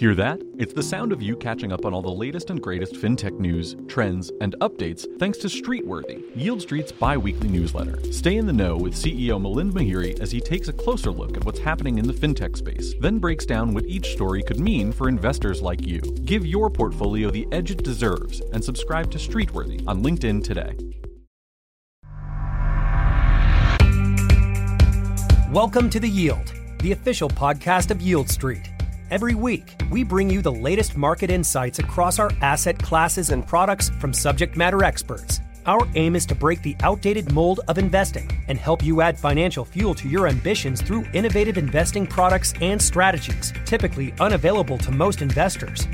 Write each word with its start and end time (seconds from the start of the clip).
Hear 0.00 0.14
that? 0.14 0.40
It's 0.56 0.72
the 0.72 0.82
sound 0.82 1.12
of 1.12 1.20
you 1.20 1.36
catching 1.36 1.72
up 1.72 1.84
on 1.84 1.92
all 1.92 2.00
the 2.00 2.08
latest 2.08 2.48
and 2.48 2.58
greatest 2.58 2.94
fintech 2.94 3.38
news, 3.38 3.76
trends, 3.86 4.32
and 4.40 4.56
updates 4.62 5.04
thanks 5.18 5.36
to 5.36 5.46
Streetworthy, 5.46 6.34
Yieldstreet's 6.34 6.90
bi 6.90 7.18
weekly 7.18 7.48
newsletter. 7.48 8.00
Stay 8.10 8.36
in 8.36 8.46
the 8.46 8.52
know 8.54 8.78
with 8.78 8.94
CEO 8.94 9.38
Milind 9.38 9.74
Mehere 9.74 10.18
as 10.18 10.30
he 10.30 10.40
takes 10.40 10.68
a 10.68 10.72
closer 10.72 11.10
look 11.10 11.36
at 11.36 11.44
what's 11.44 11.58
happening 11.58 11.98
in 11.98 12.06
the 12.06 12.14
fintech 12.14 12.56
space, 12.56 12.94
then 12.98 13.18
breaks 13.18 13.44
down 13.44 13.74
what 13.74 13.84
each 13.84 14.12
story 14.12 14.42
could 14.42 14.58
mean 14.58 14.90
for 14.90 15.06
investors 15.06 15.60
like 15.60 15.86
you. 15.86 16.00
Give 16.00 16.46
your 16.46 16.70
portfolio 16.70 17.30
the 17.30 17.46
edge 17.52 17.70
it 17.70 17.84
deserves 17.84 18.40
and 18.54 18.64
subscribe 18.64 19.10
to 19.10 19.18
Streetworthy 19.18 19.86
on 19.86 20.02
LinkedIn 20.02 20.42
today. 20.42 20.78
Welcome 25.52 25.90
to 25.90 26.00
The 26.00 26.08
Yield, 26.08 26.54
the 26.78 26.92
official 26.92 27.28
podcast 27.28 27.90
of 27.90 27.98
Yieldstreet. 27.98 28.69
Every 29.10 29.34
week, 29.34 29.74
we 29.90 30.04
bring 30.04 30.30
you 30.30 30.40
the 30.40 30.52
latest 30.52 30.96
market 30.96 31.32
insights 31.32 31.80
across 31.80 32.20
our 32.20 32.30
asset 32.42 32.78
classes 32.78 33.30
and 33.30 33.44
products 33.44 33.90
from 33.98 34.12
subject 34.12 34.56
matter 34.56 34.84
experts. 34.84 35.40
Our 35.66 35.84
aim 35.96 36.14
is 36.14 36.24
to 36.26 36.36
break 36.36 36.62
the 36.62 36.76
outdated 36.84 37.32
mold 37.32 37.58
of 37.66 37.76
investing 37.76 38.30
and 38.46 38.56
help 38.56 38.84
you 38.84 39.00
add 39.00 39.18
financial 39.18 39.64
fuel 39.64 39.96
to 39.96 40.08
your 40.08 40.28
ambitions 40.28 40.80
through 40.80 41.06
innovative 41.12 41.58
investing 41.58 42.06
products 42.06 42.54
and 42.60 42.80
strategies, 42.80 43.52
typically 43.64 44.14
unavailable 44.20 44.78
to 44.78 44.92
most 44.92 45.22
investors. 45.22 45.88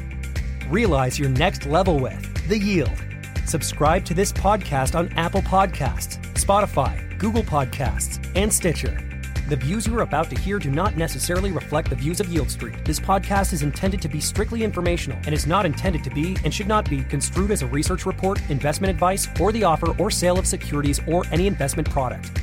Realize 0.69 1.19
your 1.19 1.31
next 1.31 1.65
level 1.65 1.99
with 1.99 2.49
The 2.49 2.59
Yield. 2.59 3.03
Subscribe 3.47 4.05
to 4.05 4.13
this 4.13 4.31
podcast 4.31 4.95
on 4.95 5.09
Apple 5.15 5.43
Podcasts, 5.43 6.21
Spotify, 6.35 7.19
Google 7.19 7.45
Podcasts, 7.45 8.21
and 8.35 8.53
Stitcher. 8.53 9.06
The 9.49 9.55
views 9.55 9.87
you 9.87 9.97
are 9.97 10.03
about 10.03 10.29
to 10.31 10.41
hear 10.41 10.59
do 10.59 10.73
not 10.73 10.97
necessarily 10.97 11.53
reflect 11.53 11.89
the 11.89 11.95
views 11.95 12.19
of 12.19 12.27
Yieldstreet. 12.27 12.85
This 12.85 12.99
podcast 12.99 13.53
is 13.53 13.63
intended 13.63 14.03
to 14.03 14.09
be 14.09 14.19
strictly 14.21 14.65
informational 14.65 15.19
and 15.25 15.33
is 15.33 15.47
not 15.47 15.65
intended 15.65 16.03
to 16.03 16.11
be 16.11 16.37
and 16.43 16.53
should 16.53 16.67
not 16.67 16.91
be 16.91 17.05
construed 17.05 17.53
as 17.53 17.63
a 17.63 17.69
research 17.69 18.07
report, 18.07 18.41
investment 18.51 18.91
advice, 18.91 19.29
or 19.39 19.53
the 19.53 19.63
offer 19.63 19.97
or 20.03 20.11
sale 20.11 20.37
of 20.37 20.49
securities 20.49 21.01
or 21.07 21.23
any 21.31 21.47
investment 21.47 21.89
product. 21.89 22.43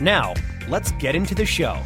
Now, 0.00 0.34
let's 0.68 0.92
get 0.92 1.16
into 1.16 1.34
the 1.34 1.44
show. 1.44 1.82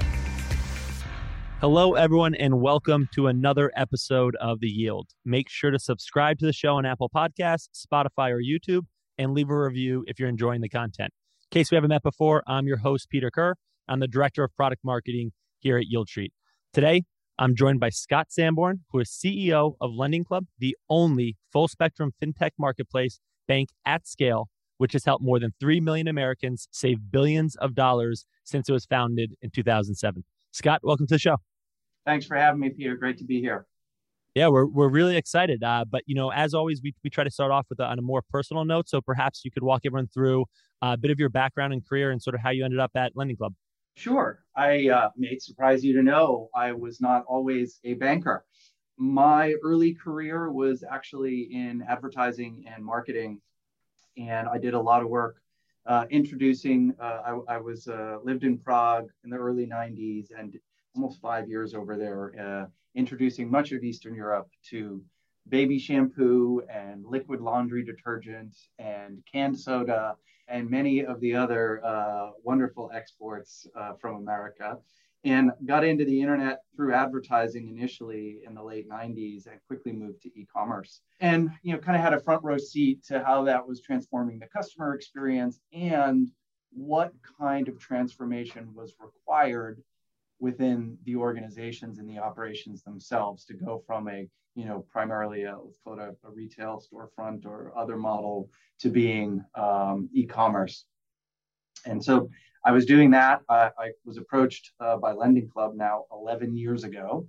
Hello, 1.63 1.95
everyone, 1.95 2.35
and 2.35 2.61
welcome 2.61 3.09
to 3.15 3.29
another 3.29 3.73
episode 3.77 4.37
of 4.37 4.61
The 4.61 4.69
Yield. 4.69 5.09
Make 5.25 5.49
sure 5.49 5.71
to 5.71 5.79
subscribe 5.79 6.39
to 6.41 6.45
the 6.45 6.53
show 6.53 6.77
on 6.77 6.85
Apple 6.85 7.09
Podcasts, 7.09 7.71
Spotify, 7.75 8.31
or 8.31 8.43
YouTube, 8.43 8.85
and 9.17 9.33
leave 9.33 9.49
a 9.49 9.59
review 9.59 10.05
if 10.07 10.19
you're 10.19 10.29
enjoying 10.29 10.61
the 10.61 10.69
content. 10.69 11.15
In 11.51 11.59
case 11.59 11.71
we 11.71 11.77
haven't 11.77 11.89
met 11.89 12.03
before, 12.03 12.43
I'm 12.47 12.67
your 12.67 12.77
host, 12.77 13.09
Peter 13.09 13.31
Kerr. 13.31 13.57
I'm 13.91 13.99
the 13.99 14.07
Director 14.07 14.45
of 14.45 14.55
Product 14.55 14.85
Marketing 14.85 15.33
here 15.59 15.77
at 15.77 15.87
Yieldstreet. 15.93 16.31
Today, 16.73 17.03
I'm 17.41 17.57
joined 17.57 17.81
by 17.81 17.89
Scott 17.89 18.29
Sanborn, 18.31 18.85
who 18.93 19.01
is 19.01 19.11
CEO 19.11 19.75
of 19.81 19.91
Lending 19.93 20.23
Club, 20.23 20.47
the 20.61 20.77
only 20.89 21.37
full 21.53 21.67
spectrum 21.67 22.13
fintech 22.23 22.51
marketplace 22.57 23.19
bank 23.49 23.71
at 23.85 24.07
scale, 24.07 24.49
which 24.79 24.93
has 24.93 25.05
helped 25.05 25.25
more 25.25 25.41
than 25.41 25.55
3 25.59 25.81
million 25.81 26.07
Americans 26.07 26.69
save 26.71 27.11
billions 27.11 27.57
of 27.57 27.75
dollars 27.75 28.27
since 28.45 28.69
it 28.69 28.73
was 28.73 28.87
founded 28.87 29.33
in 29.43 29.51
2007. 29.51 30.23
Scott, 30.53 30.83
welcome 30.85 31.09
to 31.09 31.15
the 31.17 31.19
show. 31.19 31.39
Thanks 32.07 32.27
for 32.27 32.37
having 32.37 32.61
me, 32.61 32.71
Peter. 32.71 32.95
Great 32.95 33.19
to 33.19 33.25
be 33.25 33.41
here. 33.41 33.67
Yeah, 34.37 34.47
we're, 34.47 34.67
we're 34.67 34.89
really 34.89 35.17
excited. 35.17 35.65
Uh, 35.65 35.85
but, 35.91 36.05
you 36.07 36.15
know, 36.15 36.31
as 36.31 36.55
always, 36.55 36.81
we, 36.81 36.95
we 37.03 37.11
try 37.11 37.25
to 37.25 37.31
start 37.31 37.51
off 37.51 37.67
with 37.69 37.81
a, 37.81 37.87
on 37.87 37.99
a 37.99 38.03
more 38.03 38.23
personal 38.31 38.65
note. 38.65 38.89
So 38.89 39.01
perhaps 39.01 39.45
you 39.45 39.51
could 39.51 39.65
walk 39.65 39.81
everyone 39.85 40.07
through 40.07 40.45
a 40.81 40.97
bit 40.97 41.11
of 41.11 41.19
your 41.19 41.29
background 41.29 41.73
and 41.73 41.85
career 41.85 42.13
and 42.13 42.23
sort 42.23 42.37
of 42.37 42.41
how 42.41 42.51
you 42.51 42.65
ended 42.65 42.79
up 42.79 42.93
at 42.95 43.17
Lending 43.17 43.37
Club. 43.37 43.53
Sure. 43.95 44.43
I 44.57 44.89
uh, 44.89 45.11
may 45.17 45.39
surprise 45.39 45.85
you 45.85 45.95
to 45.95 46.03
know 46.03 46.49
I 46.55 46.73
was 46.73 47.01
not 47.01 47.25
always 47.27 47.81
a 47.85 47.95
banker. 47.95 48.45
My 48.97 49.55
early 49.63 49.95
career 49.95 50.51
was 50.51 50.83
actually 50.83 51.49
in 51.53 51.83
advertising 51.89 52.65
and 52.73 52.85
marketing, 52.85 53.41
and 54.17 54.49
I 54.49 54.59
did 54.59 54.75
a 54.75 54.81
lot 54.81 55.03
of 55.03 55.09
work 55.09 55.41
uh, 55.87 56.07
introducing. 56.11 56.95
Uh, 57.01 57.41
I, 57.49 57.55
I, 57.55 57.59
was 57.59 57.89
uh, 57.89 58.19
lived 58.23 58.45
in 58.45 58.59
Prague 58.59 59.09
in 59.25 59.31
the 59.31 59.37
early 59.37 59.67
'90s 59.67 60.29
and 60.39 60.59
almost 60.95 61.21
five 61.21 61.49
years 61.49 61.75
over 61.75 61.97
there, 61.97 62.33
uh, 62.39 62.67
introducing 62.95 63.51
much 63.51 63.73
of 63.73 63.83
Eastern 63.83 64.15
Europe 64.15 64.49
to 64.71 65.03
baby 65.49 65.79
shampoo 65.79 66.63
and 66.73 67.05
liquid 67.07 67.41
laundry 67.41 67.85
detergent 67.85 68.55
and 68.79 69.23
canned 69.31 69.59
soda 69.59 70.17
and 70.51 70.69
many 70.69 71.05
of 71.05 71.21
the 71.21 71.35
other 71.35 71.85
uh, 71.85 72.31
wonderful 72.43 72.91
exports 72.93 73.67
uh, 73.77 73.95
from 73.95 74.17
America. 74.17 74.79
And 75.23 75.53
got 75.67 75.85
into 75.85 76.07
the 76.07 76.19
internet 76.19 76.61
through 76.75 76.95
advertising 76.95 77.69
initially 77.69 78.39
in 78.47 78.55
the 78.55 78.63
late 78.63 78.89
90s 78.89 79.47
and 79.47 79.61
quickly 79.67 79.93
moved 79.93 80.23
to 80.23 80.29
e-commerce. 80.29 81.03
And 81.21 81.51
you 81.63 81.75
know, 81.75 81.79
kind 81.79 81.95
of 81.95 82.03
had 82.03 82.15
a 82.15 82.21
front 82.21 82.43
row 82.43 82.57
seat 82.57 83.05
to 83.09 83.23
how 83.23 83.45
that 83.45 83.67
was 83.67 83.83
transforming 83.83 84.39
the 84.39 84.47
customer 84.47 84.95
experience 84.95 85.61
and 85.75 86.31
what 86.73 87.13
kind 87.39 87.69
of 87.69 87.79
transformation 87.79 88.73
was 88.75 88.95
required 88.99 89.83
within 90.41 90.97
the 91.05 91.17
organizations 91.17 91.99
and 91.99 92.09
the 92.09 92.19
operations 92.19 92.83
themselves 92.83 93.45
to 93.45 93.55
go 93.55 93.83
from 93.87 94.09
a 94.09 94.29
you 94.55 94.65
know 94.65 94.85
primarily 94.91 95.45
a, 95.45 95.57
let's 95.57 95.79
call 95.85 95.99
it 95.99 96.01
a, 96.01 96.29
a 96.29 96.31
retail 96.33 96.83
storefront 96.83 97.47
or 97.47 97.73
other 97.77 97.97
model 97.97 98.49
to 98.81 98.89
being 98.89 99.45
um, 99.55 100.09
e-commerce. 100.13 100.85
And 101.87 102.03
so 102.03 102.29
i 102.65 102.73
was 102.73 102.85
doing 102.85 103.11
that. 103.13 103.41
I 103.49 103.93
was 104.05 104.19
approached 104.19 104.73
uh, 104.81 104.97
by 104.97 105.13
lending 105.13 105.49
club 105.49 105.73
now 105.75 106.05
11 106.13 106.57
years 106.57 106.85
ago 106.85 107.27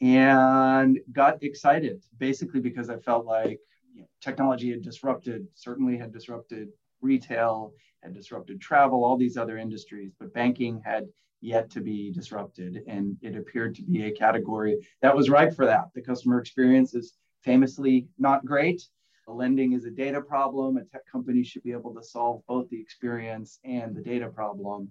and 0.00 0.98
got 1.12 1.42
excited 1.42 2.02
basically 2.18 2.60
because 2.60 2.90
i 2.90 2.96
felt 2.98 3.24
like 3.24 3.60
you 3.94 4.00
know, 4.00 4.06
technology 4.20 4.70
had 4.70 4.82
disrupted 4.82 5.46
certainly 5.54 5.96
had 5.96 6.12
disrupted 6.12 6.68
retail 7.00 7.72
had 8.02 8.12
disrupted 8.12 8.60
travel 8.60 9.04
all 9.04 9.16
these 9.16 9.36
other 9.36 9.56
industries 9.56 10.12
but 10.18 10.34
banking 10.34 10.82
had 10.84 11.06
yet 11.44 11.70
to 11.70 11.80
be 11.80 12.10
disrupted. 12.10 12.82
And 12.88 13.16
it 13.20 13.36
appeared 13.36 13.74
to 13.76 13.82
be 13.82 14.04
a 14.06 14.10
category 14.10 14.78
that 15.02 15.14
was 15.14 15.28
ripe 15.28 15.54
for 15.54 15.66
that. 15.66 15.86
The 15.94 16.00
customer 16.00 16.40
experience 16.40 16.94
is 16.94 17.14
famously 17.42 18.08
not 18.18 18.44
great. 18.46 18.82
Lending 19.28 19.72
is 19.72 19.84
a 19.84 19.90
data 19.90 20.20
problem. 20.20 20.78
A 20.78 20.84
tech 20.84 21.02
company 21.10 21.44
should 21.44 21.62
be 21.62 21.72
able 21.72 21.94
to 21.94 22.02
solve 22.02 22.42
both 22.48 22.68
the 22.70 22.80
experience 22.80 23.58
and 23.64 23.94
the 23.94 24.00
data 24.00 24.28
problem. 24.28 24.88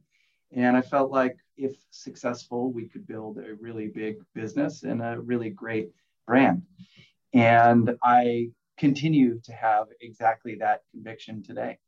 And 0.52 0.78
I 0.78 0.82
felt 0.82 1.12
like 1.12 1.38
if 1.58 1.76
successful, 1.90 2.72
we 2.72 2.88
could 2.88 3.08
build 3.08 3.40
a 3.40 3.56
really 3.60 3.88
big 3.88 4.18
business 4.36 4.84
and 4.84 5.02
a 5.02 5.20
really 5.20 5.50
great 5.50 5.90
brand. 6.28 6.62
And 7.34 7.96
I 8.04 8.50
continue 8.78 9.40
to 9.44 9.54
have 9.54 9.88
exactly 10.02 10.56
that 10.56 10.82
conviction 10.92 11.42
today. 11.42 11.80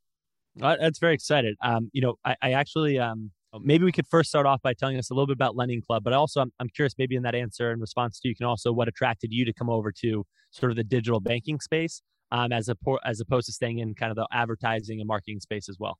That's 0.56 0.98
very 0.98 1.14
excited. 1.14 1.56
Um, 1.62 1.90
you 1.92 2.00
know, 2.00 2.18
I, 2.24 2.36
I 2.42 2.52
actually 2.52 2.98
um, 2.98 3.30
maybe 3.62 3.84
we 3.84 3.92
could 3.92 4.06
first 4.06 4.28
start 4.28 4.46
off 4.46 4.62
by 4.62 4.74
telling 4.74 4.96
us 4.96 5.10
a 5.10 5.14
little 5.14 5.26
bit 5.26 5.34
about 5.34 5.56
Lending 5.56 5.82
Club, 5.82 6.04
but 6.04 6.12
also 6.12 6.40
I'm, 6.40 6.52
I'm 6.60 6.68
curious 6.68 6.94
maybe 6.98 7.16
in 7.16 7.22
that 7.22 7.34
answer 7.34 7.72
in 7.72 7.80
response 7.80 8.20
to 8.20 8.28
you 8.28 8.34
can 8.34 8.46
also 8.46 8.72
what 8.72 8.88
attracted 8.88 9.32
you 9.32 9.44
to 9.44 9.52
come 9.52 9.70
over 9.70 9.92
to 10.00 10.24
sort 10.50 10.70
of 10.70 10.76
the 10.76 10.84
digital 10.84 11.20
banking 11.20 11.60
space 11.60 12.02
um, 12.32 12.52
as 12.52 12.68
a 12.68 12.76
as 13.04 13.20
opposed 13.20 13.46
to 13.46 13.52
staying 13.52 13.78
in 13.78 13.94
kind 13.94 14.10
of 14.10 14.16
the 14.16 14.26
advertising 14.32 15.00
and 15.00 15.08
marketing 15.08 15.40
space 15.40 15.68
as 15.68 15.76
well. 15.78 15.98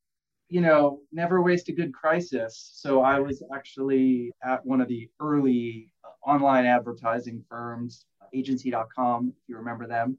You 0.49 0.61
know, 0.61 1.01
never 1.13 1.43
waste 1.43 1.69
a 1.69 1.73
good 1.73 1.93
crisis. 1.93 2.71
So 2.75 3.03
I 3.03 3.19
was 3.19 3.43
actually 3.53 4.33
at 4.45 4.65
one 4.65 4.81
of 4.81 4.89
the 4.89 5.09
early 5.21 5.91
uh, 6.05 6.31
online 6.31 6.67
advertising 6.67 7.43
firms, 7.49 8.05
agency.com, 8.33 9.33
if 9.37 9.49
you 9.49 9.57
remember 9.57 9.89
them. 9.89 10.19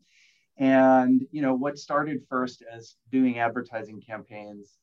And, 0.58 1.26
you 1.32 1.42
know, 1.42 1.54
what 1.54 1.78
started 1.78 2.24
first 2.30 2.64
as 2.70 2.96
doing 3.12 3.40
advertising 3.40 4.02
campaigns 4.02 4.78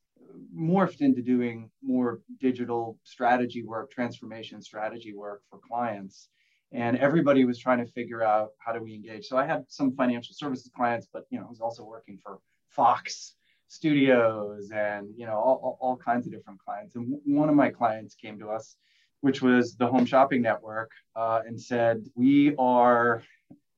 morphed 0.57 1.01
into 1.01 1.23
doing 1.23 1.71
more 1.83 2.21
digital 2.41 2.99
strategy 3.05 3.63
work, 3.63 3.91
transformation 3.91 4.63
strategy 4.63 5.13
work 5.15 5.43
for 5.51 5.59
clients. 5.59 6.29
And 6.73 6.97
everybody 6.97 7.45
was 7.45 7.59
trying 7.59 7.85
to 7.85 7.93
figure 7.93 8.23
out 8.23 8.51
how 8.59 8.73
do 8.73 8.83
we 8.83 8.95
engage. 8.95 9.27
So 9.27 9.37
I 9.37 9.47
had 9.47 9.65
some 9.69 9.95
financial 9.95 10.35
services 10.35 10.71
clients, 10.75 11.07
but 11.13 11.25
you 11.31 11.39
know, 11.39 11.47
I 11.47 11.49
was 11.49 11.61
also 11.61 11.85
working 11.85 12.19
for 12.23 12.39
Fox 12.69 13.37
Studios 13.69 14.71
and 14.73 15.09
you 15.17 15.27
know 15.27 15.35
all, 15.35 15.79
all 15.81 15.97
kinds 15.97 16.27
of 16.27 16.33
different 16.33 16.61
clients. 16.61 16.97
And 16.97 17.19
one 17.25 17.49
of 17.49 17.55
my 17.55 17.71
clients 17.71 18.15
came 18.15 18.39
to 18.41 18.49
us, 18.49 18.77
which 19.21 19.41
was 19.41 19.77
the 19.77 19.87
Home 19.87 20.05
Shopping 20.05 20.43
Network, 20.43 20.91
uh, 21.17 21.41
and 21.47 21.61
said, 21.61 22.05
"We 22.15 22.55
are 22.57 23.23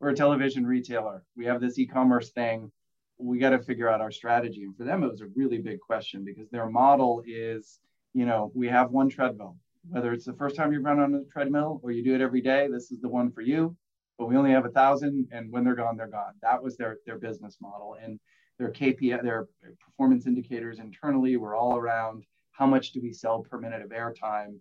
we're 0.01 0.11
a 0.11 0.15
television 0.15 0.67
retailer. 0.67 1.23
We 1.37 1.47
have 1.47 1.61
this 1.61 1.79
e-commerce 1.79 2.31
thing 2.31 2.71
we 3.19 3.39
got 3.39 3.51
to 3.51 3.59
figure 3.59 3.89
out 3.89 4.01
our 4.01 4.11
strategy. 4.11 4.65
And 4.65 4.77
for 4.77 4.85
them, 4.85 5.03
it 5.03 5.11
was 5.11 5.21
a 5.21 5.29
really 5.35 5.59
big 5.59 5.81
question 5.81 6.25
because 6.25 6.49
their 6.51 6.69
model 6.69 7.23
is, 7.27 7.81
you 8.15 8.27
know, 8.27 8.51
we 8.55 8.69
have 8.69 8.91
one 8.91 9.09
treadmill. 9.09 9.57
Whether 9.89 10.13
it's 10.13 10.25
the 10.25 10.35
first 10.35 10.57
time 10.57 10.73
you 10.73 10.81
run 10.81 10.99
on 10.99 11.15
a 11.15 11.25
treadmill 11.33 11.81
or 11.83 11.93
you 11.93 12.03
do 12.03 12.15
it 12.15 12.21
every 12.21 12.41
day, 12.41 12.69
this 12.71 12.91
is 12.91 13.01
the 13.01 13.09
one 13.09 13.31
for 13.31 13.41
you. 13.41 13.77
But 14.19 14.27
we 14.27 14.37
only 14.37 14.51
have 14.51 14.65
a 14.65 14.71
thousand, 14.71 15.29
and 15.31 15.53
when 15.53 15.63
they're 15.63 15.75
gone, 15.75 15.97
they're 15.97 16.07
gone. 16.07 16.33
That 16.41 16.63
was 16.63 16.77
their 16.77 16.97
their 17.05 17.19
business 17.19 17.59
model, 17.61 17.97
and 18.03 18.19
their 18.59 18.73
KPI, 18.73 19.23
their 19.23 19.47
performance 19.79 20.27
indicators 20.27 20.79
internally 20.79 21.37
were 21.37 21.55
all 21.55 21.77
around 21.77 22.25
how 22.53 22.67
much 22.67 22.93
do 22.93 23.03
we 23.03 23.13
sell 23.13 23.41
per 23.43 23.59
minute 23.59 23.83
of 23.83 23.91
airtime. 23.91 24.59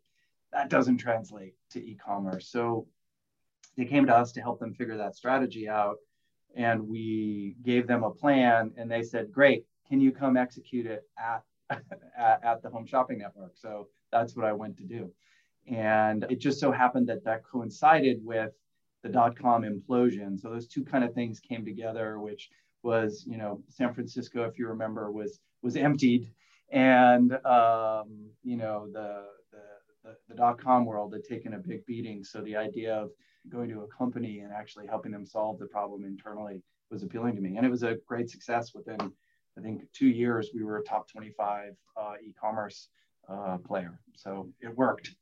That 0.52 0.70
doesn't 0.70 0.98
translate 0.98 1.56
to 1.72 1.80
e-commerce. 1.80 2.50
So 2.50 2.88
they 3.78 3.86
came 3.86 4.06
to 4.08 4.16
us 4.16 4.34
to 4.34 4.42
help 4.42 4.60
them 4.60 4.74
figure 4.74 4.98
that 4.98 5.16
strategy 5.16 5.70
out. 5.70 5.96
And 6.56 6.88
we 6.88 7.56
gave 7.64 7.86
them 7.86 8.04
a 8.04 8.12
plan 8.12 8.72
and 8.78 8.90
they 8.90 9.04
said, 9.04 9.32
great, 9.32 9.66
can 9.88 10.00
you 10.00 10.12
come 10.12 10.38
execute 10.38 10.86
it 10.86 11.04
at, 11.20 11.44
at, 12.18 12.44
at 12.44 12.62
the 12.64 12.70
home 12.70 12.86
shopping 12.86 13.20
network? 13.20 13.54
So 13.56 13.90
that's 14.12 14.36
what 14.36 14.46
I 14.46 14.54
went 14.54 14.78
to 14.78 14.84
do. 14.84 15.12
And 15.68 16.26
it 16.30 16.40
just 16.40 16.60
so 16.60 16.72
happened 16.72 17.08
that 17.10 17.26
that 17.26 17.44
coincided 17.44 18.20
with 18.24 18.52
the 19.04 19.10
dot 19.10 19.38
com 19.38 19.64
implosion. 19.64 20.40
So 20.40 20.50
those 20.50 20.68
two 20.68 20.84
kind 20.84 21.04
of 21.04 21.14
things 21.14 21.40
came 21.40 21.66
together, 21.66 22.20
which 22.20 22.50
was, 22.84 23.26
you 23.28 23.38
know, 23.38 23.62
San 23.68 23.94
Francisco, 23.94 24.44
if 24.44 24.58
you 24.58 24.68
remember, 24.68 25.12
was 25.12 25.40
was 25.62 25.76
emptied, 25.76 26.32
and 26.70 27.34
um, 27.46 28.30
you 28.44 28.58
know 28.58 28.88
the, 28.94 29.26
the 29.52 29.64
the, 30.04 30.16
the 30.30 30.36
dot 30.36 30.60
com 30.60 30.86
world 30.86 31.14
had 31.14 31.24
taken 31.24 31.54
a 31.54 31.58
big 31.58 31.86
beating. 31.86 32.24
So 32.24 32.42
the 32.42 32.56
idea 32.56 32.96
of 32.96 33.10
going 33.50 33.70
to 33.70 33.82
a 33.82 33.88
company 33.88 34.40
and 34.40 34.52
actually 34.52 34.88
helping 34.88 35.12
them 35.12 35.26
solve 35.26 35.60
the 35.60 35.66
problem 35.68 36.04
internally 36.04 36.62
was 36.92 37.04
appealing 37.04 37.36
to 37.36 37.42
me, 37.42 37.58
and 37.58 37.66
it 37.66 37.70
was 37.70 37.84
a 37.84 37.98
great 38.08 38.30
success. 38.30 38.74
Within, 38.74 39.00
I 39.58 39.62
think, 39.62 39.82
two 39.94 40.08
years, 40.08 40.52
we 40.54 40.64
were 40.64 40.78
a 40.78 40.84
top 40.84 41.10
25 41.10 41.74
uh, 41.98 42.14
e-commerce 42.24 42.90
uh, 43.28 43.58
player. 43.58 44.00
So 44.16 44.50
it 44.62 44.76
worked 44.76 45.16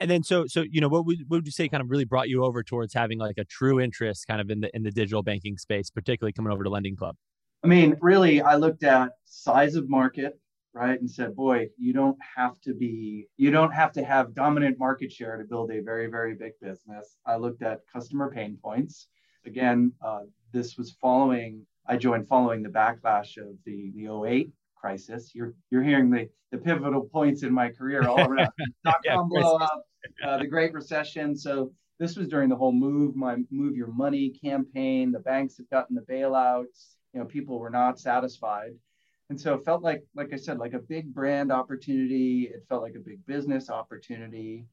and 0.00 0.10
then 0.10 0.22
so 0.22 0.46
so 0.46 0.64
you 0.70 0.80
know 0.80 0.88
what 0.88 1.06
would, 1.06 1.18
what 1.28 1.38
would 1.38 1.46
you 1.46 1.52
say 1.52 1.68
kind 1.68 1.80
of 1.80 1.90
really 1.90 2.04
brought 2.04 2.28
you 2.28 2.44
over 2.44 2.62
towards 2.62 2.94
having 2.94 3.18
like 3.18 3.38
a 3.38 3.44
true 3.44 3.80
interest 3.80 4.26
kind 4.26 4.40
of 4.40 4.50
in 4.50 4.60
the 4.60 4.74
in 4.74 4.82
the 4.82 4.90
digital 4.90 5.22
banking 5.22 5.56
space 5.56 5.90
particularly 5.90 6.32
coming 6.32 6.52
over 6.52 6.64
to 6.64 6.70
lending 6.70 6.96
club 6.96 7.16
i 7.64 7.66
mean 7.66 7.96
really 8.00 8.40
i 8.42 8.56
looked 8.56 8.84
at 8.84 9.12
size 9.24 9.74
of 9.74 9.88
market 9.88 10.38
right 10.76 11.00
and 11.00 11.10
said 11.10 11.34
boy 11.34 11.66
you 11.78 11.92
don't 11.92 12.18
have 12.36 12.60
to 12.60 12.74
be 12.74 13.26
you 13.36 13.50
don't 13.50 13.72
have 13.72 13.92
to 13.92 14.04
have 14.04 14.34
dominant 14.34 14.78
market 14.78 15.10
share 15.10 15.36
to 15.36 15.44
build 15.44 15.70
a 15.70 15.80
very 15.80 16.06
very 16.06 16.34
big 16.34 16.52
business 16.60 17.16
i 17.26 17.36
looked 17.36 17.62
at 17.62 17.80
customer 17.92 18.30
pain 18.30 18.58
points 18.62 19.08
again 19.44 19.92
uh, 20.04 20.20
this 20.52 20.76
was 20.76 20.96
following 21.00 21.64
i 21.86 21.96
joined 21.96 22.26
following 22.26 22.62
the 22.62 22.68
backlash 22.68 23.36
of 23.38 23.56
the 23.64 23.90
the 23.96 24.06
08 24.06 24.50
crisis. 24.86 25.32
You're 25.34 25.54
you're 25.70 25.82
hearing 25.82 26.10
the 26.10 26.28
the 26.52 26.58
pivotal 26.58 27.02
points 27.02 27.42
in 27.42 27.52
my 27.52 27.70
career 27.70 28.06
all 28.06 28.20
around. 28.20 28.50
Dot 28.84 29.00
com 29.06 29.28
blow 29.28 29.56
up, 29.56 29.84
uh, 30.24 30.38
the 30.38 30.46
Great 30.46 30.72
Recession. 30.72 31.36
So 31.36 31.72
this 31.98 32.16
was 32.16 32.28
during 32.28 32.48
the 32.48 32.56
whole 32.56 32.72
move 32.72 33.16
my 33.16 33.36
move 33.50 33.74
your 33.76 33.92
money 33.92 34.30
campaign. 34.30 35.10
The 35.10 35.18
banks 35.18 35.56
had 35.56 35.68
gotten 35.70 35.96
the 35.96 36.02
bailouts. 36.02 36.94
You 37.12 37.20
know, 37.20 37.26
people 37.26 37.58
were 37.58 37.70
not 37.70 37.98
satisfied. 37.98 38.74
And 39.28 39.40
so 39.40 39.54
it 39.54 39.64
felt 39.64 39.82
like, 39.82 40.04
like 40.14 40.32
I 40.32 40.36
said, 40.36 40.58
like 40.58 40.74
a 40.74 40.78
big 40.78 41.12
brand 41.12 41.50
opportunity. 41.50 42.50
It 42.52 42.64
felt 42.68 42.82
like 42.82 42.94
a 42.94 43.00
big 43.00 43.24
business 43.26 43.70
opportunity. 43.70 44.66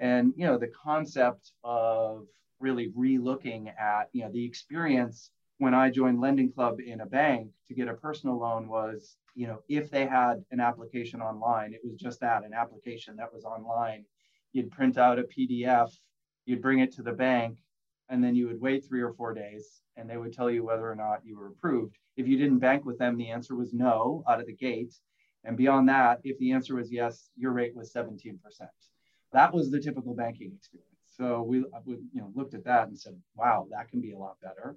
And, 0.00 0.32
you 0.36 0.46
know, 0.46 0.58
the 0.58 0.68
concept 0.68 1.52
of 1.62 2.26
really 2.58 2.90
re-looking 2.94 3.68
at, 3.68 4.08
you 4.12 4.22
know, 4.22 4.30
the 4.32 4.44
experience 4.44 5.30
when 5.58 5.74
I 5.74 5.90
joined 5.90 6.20
Lending 6.20 6.50
Club 6.50 6.80
in 6.80 7.02
a 7.02 7.06
bank 7.06 7.50
to 7.68 7.74
get 7.74 7.88
a 7.88 7.94
personal 7.94 8.38
loan 8.38 8.66
was, 8.66 9.16
you 9.34 9.46
know, 9.46 9.60
if 9.68 9.90
they 9.90 10.06
had 10.06 10.42
an 10.50 10.58
application 10.58 11.20
online, 11.20 11.74
it 11.74 11.80
was 11.84 11.96
just 11.96 12.20
that 12.20 12.44
an 12.44 12.54
application 12.54 13.14
that 13.16 13.32
was 13.32 13.44
online. 13.44 14.04
You'd 14.52 14.70
print 14.70 14.98
out 14.98 15.18
a 15.18 15.24
PDF, 15.24 15.90
you'd 16.46 16.62
bring 16.62 16.80
it 16.80 16.92
to 16.94 17.02
the 17.02 17.12
bank, 17.12 17.58
and 18.10 18.22
then 18.22 18.34
you 18.34 18.46
would 18.48 18.60
wait 18.60 18.84
three 18.84 19.00
or 19.00 19.12
four 19.12 19.32
days 19.32 19.80
and 19.96 20.08
they 20.08 20.16
would 20.16 20.32
tell 20.32 20.50
you 20.50 20.64
whether 20.64 20.90
or 20.90 20.94
not 20.94 21.24
you 21.24 21.38
were 21.38 21.48
approved. 21.48 21.96
If 22.16 22.26
you 22.26 22.36
didn't 22.36 22.58
bank 22.58 22.84
with 22.84 22.98
them, 22.98 23.16
the 23.16 23.30
answer 23.30 23.54
was 23.56 23.72
no 23.72 24.22
out 24.28 24.40
of 24.40 24.46
the 24.46 24.54
gate. 24.54 24.94
And 25.44 25.56
beyond 25.56 25.88
that, 25.88 26.20
if 26.24 26.38
the 26.38 26.52
answer 26.52 26.74
was 26.74 26.92
yes, 26.92 27.30
your 27.36 27.52
rate 27.52 27.74
was 27.74 27.92
17%. 27.92 28.38
That 29.32 29.54
was 29.54 29.70
the 29.70 29.80
typical 29.80 30.14
banking 30.14 30.52
experience. 30.54 30.88
So 31.16 31.42
we, 31.42 31.64
we 31.84 31.94
you 32.12 32.20
know, 32.20 32.32
looked 32.34 32.54
at 32.54 32.64
that 32.64 32.88
and 32.88 32.98
said, 32.98 33.16
wow, 33.36 33.66
that 33.70 33.88
can 33.88 34.00
be 34.00 34.12
a 34.12 34.18
lot 34.18 34.36
better 34.42 34.76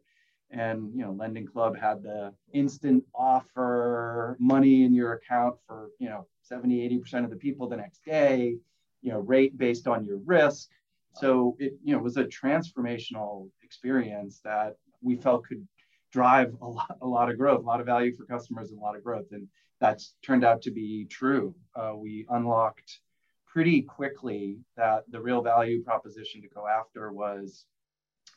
and 0.53 0.91
you 0.94 1.01
know 1.01 1.12
lending 1.12 1.45
club 1.45 1.75
had 1.75 2.03
the 2.03 2.33
instant 2.53 3.03
offer 3.15 4.38
money 4.39 4.83
in 4.83 4.94
your 4.94 5.13
account 5.13 5.56
for 5.65 5.89
you 6.00 6.07
know 6.07 6.27
70 6.44 6.88
80% 6.89 7.24
of 7.24 7.29
the 7.29 7.36
people 7.36 7.68
the 7.68 7.77
next 7.77 8.06
day 8.06 8.56
you 9.01 9.12
know 9.12 9.19
rate 9.19 9.57
based 9.57 9.88
on 9.88 10.06
your 10.06 10.18
risk 10.25 10.69
so 11.15 11.56
it 11.60 11.74
you 11.83 11.95
know 11.95 12.01
was 12.01 12.18
a 12.18 12.25
transformational 12.25 13.50
experience 13.63 14.39
that 14.44 14.75
we 15.01 15.15
felt 15.15 15.45
could 15.45 15.68
drive 16.12 16.56
a 16.62 16.65
lot, 16.65 16.98
a 17.01 17.07
lot 17.07 17.30
of 17.30 17.38
growth 17.38 17.60
a 17.60 17.68
lot 17.68 17.80
of 17.80 17.86
value 17.86 18.15
for 18.15 18.25
customers 18.25 18.71
and 18.71 18.80
a 18.80 18.83
lot 18.83 18.95
of 18.95 19.04
growth 19.04 19.27
and 19.31 19.48
that's 19.80 20.15
turned 20.24 20.45
out 20.45 20.62
to 20.62 20.71
be 20.71 21.06
true 21.06 21.54
uh, 21.75 21.94
we 21.95 22.25
unlocked 22.30 23.00
pretty 23.48 23.81
quickly 23.81 24.57
that 24.77 25.04
the 25.10 25.21
real 25.21 25.42
value 25.42 25.83
proposition 25.83 26.42
to 26.42 26.48
go 26.50 26.68
after 26.68 27.12
was 27.12 27.65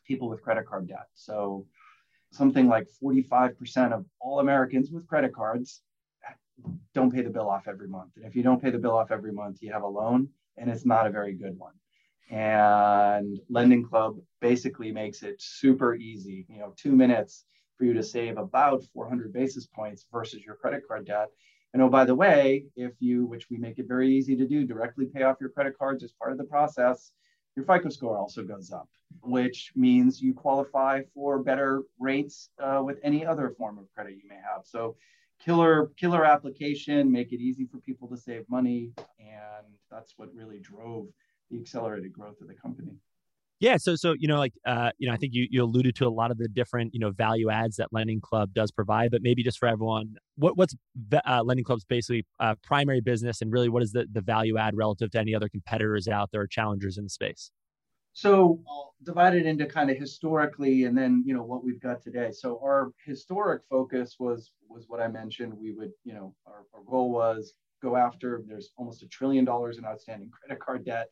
people 0.06 0.28
with 0.28 0.42
credit 0.42 0.66
card 0.66 0.88
debt 0.88 1.08
so 1.14 1.66
something 2.32 2.68
like 2.68 2.86
45% 3.02 3.92
of 3.92 4.04
all 4.20 4.40
Americans 4.40 4.90
with 4.90 5.06
credit 5.06 5.34
cards 5.34 5.82
don't 6.94 7.12
pay 7.12 7.22
the 7.22 7.30
bill 7.30 7.48
off 7.48 7.68
every 7.68 7.88
month. 7.88 8.12
And 8.16 8.24
if 8.24 8.34
you 8.34 8.42
don't 8.42 8.62
pay 8.62 8.70
the 8.70 8.78
bill 8.78 8.96
off 8.96 9.10
every 9.10 9.32
month, 9.32 9.58
you 9.60 9.72
have 9.72 9.82
a 9.82 9.88
loan 9.88 10.28
and 10.56 10.70
it's 10.70 10.86
not 10.86 11.06
a 11.06 11.10
very 11.10 11.34
good 11.34 11.58
one. 11.58 11.74
And 12.30 13.38
Lending 13.48 13.84
Club 13.84 14.18
basically 14.40 14.90
makes 14.90 15.22
it 15.22 15.40
super 15.40 15.94
easy, 15.94 16.46
you 16.48 16.58
know, 16.58 16.74
two 16.76 16.92
minutes 16.92 17.44
for 17.78 17.84
you 17.84 17.92
to 17.92 18.02
save 18.02 18.36
about 18.36 18.82
400 18.92 19.32
basis 19.32 19.66
points 19.66 20.06
versus 20.12 20.44
your 20.44 20.56
credit 20.56 20.82
card 20.88 21.06
debt. 21.06 21.28
And 21.72 21.82
oh, 21.82 21.88
by 21.88 22.04
the 22.04 22.14
way, 22.14 22.64
if 22.74 22.92
you, 23.00 23.26
which 23.26 23.48
we 23.50 23.58
make 23.58 23.78
it 23.78 23.86
very 23.86 24.10
easy 24.10 24.34
to 24.36 24.46
do, 24.46 24.64
directly 24.64 25.06
pay 25.06 25.22
off 25.22 25.36
your 25.40 25.50
credit 25.50 25.78
cards 25.78 26.02
as 26.02 26.12
part 26.12 26.32
of 26.32 26.38
the 26.38 26.44
process, 26.44 27.12
your 27.54 27.64
FICO 27.64 27.90
score 27.90 28.18
also 28.18 28.42
goes 28.42 28.72
up, 28.72 28.88
which 29.22 29.72
means 29.76 30.20
you 30.20 30.34
qualify 30.34 31.02
for 31.14 31.38
better 31.42 31.82
rates 31.98 32.50
uh, 32.62 32.82
with 32.84 32.98
any 33.02 33.24
other 33.24 33.50
form 33.50 33.78
of 33.78 33.90
credit 33.94 34.14
you 34.14 34.28
may 34.28 34.36
have. 34.36 34.64
So, 34.64 34.96
killer 35.38 35.90
killer 35.98 36.24
application, 36.24 37.12
make 37.12 37.32
it 37.32 37.40
easy 37.40 37.66
for 37.66 37.78
people 37.78 38.08
to 38.08 38.16
save 38.16 38.48
money, 38.48 38.92
and 39.18 39.66
that's 39.90 40.14
what 40.16 40.34
really 40.34 40.60
drove 40.60 41.08
the 41.50 41.60
accelerated 41.60 42.12
growth 42.12 42.40
of 42.40 42.48
the 42.48 42.54
company. 42.54 42.96
Yeah, 43.58 43.78
so 43.78 43.96
so 43.96 44.14
you 44.18 44.28
know, 44.28 44.38
like 44.38 44.52
uh, 44.66 44.90
you 44.98 45.08
know, 45.08 45.14
I 45.14 45.16
think 45.16 45.32
you 45.32 45.46
you 45.50 45.62
alluded 45.62 45.96
to 45.96 46.06
a 46.06 46.10
lot 46.10 46.30
of 46.30 46.36
the 46.36 46.46
different 46.46 46.92
you 46.92 47.00
know 47.00 47.10
value 47.10 47.48
adds 47.48 47.76
that 47.76 47.88
Lending 47.90 48.20
Club 48.20 48.52
does 48.52 48.70
provide, 48.70 49.10
but 49.10 49.22
maybe 49.22 49.42
just 49.42 49.58
for 49.58 49.66
everyone, 49.66 50.16
what 50.36 50.58
what's 50.58 50.74
uh, 51.26 51.42
Lending 51.42 51.64
Club's 51.64 51.84
basically 51.84 52.26
uh, 52.38 52.54
primary 52.62 53.00
business, 53.00 53.40
and 53.40 53.50
really 53.50 53.70
what 53.70 53.82
is 53.82 53.92
the 53.92 54.06
the 54.12 54.20
value 54.20 54.58
add 54.58 54.76
relative 54.76 55.10
to 55.12 55.18
any 55.18 55.34
other 55.34 55.48
competitors 55.48 56.06
out 56.06 56.30
there 56.32 56.42
or 56.42 56.46
challengers 56.46 56.98
in 56.98 57.04
the 57.04 57.10
space? 57.10 57.50
So 58.12 58.60
I'll 58.68 58.94
divide 59.02 59.34
it 59.34 59.46
into 59.46 59.64
kind 59.64 59.90
of 59.90 59.96
historically, 59.96 60.84
and 60.84 60.96
then 60.96 61.22
you 61.26 61.32
know 61.32 61.42
what 61.42 61.64
we've 61.64 61.80
got 61.80 62.02
today. 62.02 62.32
So 62.32 62.60
our 62.62 62.92
historic 63.06 63.62
focus 63.70 64.16
was 64.18 64.52
was 64.68 64.84
what 64.88 65.00
I 65.00 65.08
mentioned. 65.08 65.54
We 65.54 65.72
would 65.72 65.92
you 66.04 66.12
know 66.12 66.34
our, 66.46 66.64
our 66.74 66.82
goal 66.86 67.10
was 67.10 67.54
go 67.82 67.96
after. 67.96 68.42
There's 68.46 68.70
almost 68.76 69.02
a 69.02 69.08
trillion 69.08 69.46
dollars 69.46 69.78
in 69.78 69.86
outstanding 69.86 70.30
credit 70.30 70.62
card 70.62 70.84
debt. 70.84 71.08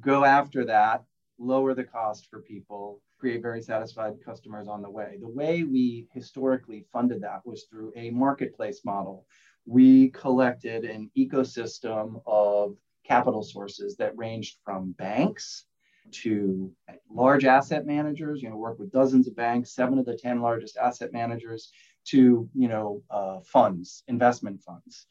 Go 0.00 0.24
after 0.24 0.64
that 0.66 1.04
lower 1.38 1.74
the 1.74 1.84
cost 1.84 2.28
for 2.28 2.42
people, 2.42 3.00
create 3.18 3.42
very 3.42 3.62
satisfied 3.62 4.14
customers 4.24 4.68
on 4.68 4.82
the 4.82 4.90
way. 4.90 5.18
The 5.20 5.28
way 5.28 5.64
we 5.64 6.06
historically 6.12 6.84
funded 6.92 7.22
that 7.22 7.46
was 7.46 7.64
through 7.64 7.92
a 7.96 8.10
marketplace 8.10 8.84
model. 8.84 9.26
We 9.66 10.10
collected 10.10 10.84
an 10.84 11.10
ecosystem 11.16 12.22
of 12.26 12.76
capital 13.04 13.42
sources 13.42 13.96
that 13.96 14.16
ranged 14.16 14.58
from 14.64 14.92
banks 14.92 15.64
to 16.10 16.72
large 17.10 17.44
asset 17.44 17.86
managers, 17.86 18.42
you 18.42 18.48
know, 18.48 18.56
work 18.56 18.78
with 18.78 18.92
dozens 18.92 19.28
of 19.28 19.36
banks, 19.36 19.74
seven 19.74 19.98
of 19.98 20.06
the 20.06 20.16
10 20.16 20.40
largest 20.40 20.76
asset 20.76 21.12
managers, 21.12 21.70
to, 22.06 22.48
you 22.54 22.68
know, 22.68 23.02
uh, 23.10 23.40
funds, 23.40 24.02
investment 24.08 24.62
funds. 24.62 25.06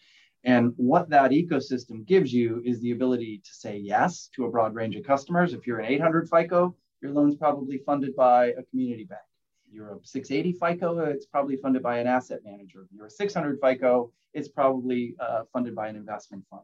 And 0.48 0.74
what 0.77 1.10
that 1.10 1.32
ecosystem 1.32 2.06
gives 2.06 2.34
you 2.34 2.62
is 2.66 2.80
the 2.80 2.92
ability 2.92 3.42
to 3.44 3.54
say 3.54 3.75
yes 3.75 4.30
to 4.34 4.46
a 4.46 4.50
broad 4.50 4.74
range 4.74 4.96
of 4.96 5.04
customers. 5.04 5.54
If 5.54 5.68
you're 5.68 5.80
an 5.80 5.92
800 5.92 6.30
FICO, 6.30 6.74
your 7.01 7.12
loan's 7.12 7.36
probably 7.36 7.80
funded 7.80 8.16
by 8.16 8.54
a 8.58 8.63
community 8.63 9.04
bank. 9.04 9.20
You're 9.70 9.96
a 9.96 10.00
680 10.01 10.58
FICO, 10.58 11.00
it's 11.00 11.25
probably 11.25 11.58
funded 11.58 11.84
by 11.84 11.98
an 11.98 12.08
asset 12.08 12.39
manager. 12.46 12.88
You're 12.96 13.08
a 13.08 13.12
600 13.12 13.60
FICO, 13.62 14.10
it's 14.34 14.48
probably 14.48 15.16
uh, 15.20 15.44
funded 15.51 15.75
by 15.75 15.89
an 15.89 15.98
investment 15.98 16.46
fund. 16.50 16.63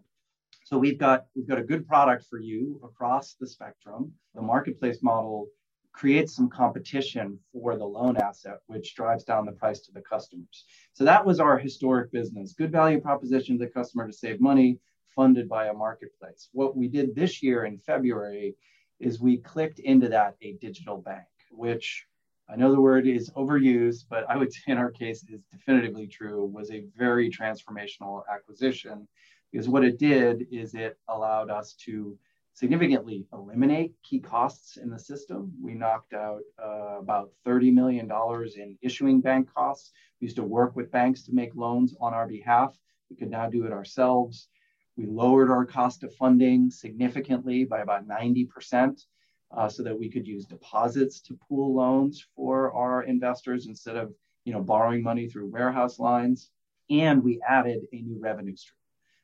So 0.63 0.77
we've 0.77 0.97
got 0.97 1.25
we've 1.35 1.47
got 1.47 1.59
a 1.59 1.63
good 1.63 1.85
product 1.85 2.25
for 2.29 2.39
you 2.39 2.79
across 2.85 3.35
the 3.37 3.45
spectrum. 3.45 4.13
The 4.33 4.41
marketplace 4.41 5.03
model 5.03 5.47
creates 5.93 6.35
some 6.35 6.49
competition 6.49 7.39
for 7.51 7.77
the 7.77 7.85
loan 7.85 8.17
asset, 8.17 8.59
which 8.67 8.95
drives 8.95 9.23
down 9.23 9.45
the 9.45 9.51
price 9.51 9.79
to 9.81 9.91
the 9.91 10.01
customers. 10.01 10.65
So 10.93 11.03
that 11.05 11.25
was 11.25 11.39
our 11.39 11.57
historic 11.57 12.11
business. 12.11 12.53
Good 12.53 12.71
value 12.71 12.99
proposition 12.99 13.57
to 13.57 13.65
the 13.65 13.71
customer 13.71 14.07
to 14.07 14.13
save 14.13 14.41
money, 14.41 14.79
funded 15.15 15.47
by 15.47 15.67
a 15.67 15.73
marketplace. 15.73 16.49
What 16.51 16.75
we 16.75 16.87
did 16.87 17.15
this 17.15 17.43
year 17.43 17.65
in 17.65 17.77
February 17.77 18.55
is 18.99 19.21
we 19.21 19.37
clicked 19.37 19.79
into 19.79 20.09
that 20.09 20.35
a 20.41 20.53
digital 20.53 20.97
bank, 20.97 21.27
which 21.51 22.05
I 22.49 22.55
know 22.55 22.71
the 22.71 22.81
word 22.81 23.07
is 23.07 23.29
overused, 23.31 24.05
but 24.09 24.25
I 24.29 24.35
would 24.35 24.51
say 24.51 24.61
in 24.67 24.77
our 24.77 24.91
case 24.91 25.23
is 25.29 25.41
definitively 25.51 26.07
true, 26.07 26.45
was 26.45 26.71
a 26.71 26.85
very 26.97 27.29
transformational 27.29 28.23
acquisition 28.31 29.07
because 29.51 29.69
what 29.69 29.85
it 29.85 29.99
did 29.99 30.47
is 30.51 30.73
it 30.73 30.97
allowed 31.07 31.51
us 31.51 31.73
to 31.85 32.17
significantly 32.53 33.25
eliminate 33.33 33.93
key 34.03 34.19
costs 34.19 34.77
in 34.77 34.89
the 34.89 34.99
system. 34.99 35.51
We 35.61 35.73
knocked 35.73 36.13
out 36.13 36.41
uh, 36.63 36.99
about 36.99 37.31
$30 37.45 37.73
million 37.73 38.09
in 38.55 38.77
issuing 38.81 39.21
bank 39.21 39.49
costs. 39.53 39.91
We 40.21 40.25
used 40.25 40.35
to 40.37 40.43
work 40.43 40.75
with 40.75 40.91
banks 40.91 41.23
to 41.23 41.33
make 41.33 41.55
loans 41.55 41.95
on 41.99 42.13
our 42.13 42.27
behalf. 42.27 42.77
We 43.09 43.15
could 43.15 43.31
now 43.31 43.49
do 43.49 43.65
it 43.65 43.71
ourselves. 43.71 44.47
We 44.95 45.07
lowered 45.07 45.49
our 45.49 45.65
cost 45.65 46.03
of 46.03 46.13
funding 46.15 46.69
significantly 46.69 47.65
by 47.65 47.81
about 47.81 48.07
90% 48.07 49.03
uh, 49.55 49.69
so 49.69 49.83
that 49.83 49.97
we 49.97 50.09
could 50.09 50.27
use 50.27 50.45
deposits 50.45 51.19
to 51.21 51.39
pool 51.47 51.73
loans 51.73 52.25
for 52.35 52.71
our 52.73 53.03
investors 53.03 53.67
instead 53.67 53.95
of 53.97 54.13
you 54.45 54.53
know, 54.53 54.61
borrowing 54.61 55.03
money 55.03 55.27
through 55.27 55.47
warehouse 55.47 55.99
lines. 55.99 56.49
And 56.89 57.23
we 57.23 57.41
added 57.47 57.87
a 57.91 58.01
new 58.01 58.19
revenue 58.19 58.55
stream, 58.55 58.77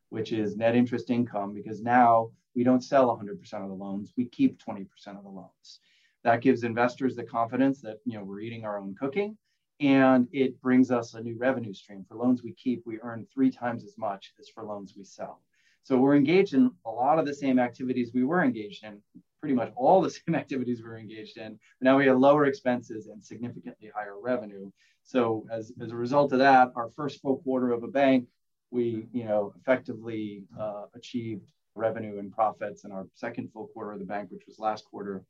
which 0.09 0.31
is 0.31 0.55
net 0.55 0.75
interest 0.75 1.09
income, 1.09 1.53
because 1.53 1.81
now 1.81 2.31
we 2.55 2.63
don't 2.63 2.83
sell 2.83 3.07
100% 3.17 3.39
of 3.53 3.69
the 3.69 3.75
loans, 3.75 4.13
we 4.17 4.25
keep 4.25 4.59
20% 4.63 4.87
of 5.17 5.23
the 5.23 5.29
loans. 5.29 5.79
That 6.23 6.41
gives 6.41 6.63
investors 6.63 7.15
the 7.15 7.23
confidence 7.23 7.81
that 7.81 7.99
you 8.05 8.17
know 8.17 8.23
we're 8.23 8.41
eating 8.41 8.65
our 8.65 8.77
own 8.77 8.95
cooking, 8.99 9.37
and 9.79 10.27
it 10.33 10.59
brings 10.61 10.91
us 10.91 11.13
a 11.13 11.21
new 11.21 11.37
revenue 11.37 11.73
stream. 11.73 12.05
For 12.07 12.15
loans 12.15 12.43
we 12.43 12.53
keep, 12.53 12.83
we 12.85 12.99
earn 13.01 13.25
three 13.33 13.51
times 13.51 13.85
as 13.85 13.97
much 13.97 14.33
as 14.39 14.49
for 14.49 14.63
loans 14.63 14.93
we 14.97 15.03
sell. 15.03 15.41
So 15.83 15.97
we're 15.97 16.17
engaged 16.17 16.53
in 16.53 16.71
a 16.85 16.91
lot 16.91 17.19
of 17.19 17.25
the 17.25 17.33
same 17.33 17.57
activities 17.57 18.11
we 18.13 18.25
were 18.25 18.43
engaged 18.43 18.83
in, 18.83 19.01
pretty 19.39 19.55
much 19.55 19.71
all 19.75 20.01
the 20.01 20.09
same 20.27 20.35
activities 20.35 20.81
we 20.83 20.89
were 20.89 20.97
engaged 20.97 21.37
in. 21.37 21.57
But 21.79 21.85
now 21.85 21.97
we 21.97 22.07
have 22.07 22.19
lower 22.19 22.45
expenses 22.45 23.07
and 23.07 23.23
significantly 23.23 23.89
higher 23.95 24.19
revenue. 24.19 24.69
So 25.03 25.47
as, 25.49 25.71
as 25.81 25.91
a 25.91 25.95
result 25.95 26.33
of 26.33 26.39
that, 26.39 26.71
our 26.75 26.89
first 26.89 27.21
full 27.21 27.37
quarter 27.37 27.71
of 27.71 27.83
a 27.83 27.87
bank, 27.87 28.27
we 28.71 29.07
you 29.11 29.23
know 29.23 29.53
effectively 29.59 30.43
uh, 30.59 30.85
achieved 30.93 31.49
revenue 31.79 32.19
and 32.19 32.31
profits 32.31 32.83
in 32.85 32.91
our 32.91 33.07
second 33.15 33.51
full 33.51 33.67
quarter 33.67 33.93
of 33.93 33.99
the 33.99 34.05
bank, 34.05 34.29
which 34.29 34.43
was 34.47 34.59
last 34.59 34.85
quarter, 34.85 35.23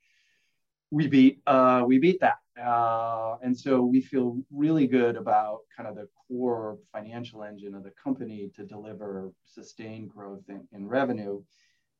we 0.91 1.07
beat 1.07 1.39
uh, 1.45 1.83
we 1.85 1.99
beat 1.99 2.19
that, 2.19 2.39
uh, 2.59 3.37
and 3.43 3.57
so 3.57 3.81
we 3.81 4.01
feel 4.01 4.37
really 4.51 4.87
good 4.87 5.15
about 5.15 5.59
kind 5.75 5.87
of 5.87 5.95
the 5.95 6.07
core 6.27 6.79
financial 6.91 7.43
engine 7.43 7.75
of 7.75 7.83
the 7.83 7.93
company 8.03 8.49
to 8.55 8.65
deliver 8.65 9.31
sustained 9.45 10.09
growth 10.09 10.43
in, 10.49 10.67
in 10.71 10.87
revenue. 10.87 11.41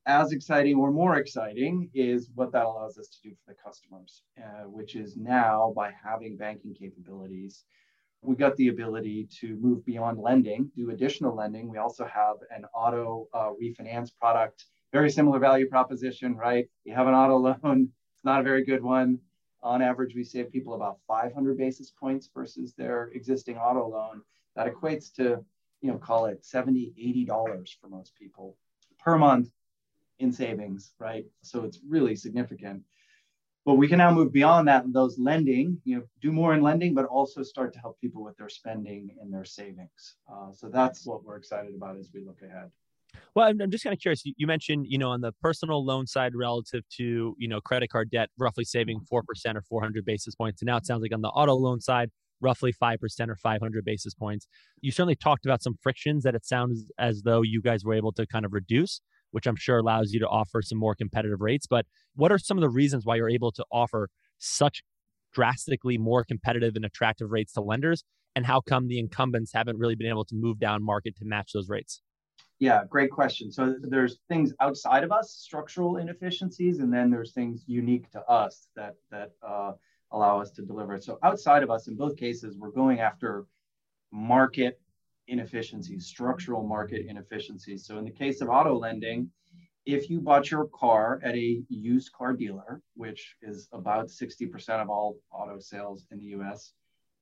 As 0.05 0.31
exciting 0.31 0.77
or 0.77 0.91
more 0.91 1.17
exciting 1.17 1.89
is 1.93 2.29
what 2.33 2.51
that 2.53 2.65
allows 2.65 2.97
us 2.97 3.09
to 3.09 3.29
do 3.29 3.35
for 3.35 3.53
the 3.53 3.57
customers, 3.63 4.23
uh, 4.39 4.63
which 4.63 4.95
is 4.95 5.15
now 5.15 5.71
by 5.75 5.91
having 6.03 6.35
banking 6.35 6.73
capabilities, 6.73 7.65
we 8.21 8.35
got 8.35 8.55
the 8.57 8.67
ability 8.67 9.27
to 9.39 9.55
move 9.57 9.85
beyond 9.85 10.19
lending, 10.19 10.71
do 10.75 10.89
additional 10.91 11.35
lending. 11.35 11.69
We 11.69 11.77
also 11.77 12.05
have 12.05 12.37
an 12.55 12.65
auto 12.73 13.27
uh, 13.33 13.51
refinance 13.61 14.09
product, 14.19 14.65
very 14.91 15.09
similar 15.09 15.39
value 15.39 15.67
proposition, 15.69 16.35
right? 16.35 16.67
You 16.83 16.93
have 16.93 17.07
an 17.07 17.13
auto 17.13 17.37
loan, 17.37 17.89
it's 18.15 18.25
not 18.25 18.41
a 18.41 18.43
very 18.43 18.65
good 18.65 18.83
one. 18.83 19.19
On 19.61 19.81
average, 19.81 20.15
we 20.15 20.23
save 20.23 20.51
people 20.51 20.73
about 20.73 20.99
500 21.07 21.57
basis 21.57 21.91
points 21.91 22.29
versus 22.33 22.73
their 22.73 23.09
existing 23.13 23.57
auto 23.57 23.87
loan. 23.89 24.21
That 24.55 24.67
equates 24.67 25.13
to, 25.15 25.43
you 25.81 25.91
know, 25.91 25.97
call 25.97 26.25
it 26.25 26.45
70, 26.45 26.93
80 26.97 27.25
dollars 27.25 27.77
for 27.79 27.87
most 27.87 28.15
people 28.15 28.57
per 28.99 29.17
month 29.17 29.49
in 30.19 30.31
savings, 30.31 30.93
right? 30.99 31.25
So 31.41 31.63
it's 31.63 31.79
really 31.87 32.15
significant. 32.15 32.83
But 33.65 33.75
we 33.75 33.87
can 33.87 33.97
now 33.97 34.11
move 34.11 34.31
beyond 34.31 34.67
that 34.67 34.85
and 34.85 34.93
those 34.93 35.19
lending, 35.19 35.79
you 35.83 35.97
know, 35.97 36.03
do 36.21 36.31
more 36.31 36.53
in 36.53 36.61
lending, 36.61 36.93
but 36.93 37.05
also 37.05 37.43
start 37.43 37.73
to 37.73 37.79
help 37.79 37.99
people 37.99 38.23
with 38.23 38.37
their 38.37 38.49
spending 38.49 39.09
and 39.21 39.33
their 39.33 39.45
savings. 39.45 40.15
Uh, 40.31 40.51
so 40.51 40.69
that's 40.69 41.05
what 41.05 41.23
we're 41.23 41.35
excited 41.35 41.75
about 41.75 41.97
as 41.97 42.09
we 42.13 42.23
look 42.25 42.41
ahead. 42.41 42.71
Well, 43.35 43.47
I'm, 43.47 43.61
I'm 43.61 43.71
just 43.71 43.83
kind 43.83 43.93
of 43.93 43.99
curious. 43.99 44.23
You 44.25 44.47
mentioned, 44.47 44.85
you 44.87 44.97
know, 44.97 45.09
on 45.09 45.21
the 45.21 45.33
personal 45.41 45.85
loan 45.85 46.07
side 46.07 46.33
relative 46.35 46.83
to, 46.97 47.35
you 47.37 47.47
know, 47.47 47.61
credit 47.61 47.89
card 47.89 48.09
debt, 48.09 48.29
roughly 48.37 48.63
saving 48.63 49.01
4% 49.11 49.21
or 49.55 49.61
400 49.61 50.05
basis 50.05 50.35
points. 50.35 50.61
And 50.61 50.67
now 50.67 50.77
it 50.77 50.85
sounds 50.85 51.01
like 51.01 51.13
on 51.13 51.21
the 51.21 51.29
auto 51.29 51.53
loan 51.53 51.81
side, 51.81 52.11
roughly 52.41 52.73
5% 52.73 53.29
or 53.29 53.35
500 53.35 53.85
basis 53.85 54.13
points. 54.13 54.47
You 54.81 54.91
certainly 54.91 55.15
talked 55.15 55.45
about 55.45 55.61
some 55.61 55.77
frictions 55.81 56.23
that 56.23 56.35
it 56.35 56.45
sounds 56.45 56.91
as 56.97 57.21
though 57.23 57.41
you 57.41 57.61
guys 57.61 57.83
were 57.83 57.93
able 57.93 58.11
to 58.13 58.25
kind 58.25 58.45
of 58.45 58.53
reduce 58.53 59.01
which 59.31 59.47
I'm 59.47 59.55
sure 59.55 59.77
allows 59.77 60.11
you 60.11 60.19
to 60.19 60.27
offer 60.27 60.61
some 60.61 60.77
more 60.77 60.95
competitive 60.95 61.41
rates. 61.41 61.67
But 61.67 61.85
what 62.15 62.31
are 62.31 62.37
some 62.37 62.57
of 62.57 62.61
the 62.61 62.69
reasons 62.69 63.05
why 63.05 63.15
you're 63.15 63.29
able 63.29 63.51
to 63.53 63.65
offer 63.71 64.09
such 64.37 64.83
drastically 65.33 65.97
more 65.97 66.23
competitive 66.23 66.75
and 66.75 66.85
attractive 66.85 67.31
rates 67.31 67.53
to 67.53 67.61
lenders? 67.61 68.03
And 68.35 68.45
how 68.45 68.61
come 68.61 68.87
the 68.87 68.99
incumbents 68.99 69.51
haven't 69.53 69.77
really 69.77 69.95
been 69.95 70.07
able 70.07 70.25
to 70.25 70.35
move 70.35 70.59
down 70.59 70.83
market 70.83 71.15
to 71.17 71.25
match 71.25 71.51
those 71.53 71.67
rates? 71.69 72.01
Yeah, 72.59 72.83
great 72.89 73.09
question. 73.09 73.51
So 73.51 73.75
there's 73.81 74.19
things 74.27 74.53
outside 74.59 75.03
of 75.03 75.11
us, 75.11 75.31
structural 75.31 75.97
inefficiencies, 75.97 76.79
and 76.79 76.93
then 76.93 77.09
there's 77.09 77.31
things 77.31 77.63
unique 77.67 78.09
to 78.11 78.21
us 78.25 78.67
that 78.75 78.95
that 79.11 79.31
uh, 79.41 79.73
allow 80.11 80.41
us 80.41 80.51
to 80.51 80.61
deliver. 80.61 80.99
So 80.99 81.19
outside 81.23 81.63
of 81.63 81.71
us, 81.71 81.87
in 81.87 81.95
both 81.95 82.17
cases, 82.17 82.57
we're 82.57 82.71
going 82.71 82.99
after 82.99 83.45
market 84.11 84.79
inefficiencies, 85.29 86.07
structural 86.07 86.63
market 86.67 87.05
inefficiencies. 87.07 87.85
So 87.85 87.97
in 87.97 88.05
the 88.05 88.11
case 88.11 88.41
of 88.41 88.49
auto 88.49 88.77
lending, 88.77 89.29
if 89.85 90.09
you 90.09 90.19
bought 90.19 90.51
your 90.51 90.65
car 90.65 91.19
at 91.23 91.35
a 91.35 91.61
used 91.69 92.11
car 92.11 92.33
dealer, 92.33 92.81
which 92.95 93.35
is 93.41 93.67
about 93.71 94.07
60% 94.07 94.69
of 94.81 94.89
all 94.89 95.17
auto 95.31 95.59
sales 95.59 96.05
in 96.11 96.19
the 96.19 96.25
US, 96.39 96.73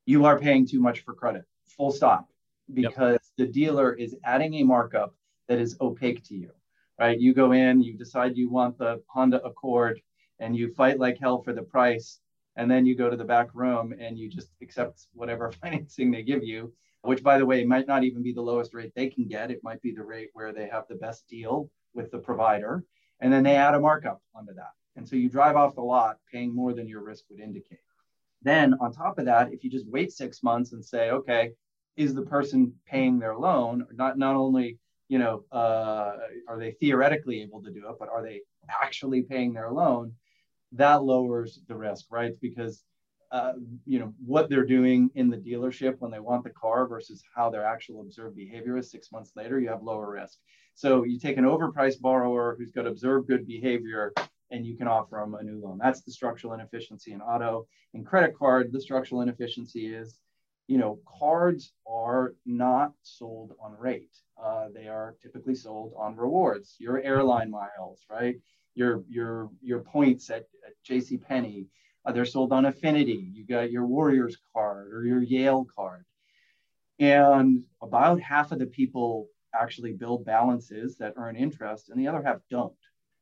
you 0.05 0.25
are 0.25 0.39
paying 0.39 0.65
too 0.65 0.79
much 0.79 1.01
for 1.01 1.13
credit, 1.13 1.43
full 1.65 1.91
stop, 1.91 2.27
because 2.73 3.13
yep. 3.13 3.21
the 3.37 3.47
dealer 3.47 3.93
is 3.93 4.15
adding 4.23 4.55
a 4.55 4.63
markup 4.63 5.13
that 5.47 5.59
is 5.59 5.77
opaque 5.79 6.23
to 6.25 6.35
you, 6.35 6.51
right? 6.99 7.19
You 7.19 7.33
go 7.33 7.51
in, 7.51 7.81
you 7.81 7.93
decide 7.93 8.35
you 8.35 8.49
want 8.49 8.77
the 8.77 9.01
Honda 9.07 9.41
Accord, 9.43 10.01
and 10.39 10.55
you 10.55 10.73
fight 10.73 10.99
like 10.99 11.17
hell 11.19 11.41
for 11.41 11.53
the 11.53 11.63
price. 11.63 12.19
And 12.55 12.69
then 12.69 12.85
you 12.87 12.95
go 12.95 13.09
to 13.09 13.15
the 13.15 13.23
back 13.23 13.49
room 13.53 13.93
and 13.99 14.17
you 14.17 14.29
just 14.29 14.49
accept 14.61 15.07
whatever 15.13 15.51
financing 15.61 16.09
they 16.09 16.23
give 16.23 16.43
you 16.43 16.73
which 17.01 17.23
by 17.23 17.37
the 17.37 17.45
way 17.45 17.63
might 17.63 17.87
not 17.87 18.03
even 18.03 18.23
be 18.23 18.33
the 18.33 18.41
lowest 18.41 18.73
rate 18.73 18.91
they 18.95 19.07
can 19.07 19.27
get. 19.27 19.51
It 19.51 19.63
might 19.63 19.81
be 19.81 19.93
the 19.93 20.03
rate 20.03 20.29
where 20.33 20.53
they 20.53 20.67
have 20.67 20.85
the 20.87 20.95
best 20.95 21.27
deal 21.27 21.69
with 21.93 22.11
the 22.11 22.19
provider. 22.19 22.83
And 23.19 23.31
then 23.31 23.43
they 23.43 23.55
add 23.55 23.75
a 23.75 23.79
markup 23.79 24.21
onto 24.35 24.53
that. 24.53 24.71
And 24.95 25.07
so 25.07 25.15
you 25.15 25.29
drive 25.29 25.55
off 25.55 25.75
the 25.75 25.81
lot 25.81 26.17
paying 26.31 26.55
more 26.55 26.73
than 26.73 26.87
your 26.87 27.03
risk 27.03 27.25
would 27.29 27.39
indicate. 27.39 27.79
Then 28.41 28.75
on 28.79 28.91
top 28.91 29.19
of 29.19 29.25
that, 29.25 29.51
if 29.51 29.63
you 29.63 29.69
just 29.69 29.87
wait 29.87 30.11
six 30.11 30.43
months 30.43 30.73
and 30.73 30.83
say, 30.83 31.11
okay, 31.11 31.53
is 31.95 32.13
the 32.13 32.21
person 32.21 32.73
paying 32.85 33.19
their 33.19 33.35
loan? 33.35 33.85
Not 33.91 34.17
not 34.17 34.35
only 34.35 34.77
you 35.09 35.19
know 35.19 35.43
uh, 35.51 36.13
are 36.47 36.59
they 36.59 36.71
theoretically 36.71 37.41
able 37.41 37.61
to 37.63 37.71
do 37.71 37.89
it, 37.89 37.95
but 37.99 38.09
are 38.09 38.23
they 38.23 38.41
actually 38.69 39.23
paying 39.23 39.53
their 39.53 39.71
loan? 39.71 40.13
That 40.73 41.03
lowers 41.03 41.59
the 41.67 41.75
risk, 41.75 42.05
right? 42.11 42.33
Because 42.39 42.83
uh, 43.31 43.53
you 43.85 43.99
know 43.99 44.13
what 44.25 44.49
they're 44.49 44.65
doing 44.65 45.09
in 45.15 45.29
the 45.29 45.37
dealership 45.37 45.95
when 45.99 46.11
they 46.11 46.19
want 46.19 46.43
the 46.43 46.49
car 46.49 46.87
versus 46.87 47.23
how 47.35 47.49
their 47.49 47.65
actual 47.65 48.01
observed 48.01 48.35
behavior 48.35 48.77
is 48.77 48.89
six 48.89 49.11
months 49.11 49.31
later 49.35 49.59
you 49.59 49.67
have 49.69 49.83
lower 49.83 50.11
risk. 50.11 50.37
So 50.75 51.03
you 51.03 51.19
take 51.19 51.37
an 51.37 51.43
overpriced 51.43 51.99
borrower 51.99 52.55
who's 52.57 52.71
got 52.71 52.87
observed 52.87 53.27
good 53.27 53.45
behavior 53.45 54.13
and 54.51 54.65
you 54.65 54.77
can 54.77 54.87
offer 54.87 55.17
them 55.17 55.35
a 55.35 55.43
new 55.43 55.59
loan. 55.59 55.77
That's 55.81 56.03
the 56.03 56.11
structural 56.11 56.53
inefficiency 56.53 57.11
in 57.11 57.21
auto. 57.21 57.67
In 57.93 58.05
credit 58.05 58.37
card 58.37 58.71
the 58.71 58.81
structural 58.81 59.21
inefficiency 59.21 59.93
is 59.93 60.19
you 60.67 60.77
know 60.77 60.99
cards 61.19 61.73
are 61.85 62.33
not 62.45 62.93
sold 63.01 63.53
on 63.61 63.75
rate. 63.77 64.15
Uh, 64.41 64.67
they 64.73 64.87
are 64.87 65.15
typically 65.21 65.55
sold 65.55 65.93
on 65.97 66.15
rewards. 66.15 66.75
Your 66.79 67.01
airline 67.01 67.51
miles 67.51 68.05
right? 68.09 68.37
Your 68.73 69.03
your 69.09 69.49
your 69.61 69.79
points 69.79 70.29
at, 70.29 70.45
at 70.65 70.73
jc 70.87 71.21
penney 71.23 71.67
uh, 72.07 72.11
they're 72.11 72.25
sold 72.25 72.53
on 72.53 72.65
Affinity. 72.65 73.29
You 73.33 73.45
got 73.45 73.71
your 73.71 73.85
Warriors 73.85 74.37
card 74.53 74.93
or 74.93 75.05
your 75.05 75.21
Yale 75.21 75.67
card. 75.75 76.05
And 76.99 77.63
about 77.81 78.21
half 78.21 78.51
of 78.51 78.59
the 78.59 78.65
people 78.65 79.27
actually 79.53 79.91
build 79.91 80.25
balances 80.25 80.97
that 80.97 81.13
earn 81.17 81.35
interest, 81.35 81.89
and 81.89 81.99
the 81.99 82.07
other 82.07 82.23
half 82.23 82.39
don't. 82.49 82.73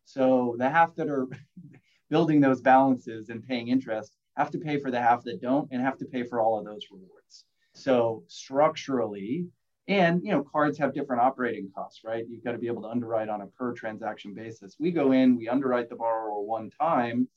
So 0.06 0.56
the 0.60 0.70
half 0.70 0.96
that 0.96 1.10
are 1.10 1.28
building 2.10 2.40
those 2.40 2.62
balances 2.62 3.30
and 3.30 3.46
paying 3.46 3.70
interest 3.70 4.16
have 4.38 4.52
to 4.52 4.60
pay 4.60 4.80
for 4.80 4.92
the 4.92 5.02
half 5.02 5.24
that 5.24 5.42
don't 5.42 5.68
and 5.72 5.82
have 5.82 5.98
to 5.98 6.06
pay 6.06 6.24
for 6.24 6.40
all 6.40 6.60
of 6.60 6.66
those 6.66 6.86
rewards. 6.92 7.46
So 7.74 8.24
structurally, 8.28 9.48
and 9.88 10.24
you 10.24 10.32
know, 10.32 10.44
cards 10.44 10.78
have 10.78 10.94
different 10.94 11.24
operating 11.24 11.72
costs, 11.76 12.02
right? 12.04 12.26
You've 12.30 12.44
got 12.44 12.52
to 12.52 12.58
be 12.58 12.68
able 12.68 12.84
to 12.84 12.90
underwrite 12.90 13.30
on 13.30 13.42
a 13.42 13.48
per 13.48 13.74
transaction 13.74 14.34
basis. 14.34 14.76
We 14.80 14.92
go 14.92 15.12
in, 15.12 15.38
we 15.38 15.50
underwrite 15.50 15.90
the 15.90 15.96
borrower 15.96 16.42
one 16.42 16.70
time, 16.70 17.28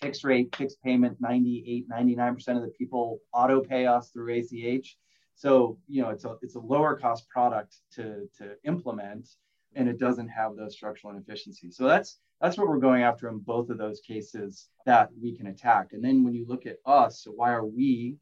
fixed 0.00 0.24
rate, 0.24 0.54
fixed 0.56 0.82
payment, 0.82 1.16
98, 1.20 1.88
99% 1.88 2.56
of 2.56 2.62
the 2.62 2.72
people 2.76 3.20
auto 3.32 3.60
pay 3.60 3.86
us 3.86 4.10
through 4.10 4.34
ACH. 4.34 4.96
So, 5.34 5.78
you 5.88 6.02
know, 6.02 6.10
it's 6.10 6.24
a, 6.24 6.36
it's 6.42 6.54
a 6.54 6.60
lower 6.60 6.96
cost 6.96 7.28
product 7.28 7.76
to, 7.94 8.28
to 8.38 8.56
implement 8.64 9.28
and 9.74 9.88
it 9.88 9.98
doesn't 9.98 10.28
have 10.28 10.56
those 10.56 10.74
structural 10.74 11.12
inefficiencies. 11.12 11.76
So 11.76 11.86
that's, 11.86 12.18
that's 12.40 12.58
what 12.58 12.68
we're 12.68 12.78
going 12.78 13.02
after 13.02 13.28
in 13.28 13.38
both 13.38 13.70
of 13.70 13.78
those 13.78 14.00
cases 14.00 14.68
that 14.86 15.10
we 15.20 15.36
can 15.36 15.46
attack. 15.46 15.92
And 15.92 16.04
then 16.04 16.24
when 16.24 16.34
you 16.34 16.46
look 16.48 16.66
at 16.66 16.78
us, 16.86 17.22
so 17.22 17.30
why 17.30 17.52
are 17.52 17.64
we 17.64 18.16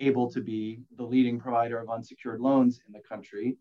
able 0.00 0.30
to 0.32 0.40
be 0.40 0.80
the 0.96 1.04
leading 1.04 1.38
provider 1.38 1.78
of 1.78 1.90
unsecured 1.90 2.40
loans 2.40 2.80
in 2.86 2.92
the 2.92 3.00
country? 3.00 3.56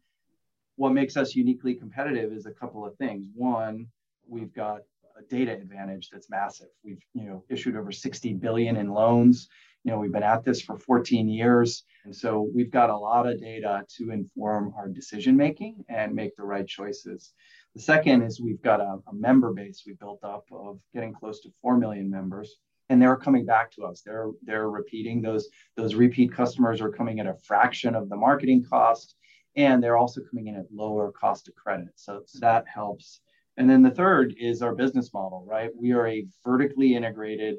What 0.75 0.93
makes 0.93 1.17
us 1.17 1.35
uniquely 1.35 1.75
competitive 1.75 2.31
is 2.31 2.45
a 2.45 2.51
couple 2.51 2.85
of 2.85 2.95
things. 2.95 3.27
One, 3.33 3.87
we've 4.27 4.53
got 4.53 4.81
a 5.17 5.23
data 5.29 5.53
advantage 5.53 6.09
that's 6.11 6.29
massive. 6.29 6.67
We've 6.83 7.01
you 7.13 7.25
know 7.25 7.43
issued 7.49 7.75
over 7.75 7.91
60 7.91 8.33
billion 8.35 8.77
in 8.77 8.89
loans. 8.89 9.49
You 9.83 9.91
know 9.91 9.99
we've 9.99 10.11
been 10.11 10.23
at 10.23 10.43
this 10.43 10.61
for 10.61 10.77
14 10.77 11.27
years, 11.29 11.83
and 12.05 12.15
so 12.15 12.49
we've 12.53 12.71
got 12.71 12.89
a 12.89 12.97
lot 12.97 13.27
of 13.27 13.39
data 13.39 13.85
to 13.97 14.11
inform 14.11 14.73
our 14.77 14.87
decision 14.87 15.35
making 15.35 15.83
and 15.89 16.13
make 16.13 16.35
the 16.35 16.43
right 16.43 16.67
choices. 16.67 17.33
The 17.75 17.81
second 17.81 18.23
is 18.23 18.41
we've 18.41 18.61
got 18.61 18.81
a, 18.81 18.97
a 19.07 19.13
member 19.13 19.53
base 19.53 19.83
we 19.85 19.93
built 19.93 20.23
up 20.23 20.45
of 20.51 20.79
getting 20.93 21.13
close 21.13 21.41
to 21.41 21.49
4 21.61 21.77
million 21.77 22.09
members 22.09 22.57
and 22.89 23.01
they're 23.01 23.17
coming 23.17 23.45
back 23.45 23.71
to 23.71 23.83
us. 23.83 24.01
They're 24.01 24.31
they're 24.43 24.69
repeating 24.69 25.21
those 25.21 25.49
those 25.75 25.95
repeat 25.95 26.31
customers 26.31 26.81
are 26.81 26.91
coming 26.91 27.19
at 27.19 27.27
a 27.27 27.35
fraction 27.43 27.95
of 27.95 28.09
the 28.09 28.15
marketing 28.15 28.65
cost, 28.69 29.15
and 29.55 29.83
they're 29.83 29.97
also 29.97 30.21
coming 30.21 30.47
in 30.47 30.55
at 30.55 30.71
lower 30.71 31.11
cost 31.11 31.47
of 31.47 31.55
credit. 31.55 31.89
So, 31.95 32.21
so 32.25 32.39
that 32.39 32.65
helps. 32.67 33.21
And 33.57 33.69
then 33.69 33.81
the 33.81 33.91
third 33.91 34.35
is 34.39 34.61
our 34.61 34.75
business 34.75 35.13
model, 35.13 35.43
right? 35.47 35.71
We 35.75 35.91
are 35.91 36.07
a 36.07 36.27
vertically 36.43 36.95
integrated, 36.95 37.57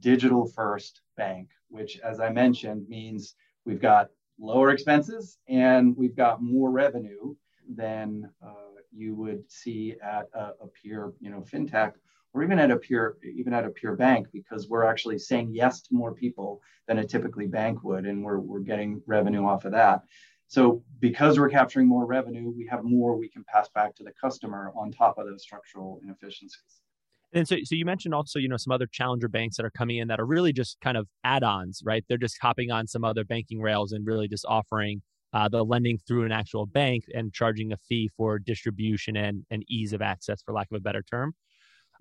digital 0.00 0.46
first 0.46 1.00
bank, 1.16 1.48
which, 1.68 1.98
as 2.00 2.20
I 2.20 2.30
mentioned, 2.30 2.88
means 2.88 3.34
we've 3.64 3.80
got 3.80 4.08
lower 4.38 4.70
expenses 4.70 5.38
and 5.48 5.96
we've 5.96 6.16
got 6.16 6.42
more 6.42 6.70
revenue 6.70 7.34
than 7.74 8.30
uh, 8.44 8.80
you 8.94 9.14
would 9.14 9.50
see 9.50 9.96
at 10.02 10.28
a, 10.34 10.50
a 10.60 10.66
peer, 10.82 11.12
you 11.20 11.30
know, 11.30 11.40
fintech 11.40 11.92
or 12.34 12.42
even 12.42 12.58
at 12.58 12.70
a 12.70 12.76
pure 12.76 13.16
even 13.22 13.52
at 13.52 13.64
a 13.64 13.70
pure 13.70 13.94
bank 13.94 14.26
because 14.32 14.68
we're 14.68 14.84
actually 14.84 15.18
saying 15.18 15.50
yes 15.52 15.82
to 15.82 15.94
more 15.94 16.14
people 16.14 16.60
than 16.88 16.98
a 16.98 17.06
typically 17.06 17.46
bank 17.46 17.82
would 17.84 18.06
and 18.06 18.24
we're, 18.24 18.38
we're 18.38 18.60
getting 18.60 19.02
revenue 19.06 19.44
off 19.44 19.64
of 19.64 19.72
that 19.72 20.02
so 20.52 20.82
because 21.00 21.38
we're 21.38 21.48
capturing 21.48 21.88
more 21.88 22.04
revenue 22.04 22.52
we 22.54 22.66
have 22.66 22.84
more 22.84 23.16
we 23.16 23.28
can 23.28 23.44
pass 23.44 23.68
back 23.70 23.94
to 23.94 24.04
the 24.04 24.12
customer 24.20 24.72
on 24.76 24.90
top 24.90 25.16
of 25.18 25.26
those 25.26 25.42
structural 25.42 25.98
inefficiencies 26.02 26.80
and 27.34 27.48
so, 27.48 27.56
so 27.64 27.74
you 27.74 27.86
mentioned 27.86 28.12
also, 28.12 28.38
you 28.38 28.48
know, 28.48 28.58
some 28.58 28.72
other 28.72 28.86
challenger 28.86 29.28
banks 29.28 29.56
that 29.56 29.64
are 29.64 29.70
coming 29.70 29.96
in 29.96 30.08
that 30.08 30.20
are 30.20 30.26
really 30.26 30.52
just 30.52 30.78
kind 30.82 30.98
of 30.98 31.08
add-ons, 31.24 31.80
right? 31.82 32.04
They're 32.06 32.18
just 32.18 32.36
hopping 32.42 32.70
on 32.70 32.86
some 32.86 33.04
other 33.04 33.24
banking 33.24 33.60
rails 33.60 33.92
and 33.92 34.06
really 34.06 34.28
just 34.28 34.44
offering 34.46 35.00
uh, 35.32 35.48
the 35.48 35.64
lending 35.64 35.98
through 36.06 36.26
an 36.26 36.32
actual 36.32 36.66
bank 36.66 37.04
and 37.14 37.32
charging 37.32 37.72
a 37.72 37.76
fee 37.88 38.10
for 38.16 38.38
distribution 38.38 39.16
and, 39.16 39.46
and 39.50 39.64
ease 39.68 39.94
of 39.94 40.02
access, 40.02 40.42
for 40.42 40.52
lack 40.52 40.70
of 40.70 40.76
a 40.76 40.80
better 40.80 41.02
term. 41.02 41.32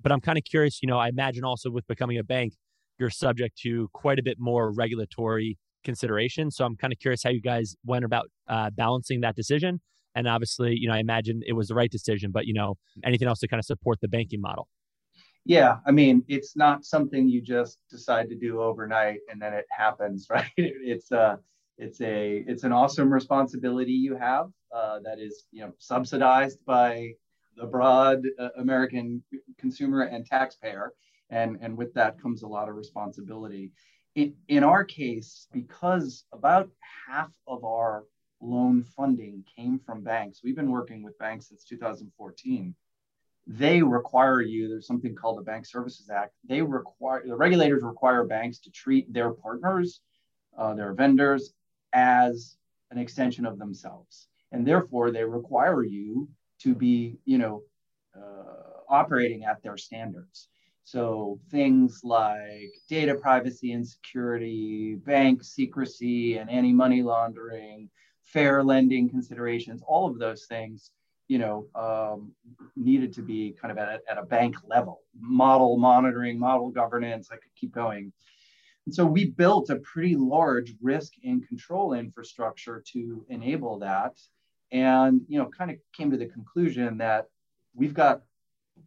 But 0.04 0.12
I'm 0.12 0.20
kind 0.20 0.38
of 0.38 0.44
curious, 0.44 0.82
you 0.82 0.88
know, 0.88 1.00
I 1.00 1.08
imagine 1.08 1.46
also 1.46 1.72
with 1.72 1.88
becoming 1.88 2.18
a 2.18 2.24
bank, 2.24 2.54
you're 3.00 3.10
subject 3.10 3.58
to 3.60 3.90
quite 3.94 4.20
a 4.20 4.24
bit 4.24 4.38
more 4.38 4.72
regulatory 4.72 5.58
consideration. 5.84 6.52
So 6.52 6.66
I'm 6.66 6.76
kind 6.76 6.94
of 6.94 7.00
curious 7.00 7.24
how 7.24 7.30
you 7.30 7.42
guys 7.42 7.76
went 7.86 8.06
about 8.06 8.30
uh, 8.48 8.70
balancing 8.70 9.22
that 9.22 9.36
decision. 9.36 9.82
And 10.16 10.28
obviously, 10.28 10.76
you 10.76 10.88
know, 10.88 10.94
I 10.94 11.00
imagine 11.00 11.42
it 11.46 11.54
was 11.54 11.70
the 11.70 11.76
right 11.76 11.90
decision, 11.90 12.32
but, 12.32 12.46
you 12.46 12.54
know, 12.54 12.78
anything 13.04 13.28
else 13.28 13.40
to 13.40 13.48
kind 13.48 13.60
of 13.60 13.66
support 13.66 14.00
the 14.02 14.08
banking 14.08 14.42
model? 14.42 14.68
Yeah, 15.46 15.78
I 15.88 15.92
mean, 15.92 16.24
it's 16.28 16.56
not 16.56 16.86
something 16.86 17.28
you 17.28 17.42
just 17.42 17.80
decide 17.90 18.30
to 18.30 18.36
do 18.36 18.62
overnight 18.62 19.20
and 19.32 19.42
then 19.42 19.54
it 19.54 19.66
happens, 19.72 20.28
right? 20.30 20.52
It's 20.58 21.12
a, 21.12 21.20
uh, 21.20 21.36
it's 21.78 22.00
a, 22.02 22.44
it's 22.46 22.64
an 22.64 22.72
awesome 22.72 23.12
responsibility 23.12 23.94
you 23.94 24.16
have 24.16 24.52
uh, 24.76 25.00
that 25.04 25.18
is, 25.18 25.46
you 25.52 25.62
know, 25.62 25.72
subsidized 25.80 26.60
by 26.66 27.14
the 27.58 27.66
broad 27.66 28.22
uh, 28.38 28.50
American 28.58 29.24
consumer 29.58 30.02
and 30.02 30.26
taxpayer. 30.26 30.94
And, 31.32 31.58
and 31.62 31.76
with 31.76 31.94
that 31.96 32.22
comes 32.22 32.44
a 32.44 32.48
lot 32.48 32.70
of 32.70 32.76
responsibility. 32.76 33.72
In, 34.16 34.36
in 34.48 34.64
our 34.64 34.84
case, 34.84 35.48
because 35.54 36.26
about 36.34 36.70
half 37.08 37.30
of 37.48 37.64
our 37.64 38.04
loan 38.42 38.84
funding 38.84 39.46
came 39.56 39.80
from 39.80 40.04
banks, 40.04 40.42
we've 40.44 40.56
been 40.56 40.72
working 40.72 41.02
with 41.02 41.18
banks 41.18 41.48
since 41.48 41.64
2014. 41.64 42.76
They 43.48 43.82
require 43.82 44.42
you, 44.42 44.68
there's 44.68 44.86
something 44.88 45.16
called 45.16 45.38
the 45.38 45.44
Bank 45.44 45.66
Services 45.66 46.10
Act. 46.10 46.34
They 46.44 46.62
require, 46.62 47.24
the 47.26 47.36
regulators 47.36 47.84
require 47.84 48.26
banks 48.26 48.60
to 48.60 48.72
treat 48.72 49.12
their 49.12 49.32
partners, 49.32 50.02
uh, 50.58 50.74
their 50.74 50.94
vendors, 50.94 51.54
as 51.94 52.58
an 52.92 52.98
extension 52.98 53.46
of 53.46 53.58
themselves. 53.58 54.28
And 54.52 54.68
therefore, 54.68 55.12
they 55.12 55.24
require 55.24 55.84
you 55.84 56.30
to 56.60 56.76
be, 56.76 57.18
you 57.26 57.38
know, 57.38 57.64
uh, 58.16 58.82
operating 58.90 59.46
at 59.46 59.64
their 59.64 59.78
standards. 59.78 60.50
So 60.84 61.40
things 61.50 62.02
like 62.04 62.72
data 62.90 63.16
privacy 63.16 63.72
and 63.72 63.88
security, 63.88 64.96
bank 64.96 65.44
secrecy 65.44 66.38
and 66.38 66.50
anti-money 66.50 67.04
laundering, 67.04 67.90
fair 68.22 68.64
lending 68.64 69.10
considerations, 69.10 69.82
all 69.86 70.08
of 70.08 70.20
those 70.20 70.46
things, 70.46 70.92
you 71.28 71.38
know, 71.38 71.68
um, 71.76 72.32
needed 72.76 73.14
to 73.14 73.22
be 73.22 73.56
kind 73.62 73.72
of 73.72 73.78
at 73.78 73.88
a, 73.88 74.12
at 74.12 74.18
a 74.18 74.26
bank 74.26 74.56
level. 74.68 75.02
Model 75.20 75.78
monitoring, 75.78 76.38
model 76.38 76.70
governance, 76.70 77.30
I 77.32 77.36
could 77.36 77.56
keep 77.56 77.72
going. 77.72 78.12
And 78.86 78.94
so 78.94 79.06
we 79.06 79.26
built 79.30 79.70
a 79.70 79.78
pretty 79.78 80.16
large 80.16 80.74
risk 80.82 81.14
and 81.24 81.48
control 81.48 81.94
infrastructure 81.94 82.84
to 82.94 83.26
enable 83.30 83.80
that 83.80 84.20
and 84.72 85.22
you 85.28 85.38
know 85.38 85.50
kind 85.50 85.72
of 85.72 85.78
came 85.96 86.12
to 86.12 86.18
the 86.18 86.26
conclusion 86.26 86.98
that 86.98 87.28
we've 87.74 87.94
got 87.94 88.22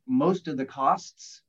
most 0.06 0.48
of 0.48 0.56
the 0.56 0.64
costs 0.64 1.42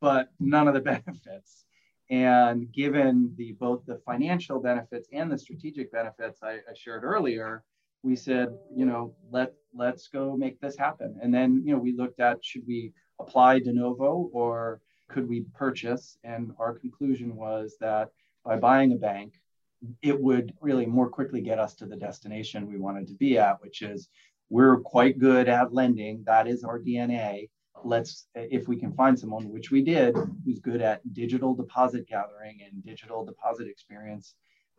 but 0.00 0.28
none 0.38 0.68
of 0.68 0.74
the 0.74 0.80
benefits 1.04 1.64
and 2.10 2.72
given 2.72 3.32
the 3.36 3.52
both 3.52 3.84
the 3.86 4.00
financial 4.04 4.60
benefits 4.60 5.08
and 5.12 5.30
the 5.30 5.38
strategic 5.38 5.92
benefits 5.92 6.42
I, 6.42 6.54
I, 6.54 6.74
shared 6.74 7.04
earlier 7.04 7.62
we 8.02 8.16
said 8.16 8.48
you 8.74 8.84
know 8.84 9.14
let 9.30 9.52
let's 9.74 10.08
go 10.08 10.36
make 10.36 10.60
this 10.60 10.76
happen 10.76 11.18
and 11.22 11.32
then 11.32 11.62
you 11.64 11.72
know 11.72 11.80
we 11.80 11.92
looked 11.92 12.20
at 12.20 12.44
should 12.44 12.66
we 12.66 12.92
apply 13.20 13.60
de 13.60 13.72
novo 13.72 14.30
or 14.32 14.80
could 15.08 15.28
we 15.28 15.44
purchase 15.54 16.18
and 16.24 16.52
our 16.58 16.74
conclusion 16.74 17.36
was 17.36 17.76
that 17.80 18.10
by 18.44 18.56
buying 18.56 18.92
a 18.92 18.96
bank 18.96 19.34
it 20.02 20.20
would 20.20 20.54
really 20.60 20.86
more 20.86 21.08
quickly 21.08 21.40
get 21.40 21.58
us 21.58 21.74
to 21.74 21.86
the 21.86 21.96
destination 21.96 22.68
we 22.68 22.78
wanted 22.78 23.06
to 23.08 23.14
be 23.14 23.38
at, 23.38 23.60
which 23.62 23.82
is 23.82 24.08
we're 24.48 24.78
quite 24.78 25.18
good 25.18 25.48
at 25.48 25.72
lending. 25.72 26.22
That 26.26 26.48
is 26.48 26.64
our 26.64 26.78
DNA. 26.78 27.48
Let's, 27.84 28.28
if 28.34 28.68
we 28.68 28.76
can 28.76 28.92
find 28.92 29.18
someone, 29.18 29.48
which 29.50 29.70
we 29.70 29.82
did, 29.82 30.14
who's 30.44 30.58
good 30.58 30.80
at 30.82 31.00
digital 31.14 31.54
deposit 31.54 32.06
gathering 32.06 32.60
and 32.64 32.84
digital 32.84 33.24
deposit 33.24 33.68
experience, 33.68 34.34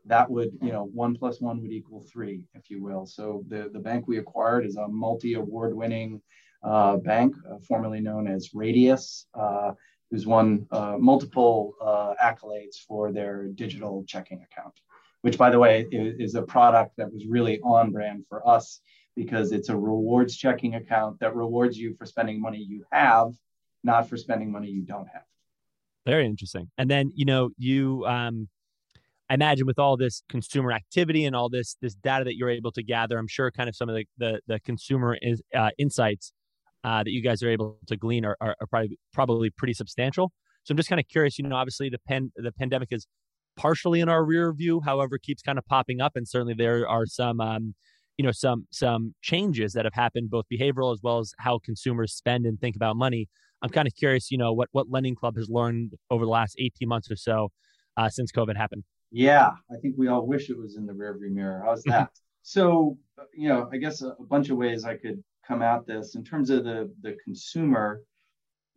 that 0.05 0.29
would, 0.29 0.51
you 0.61 0.71
know, 0.71 0.85
one 0.93 1.15
plus 1.15 1.41
one 1.41 1.61
would 1.61 1.71
equal 1.71 2.05
three, 2.11 2.43
if 2.53 2.69
you 2.69 2.81
will. 2.81 3.05
So 3.05 3.43
the, 3.47 3.69
the 3.71 3.79
bank 3.79 4.07
we 4.07 4.17
acquired 4.17 4.65
is 4.65 4.75
a 4.75 4.87
multi 4.87 5.35
award 5.35 5.75
winning 5.75 6.21
uh, 6.63 6.97
bank, 6.97 7.35
uh, 7.49 7.57
formerly 7.67 8.01
known 8.01 8.27
as 8.27 8.53
Radius. 8.53 9.27
Uh, 9.33 9.71
who's 10.11 10.27
won 10.27 10.67
uh, 10.71 10.97
multiple 10.99 11.73
uh, 11.81 12.13
accolades 12.21 12.75
for 12.85 13.13
their 13.13 13.47
digital 13.47 14.03
checking 14.05 14.43
account 14.43 14.73
which 15.21 15.37
by 15.37 15.49
the 15.49 15.59
way 15.59 15.87
is, 15.91 16.35
a 16.35 16.41
product 16.41 16.91
that 16.97 17.11
was 17.11 17.25
really 17.27 17.59
on 17.61 17.91
brand 17.91 18.25
for 18.27 18.47
us 18.47 18.81
because 19.15 19.51
it's 19.51 19.69
a 19.69 19.75
rewards 19.75 20.35
checking 20.35 20.75
account 20.75 21.19
that 21.19 21.35
rewards 21.35 21.77
you 21.77 21.93
for 21.95 22.05
spending 22.05 22.41
money 22.41 22.59
you 22.59 22.85
have, 22.91 23.33
not 23.83 24.07
for 24.07 24.17
spending 24.17 24.51
money 24.51 24.69
you 24.69 24.81
don't 24.83 25.07
have. 25.07 25.23
Very 26.05 26.25
interesting. 26.25 26.69
And 26.77 26.89
then, 26.89 27.11
you 27.15 27.25
know, 27.25 27.49
you 27.57 28.05
um 28.05 28.47
I 29.29 29.35
imagine 29.35 29.65
with 29.65 29.79
all 29.79 29.95
this 29.95 30.23
consumer 30.27 30.73
activity 30.73 31.25
and 31.25 31.35
all 31.35 31.49
this 31.49 31.77
this 31.81 31.95
data 31.95 32.25
that 32.25 32.35
you're 32.35 32.49
able 32.49 32.71
to 32.73 32.83
gather, 32.83 33.17
I'm 33.17 33.27
sure 33.27 33.49
kind 33.51 33.69
of 33.69 33.75
some 33.75 33.89
of 33.89 33.95
the 33.95 34.05
the, 34.17 34.41
the 34.47 34.59
consumer 34.61 35.17
is, 35.21 35.41
uh, 35.55 35.69
insights 35.77 36.33
uh, 36.83 37.03
that 37.03 37.11
you 37.11 37.21
guys 37.21 37.43
are 37.43 37.49
able 37.49 37.77
to 37.87 37.95
glean 37.95 38.25
are, 38.25 38.35
are, 38.41 38.55
are, 38.59 38.67
probably 38.67 38.97
probably 39.13 39.49
pretty 39.49 39.73
substantial. 39.73 40.31
So 40.63 40.73
I'm 40.73 40.77
just 40.77 40.89
kind 40.89 40.99
of 40.99 41.07
curious. 41.07 41.37
You 41.37 41.47
know, 41.47 41.55
obviously 41.55 41.89
the 41.89 41.99
pen 41.99 42.31
the 42.35 42.51
pandemic 42.51 42.89
is 42.91 43.07
partially 43.55 43.99
in 43.99 44.09
our 44.09 44.23
rear 44.23 44.51
view, 44.53 44.81
however, 44.81 45.17
keeps 45.17 45.41
kind 45.41 45.57
of 45.57 45.65
popping 45.65 46.01
up. 46.01 46.13
And 46.15 46.27
certainly 46.27 46.53
there 46.53 46.87
are 46.87 47.05
some, 47.05 47.39
um, 47.39 47.75
you 48.17 48.25
know, 48.25 48.31
some 48.31 48.67
some 48.71 49.15
changes 49.21 49.73
that 49.73 49.85
have 49.85 49.93
happened, 49.93 50.29
both 50.29 50.45
behavioral 50.51 50.93
as 50.93 50.99
well 51.01 51.19
as 51.19 51.33
how 51.39 51.59
consumers 51.59 52.13
spend 52.13 52.45
and 52.45 52.59
think 52.59 52.75
about 52.75 52.95
money. 52.95 53.27
I'm 53.61 53.69
kind 53.69 53.87
of 53.87 53.95
curious, 53.95 54.31
you 54.31 54.37
know, 54.37 54.53
what 54.53 54.69
what 54.71 54.89
Lending 54.89 55.15
Club 55.15 55.35
has 55.37 55.49
learned 55.49 55.93
over 56.09 56.25
the 56.25 56.31
last 56.31 56.55
18 56.59 56.87
months 56.87 57.09
or 57.11 57.15
so 57.15 57.49
uh, 57.97 58.09
since 58.09 58.31
COVID 58.31 58.55
happened. 58.55 58.83
Yeah, 59.11 59.51
I 59.69 59.75
think 59.81 59.95
we 59.97 60.07
all 60.07 60.25
wish 60.25 60.49
it 60.49 60.57
was 60.57 60.77
in 60.77 60.85
the 60.85 60.93
rearview 60.93 61.31
mirror. 61.31 61.61
How's 61.65 61.83
that? 61.83 62.09
so, 62.43 62.97
you 63.33 63.49
know, 63.49 63.69
I 63.71 63.77
guess 63.77 64.01
a, 64.01 64.09
a 64.19 64.23
bunch 64.23 64.49
of 64.49 64.57
ways 64.57 64.85
I 64.85 64.95
could 64.95 65.21
come 65.45 65.61
at 65.61 65.85
this 65.85 66.15
in 66.15 66.23
terms 66.23 66.49
of 66.49 66.63
the 66.63 66.91
the 67.01 67.17
consumer. 67.23 68.01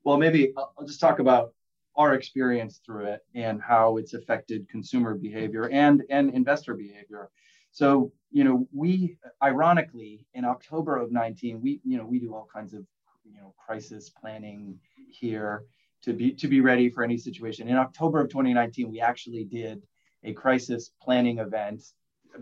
Well, 0.05 0.18
maybe 0.18 0.53
I'll, 0.57 0.75
I'll 0.79 0.87
just 0.87 1.01
talk 1.01 1.18
about 1.18 1.53
our 1.97 2.14
experience 2.14 2.81
through 2.85 3.07
it 3.07 3.20
and 3.35 3.61
how 3.62 3.97
it's 3.97 4.14
affected 4.14 4.68
consumer 4.68 5.14
behavior 5.14 5.68
and 5.70 6.03
and 6.11 6.31
investor 6.31 6.75
behavior 6.75 7.31
so 7.74 8.10
you 8.30 8.44
know 8.44 8.66
we 8.72 9.18
ironically 9.42 10.24
in 10.32 10.44
october 10.46 10.96
of 10.96 11.12
19 11.12 11.60
we 11.60 11.80
you 11.84 11.98
know 11.98 12.06
we 12.06 12.18
do 12.18 12.34
all 12.34 12.48
kinds 12.50 12.72
of 12.72 12.87
you 13.24 13.37
know 13.37 13.52
crisis 13.58 14.08
planning 14.08 14.78
here 15.10 15.64
to 16.02 16.14
be 16.14 16.32
to 16.32 16.48
be 16.48 16.60
ready 16.62 16.88
for 16.88 17.04
any 17.04 17.18
situation 17.18 17.68
in 17.68 17.76
october 17.76 18.20
of 18.20 18.30
2019 18.30 18.90
we 18.90 19.00
actually 19.00 19.44
did 19.44 19.82
a 20.22 20.32
crisis 20.32 20.92
planning 21.02 21.38
event 21.38 21.82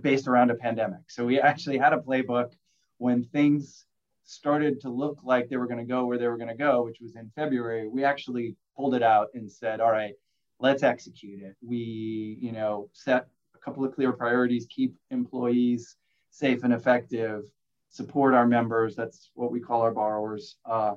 based 0.00 0.28
around 0.28 0.50
a 0.50 0.54
pandemic 0.54 1.00
so 1.08 1.24
we 1.24 1.40
actually 1.40 1.78
had 1.78 1.92
a 1.92 1.98
playbook 1.98 2.52
when 2.98 3.24
things 3.24 3.86
started 4.24 4.80
to 4.80 4.88
look 4.88 5.18
like 5.24 5.48
they 5.48 5.56
were 5.56 5.66
going 5.66 5.78
to 5.78 5.84
go 5.84 6.06
where 6.06 6.18
they 6.18 6.28
were 6.28 6.36
going 6.36 6.48
to 6.48 6.54
go, 6.54 6.84
which 6.84 7.00
was 7.00 7.16
in 7.16 7.30
February, 7.34 7.88
we 7.88 8.04
actually 8.04 8.56
pulled 8.76 8.94
it 8.94 9.02
out 9.02 9.28
and 9.34 9.50
said, 9.50 9.80
all 9.80 9.90
right, 9.90 10.14
let's 10.60 10.82
execute 10.82 11.42
it. 11.42 11.56
We, 11.60 12.38
you 12.40 12.52
know, 12.52 12.88
set 12.92 13.26
couple 13.64 13.84
of 13.84 13.94
clear 13.94 14.12
priorities, 14.12 14.66
keep 14.68 14.96
employees 15.10 15.96
safe 16.30 16.64
and 16.64 16.72
effective, 16.72 17.42
support 17.90 18.34
our 18.34 18.46
members, 18.46 18.96
that's 18.96 19.30
what 19.34 19.52
we 19.52 19.60
call 19.60 19.82
our 19.82 19.92
borrowers, 19.92 20.56
uh, 20.64 20.94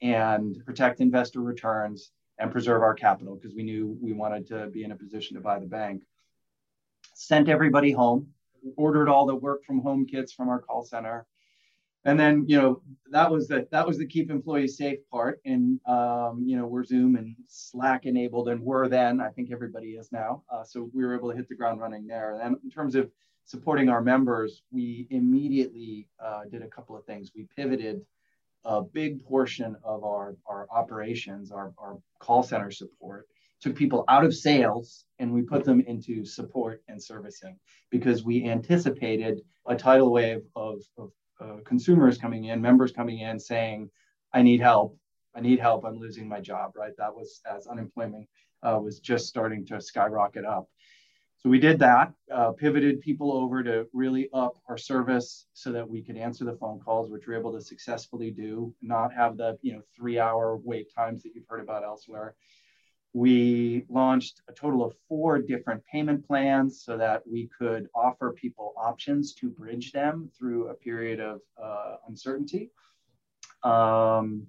and 0.00 0.64
protect 0.64 1.00
investor 1.00 1.40
returns 1.40 2.10
and 2.38 2.50
preserve 2.50 2.82
our 2.82 2.94
capital 2.94 3.34
because 3.34 3.54
we 3.54 3.62
knew 3.62 3.98
we 4.00 4.12
wanted 4.12 4.46
to 4.46 4.68
be 4.68 4.84
in 4.84 4.92
a 4.92 4.96
position 4.96 5.36
to 5.36 5.42
buy 5.42 5.58
the 5.58 5.66
bank. 5.66 6.02
Sent 7.14 7.48
everybody 7.48 7.90
home, 7.90 8.28
ordered 8.76 9.08
all 9.08 9.26
the 9.26 9.34
work 9.34 9.64
from 9.64 9.80
home 9.80 10.06
kits 10.06 10.32
from 10.32 10.48
our 10.48 10.60
call 10.60 10.84
center, 10.84 11.26
and 12.08 12.18
then 12.18 12.44
you 12.48 12.56
know 12.56 12.80
that 13.10 13.30
was 13.30 13.48
the 13.48 13.66
that 13.70 13.86
was 13.86 13.98
the 13.98 14.06
keep 14.06 14.30
employees 14.30 14.78
safe 14.78 14.98
part. 15.12 15.40
And 15.44 15.78
um, 15.86 16.42
you 16.46 16.56
know 16.56 16.66
we're 16.66 16.84
zoom 16.84 17.16
and 17.16 17.36
slack 17.48 18.06
enabled 18.06 18.48
and 18.48 18.60
were 18.62 18.88
then 18.88 19.20
i 19.20 19.28
think 19.28 19.50
everybody 19.52 19.90
is 19.90 20.10
now. 20.10 20.42
Uh, 20.50 20.64
so 20.64 20.90
we 20.94 21.04
were 21.04 21.14
able 21.14 21.30
to 21.30 21.36
hit 21.36 21.48
the 21.48 21.54
ground 21.54 21.80
running 21.80 22.06
there. 22.06 22.40
And 22.42 22.56
in 22.64 22.70
terms 22.70 22.94
of 22.94 23.10
supporting 23.44 23.90
our 23.90 24.00
members 24.00 24.62
we 24.70 25.06
immediately 25.10 26.08
uh, 26.24 26.42
did 26.50 26.62
a 26.62 26.68
couple 26.68 26.96
of 26.96 27.04
things. 27.04 27.32
We 27.36 27.46
pivoted 27.54 28.00
a 28.64 28.82
big 28.82 29.22
portion 29.24 29.76
of 29.84 30.02
our, 30.02 30.34
our 30.46 30.66
operations 30.70 31.52
our, 31.52 31.72
our 31.78 31.98
call 32.20 32.42
center 32.42 32.70
support 32.70 33.26
took 33.60 33.74
people 33.74 34.04
out 34.08 34.24
of 34.24 34.34
sales 34.34 35.04
and 35.18 35.32
we 35.32 35.42
put 35.42 35.64
them 35.64 35.80
into 35.82 36.24
support 36.24 36.82
and 36.88 37.02
servicing 37.02 37.58
because 37.90 38.24
we 38.24 38.48
anticipated 38.48 39.40
a 39.66 39.76
tidal 39.76 40.10
wave 40.10 40.42
of, 40.56 40.80
of 40.96 41.10
uh, 41.40 41.56
consumers 41.64 42.18
coming 42.18 42.44
in, 42.44 42.60
members 42.60 42.92
coming 42.92 43.20
in 43.20 43.38
saying, 43.38 43.90
I 44.32 44.42
need 44.42 44.60
help. 44.60 44.96
I 45.34 45.40
need 45.40 45.60
help. 45.60 45.84
I'm 45.84 45.98
losing 45.98 46.28
my 46.28 46.40
job, 46.40 46.72
right? 46.74 46.92
That 46.98 47.14
was 47.14 47.40
as 47.50 47.66
unemployment 47.66 48.28
uh, 48.62 48.78
was 48.82 48.98
just 48.98 49.26
starting 49.26 49.64
to 49.66 49.80
skyrocket 49.80 50.44
up. 50.44 50.68
So 51.38 51.48
we 51.48 51.60
did 51.60 51.78
that, 51.78 52.12
uh, 52.34 52.50
pivoted 52.50 53.00
people 53.00 53.32
over 53.32 53.62
to 53.62 53.86
really 53.92 54.28
up 54.34 54.56
our 54.68 54.76
service 54.76 55.46
so 55.52 55.70
that 55.70 55.88
we 55.88 56.02
could 56.02 56.16
answer 56.16 56.44
the 56.44 56.56
phone 56.56 56.80
calls, 56.80 57.10
which 57.10 57.28
we're 57.28 57.38
able 57.38 57.52
to 57.52 57.60
successfully 57.60 58.32
do, 58.32 58.74
not 58.82 59.14
have 59.14 59.36
the 59.36 59.56
you 59.62 59.72
know 59.74 59.82
three 59.96 60.18
hour 60.18 60.56
wait 60.56 60.92
times 60.92 61.22
that 61.22 61.30
you've 61.36 61.46
heard 61.48 61.60
about 61.60 61.84
elsewhere. 61.84 62.34
We 63.14 63.84
launched 63.88 64.42
a 64.48 64.52
total 64.52 64.84
of 64.84 64.94
four 65.08 65.40
different 65.40 65.82
payment 65.90 66.26
plans 66.26 66.82
so 66.84 66.96
that 66.98 67.22
we 67.26 67.48
could 67.58 67.88
offer 67.94 68.32
people 68.32 68.74
options 68.76 69.34
to 69.34 69.48
bridge 69.48 69.92
them 69.92 70.30
through 70.38 70.68
a 70.68 70.74
period 70.74 71.20
of 71.20 71.40
uh, 71.62 71.96
uncertainty. 72.06 72.70
Um, 73.62 74.46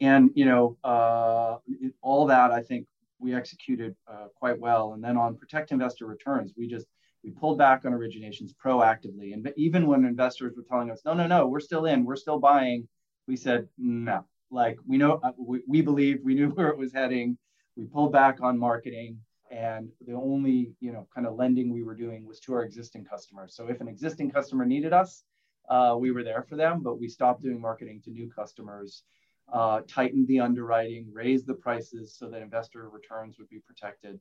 and 0.00 0.30
you 0.34 0.44
know, 0.44 0.76
uh, 0.84 1.56
all 2.02 2.26
that 2.26 2.50
I 2.50 2.62
think 2.62 2.86
we 3.18 3.34
executed 3.34 3.94
uh, 4.06 4.26
quite 4.34 4.58
well. 4.58 4.92
And 4.92 5.02
then 5.02 5.16
on 5.16 5.36
protect 5.36 5.72
investor 5.72 6.06
returns, 6.06 6.52
we 6.56 6.68
just 6.68 6.86
we 7.24 7.30
pulled 7.30 7.56
back 7.56 7.84
on 7.84 7.92
originations 7.92 8.50
proactively. 8.52 9.32
And 9.32 9.52
even 9.56 9.86
when 9.86 10.04
investors 10.04 10.54
were 10.56 10.64
telling 10.68 10.90
us, 10.90 11.02
no, 11.04 11.14
no, 11.14 11.26
no, 11.26 11.46
we're 11.46 11.60
still 11.60 11.86
in, 11.86 12.04
we're 12.04 12.16
still 12.16 12.40
buying, 12.40 12.88
we 13.28 13.36
said 13.36 13.68
no. 13.78 14.24
Like 14.50 14.78
we 14.86 14.98
know, 14.98 15.20
uh, 15.22 15.30
we, 15.38 15.62
we 15.66 15.80
believe 15.82 16.20
we 16.24 16.34
knew 16.34 16.48
where 16.54 16.68
it 16.68 16.76
was 16.76 16.92
heading 16.92 17.38
we 17.76 17.84
pulled 17.84 18.12
back 18.12 18.40
on 18.40 18.58
marketing 18.58 19.18
and 19.50 19.90
the 20.06 20.14
only 20.14 20.72
you 20.80 20.92
know 20.92 21.06
kind 21.14 21.26
of 21.26 21.34
lending 21.34 21.72
we 21.72 21.82
were 21.82 21.94
doing 21.94 22.26
was 22.26 22.40
to 22.40 22.54
our 22.54 22.62
existing 22.62 23.04
customers. 23.04 23.54
So 23.54 23.68
if 23.68 23.80
an 23.80 23.88
existing 23.88 24.30
customer 24.30 24.64
needed 24.64 24.92
us 24.92 25.24
uh, 25.68 25.96
we 25.98 26.10
were 26.10 26.24
there 26.24 26.42
for 26.42 26.56
them 26.56 26.82
but 26.82 26.98
we 26.98 27.08
stopped 27.08 27.42
doing 27.42 27.60
marketing 27.60 28.00
to 28.04 28.10
new 28.10 28.30
customers 28.30 29.04
uh, 29.52 29.80
tightened 29.86 30.26
the 30.28 30.40
underwriting 30.40 31.06
raised 31.12 31.46
the 31.46 31.54
prices 31.54 32.16
so 32.18 32.28
that 32.28 32.42
investor 32.42 32.88
returns 32.88 33.38
would 33.38 33.48
be 33.48 33.58
protected 33.58 34.18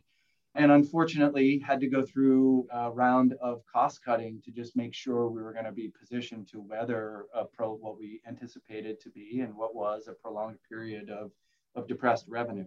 and 0.55 0.71
unfortunately 0.71 1.59
had 1.65 1.79
to 1.79 1.87
go 1.87 2.01
through 2.01 2.67
a 2.73 2.91
round 2.91 3.33
of 3.41 3.61
cost 3.71 4.03
cutting 4.03 4.41
to 4.43 4.51
just 4.51 4.75
make 4.75 4.93
sure 4.93 5.29
we 5.29 5.41
were 5.41 5.53
going 5.53 5.65
to 5.65 5.71
be 5.71 5.91
positioned 5.97 6.47
to 6.47 6.59
weather 6.59 7.25
a 7.33 7.45
pro 7.45 7.73
what 7.73 7.97
we 7.97 8.21
anticipated 8.27 8.99
to 8.99 9.09
be 9.09 9.39
and 9.39 9.55
what 9.55 9.73
was 9.73 10.07
a 10.07 10.13
prolonged 10.13 10.57
period 10.67 11.09
of, 11.09 11.31
of 11.75 11.87
depressed 11.87 12.25
revenue 12.27 12.65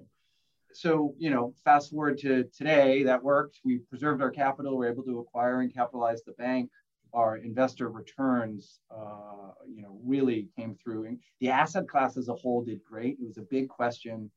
so 0.74 1.14
you 1.18 1.30
know 1.30 1.54
fast 1.64 1.90
forward 1.90 2.18
to 2.18 2.44
today 2.56 3.02
that 3.04 3.22
worked. 3.22 3.60
We 3.64 3.78
preserved 3.78 4.22
our 4.22 4.30
capital. 4.30 4.76
We 4.76 4.86
are 4.86 4.92
able 4.92 5.04
to 5.04 5.20
acquire 5.20 5.60
and 5.60 5.72
capitalize 5.72 6.22
the 6.22 6.32
bank. 6.32 6.70
Our 7.12 7.36
investor 7.36 7.88
returns 7.88 8.80
uh, 8.90 9.52
you 9.68 9.82
know 9.82 9.98
really 10.04 10.48
came 10.56 10.74
through. 10.74 11.06
And 11.06 11.18
the 11.40 11.50
asset 11.50 11.88
class 11.88 12.16
as 12.16 12.28
a 12.28 12.34
whole 12.34 12.62
did 12.64 12.82
great. 12.84 13.18
It 13.20 13.26
was 13.26 13.38
a 13.38 13.42
big 13.42 13.68
question. 13.68 14.30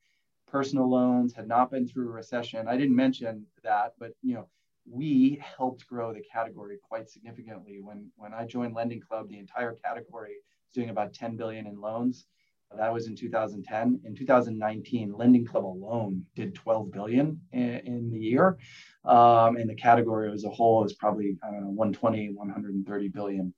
Personal 0.48 0.90
loans 0.90 1.34
had 1.34 1.48
not 1.48 1.72
been 1.72 1.88
through 1.88 2.10
a 2.10 2.14
recession. 2.14 2.68
I 2.68 2.78
didn't 2.78 2.96
mention 2.96 3.46
that 3.64 3.94
but 4.00 4.12
you 4.22 4.36
know 4.36 4.48
we 4.90 5.42
helped 5.58 5.86
grow 5.88 6.14
the 6.14 6.22
category 6.22 6.78
quite 6.82 7.10
significantly. 7.10 7.80
When 7.82 8.10
when 8.16 8.34
i 8.34 8.46
joined 8.46 8.76
lending 8.76 9.02
club 9.02 9.28
the 9.30 9.40
entire 9.40 9.74
category 9.84 10.36
was 10.66 10.74
doing 10.74 10.90
about 10.90 11.14
10 11.14 11.36
billion 11.36 11.68
in 11.68 11.82
loans 11.82 12.28
that 12.76 12.94
was 12.94 13.08
in 13.08 13.16
2010. 13.16 14.02
In 14.04 14.16
2019, 14.16 15.14
Lending 15.14 15.46
Club 15.46 15.66
alone 15.66 16.26
did 16.36 16.54
12 16.54 16.92
billion 16.92 17.40
in, 17.54 18.10
the 18.12 18.20
year, 18.20 18.58
um, 19.06 19.58
and 19.58 19.70
the 19.70 19.76
category 19.76 20.32
as 20.32 20.44
a 20.44 20.50
whole 20.50 20.84
is 20.84 20.94
probably 20.94 21.38
know 21.44 21.70
120, 21.70 22.34
130 22.34 23.08
billion. 23.10 23.54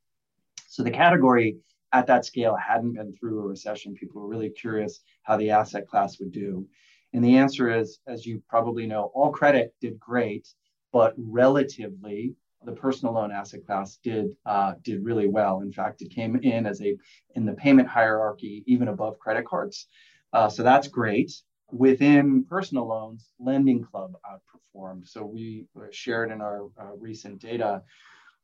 So 0.67 0.83
the 0.83 0.91
category 0.91 1.57
at 1.91 2.07
that 2.07 2.25
scale 2.25 2.55
hadn't 2.55 2.93
been 2.93 3.15
through 3.15 3.39
a 3.39 3.47
recession. 3.47 3.95
People 3.95 4.21
were 4.21 4.27
really 4.27 4.49
curious 4.49 4.99
how 5.23 5.37
the 5.37 5.49
asset 5.49 5.87
class 5.87 6.19
would 6.19 6.31
do, 6.31 6.67
and 7.13 7.23
the 7.23 7.37
answer 7.37 7.69
is, 7.75 7.99
as 8.07 8.25
you 8.25 8.43
probably 8.47 8.85
know, 8.85 9.11
all 9.15 9.31
credit 9.31 9.73
did 9.81 9.99
great, 9.99 10.47
but 10.91 11.13
relatively 11.17 12.35
the 12.65 12.71
personal 12.71 13.13
loan 13.13 13.31
asset 13.31 13.65
class 13.65 13.97
did 14.03 14.35
uh, 14.45 14.73
did 14.83 15.03
really 15.03 15.27
well. 15.27 15.61
In 15.61 15.71
fact, 15.71 16.01
it 16.01 16.11
came 16.11 16.35
in 16.37 16.65
as 16.65 16.81
a 16.81 16.95
in 17.35 17.45
the 17.45 17.53
payment 17.53 17.87
hierarchy 17.87 18.63
even 18.67 18.89
above 18.89 19.19
credit 19.19 19.45
cards. 19.45 19.87
Uh, 20.33 20.49
so 20.49 20.63
that's 20.63 20.87
great. 20.87 21.31
Within 21.71 22.43
personal 22.43 22.87
loans, 22.87 23.29
Lending 23.39 23.83
Club 23.83 24.13
outperformed. 24.29 25.07
So 25.07 25.23
we 25.25 25.65
shared 25.91 26.31
in 26.31 26.41
our 26.41 26.65
uh, 26.79 26.95
recent 26.97 27.39
data 27.39 27.83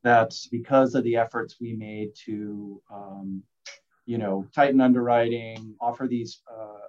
that 0.04 0.34
because 0.52 0.94
of 0.96 1.04
the 1.04 1.16
efforts 1.18 1.58
we 1.60 1.74
made 1.74 2.12
to 2.26 2.82
um, 2.94 3.44
you 4.06 4.18
know 4.18 4.48
tighten 4.54 4.82
underwriting, 4.82 5.76
offer 5.82 6.08
these 6.08 6.42
uh, 6.50 6.80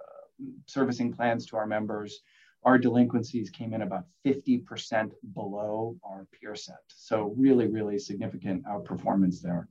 servicing 0.67 1.13
plans 1.13 1.45
to 1.47 1.57
our 1.57 1.65
members, 1.65 2.21
our 2.67 2.77
delinquencies 2.77 3.49
came 3.49 3.73
in 3.73 3.81
about 3.81 4.03
50% 4.25 5.11
below 5.33 5.95
our 6.03 6.27
peer 6.33 6.53
set. 6.53 6.81
So 6.89 7.33
really, 7.37 7.67
really 7.67 7.97
significant 7.97 8.65
outperformance 8.65 9.39
there. 9.41 9.69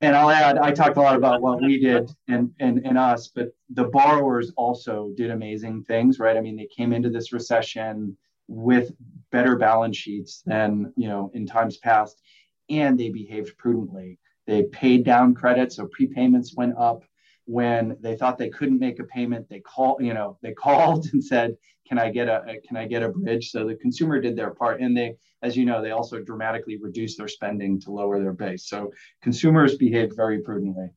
And 0.00 0.16
I'll 0.16 0.30
add, 0.30 0.56
I 0.56 0.72
talked 0.72 0.96
a 0.96 1.02
lot 1.02 1.16
about 1.16 1.42
what 1.42 1.60
we 1.60 1.78
did 1.78 2.10
and, 2.26 2.50
and, 2.60 2.80
and 2.86 2.96
us, 2.96 3.28
but 3.28 3.48
the 3.68 3.84
borrowers 3.84 4.50
also 4.56 5.10
did 5.18 5.30
amazing 5.30 5.84
things, 5.84 6.18
right? 6.18 6.38
I 6.38 6.40
mean, 6.40 6.56
they 6.56 6.68
came 6.74 6.94
into 6.94 7.10
this 7.10 7.30
recession 7.30 8.16
with 8.46 8.90
better 9.30 9.56
balance 9.56 9.98
sheets 9.98 10.42
than, 10.46 10.94
you 10.96 11.08
know, 11.08 11.30
in 11.34 11.46
times 11.46 11.76
past, 11.76 12.22
and 12.70 12.98
they 12.98 13.10
behaved 13.10 13.58
prudently. 13.58 14.18
They 14.46 14.62
paid 14.62 15.04
down 15.04 15.34
credit, 15.34 15.74
so 15.74 15.86
prepayments 15.86 16.56
went 16.56 16.74
up 16.78 17.02
when 17.48 17.96
they 18.00 18.14
thought 18.14 18.36
they 18.36 18.50
couldn't 18.50 18.78
make 18.78 19.00
a 19.00 19.04
payment 19.04 19.48
they 19.48 19.58
called 19.58 20.04
you 20.04 20.12
know 20.12 20.36
they 20.42 20.52
called 20.66 21.06
and 21.14 21.24
said 21.24 21.56
can 21.88 21.98
i 21.98 22.10
get 22.10 22.28
a 22.28 22.42
can 22.66 22.76
i 22.76 22.86
get 22.86 23.02
a 23.02 23.08
bridge? 23.08 23.50
So 23.50 23.66
the 23.66 23.74
consumer 23.74 24.20
did 24.20 24.36
their 24.36 24.50
part 24.50 24.82
and 24.82 24.94
they 24.94 25.14
as 25.42 25.56
you 25.56 25.64
know 25.64 25.82
they 25.82 25.92
also 25.92 26.20
dramatically 26.20 26.76
reduced 26.76 27.16
their 27.16 27.28
spending 27.28 27.80
to 27.80 27.90
lower 27.90 28.20
their 28.20 28.34
base. 28.34 28.68
So 28.68 28.92
consumers 29.22 29.76
behaved 29.76 30.14
very 30.14 30.42
prudently. 30.42 30.88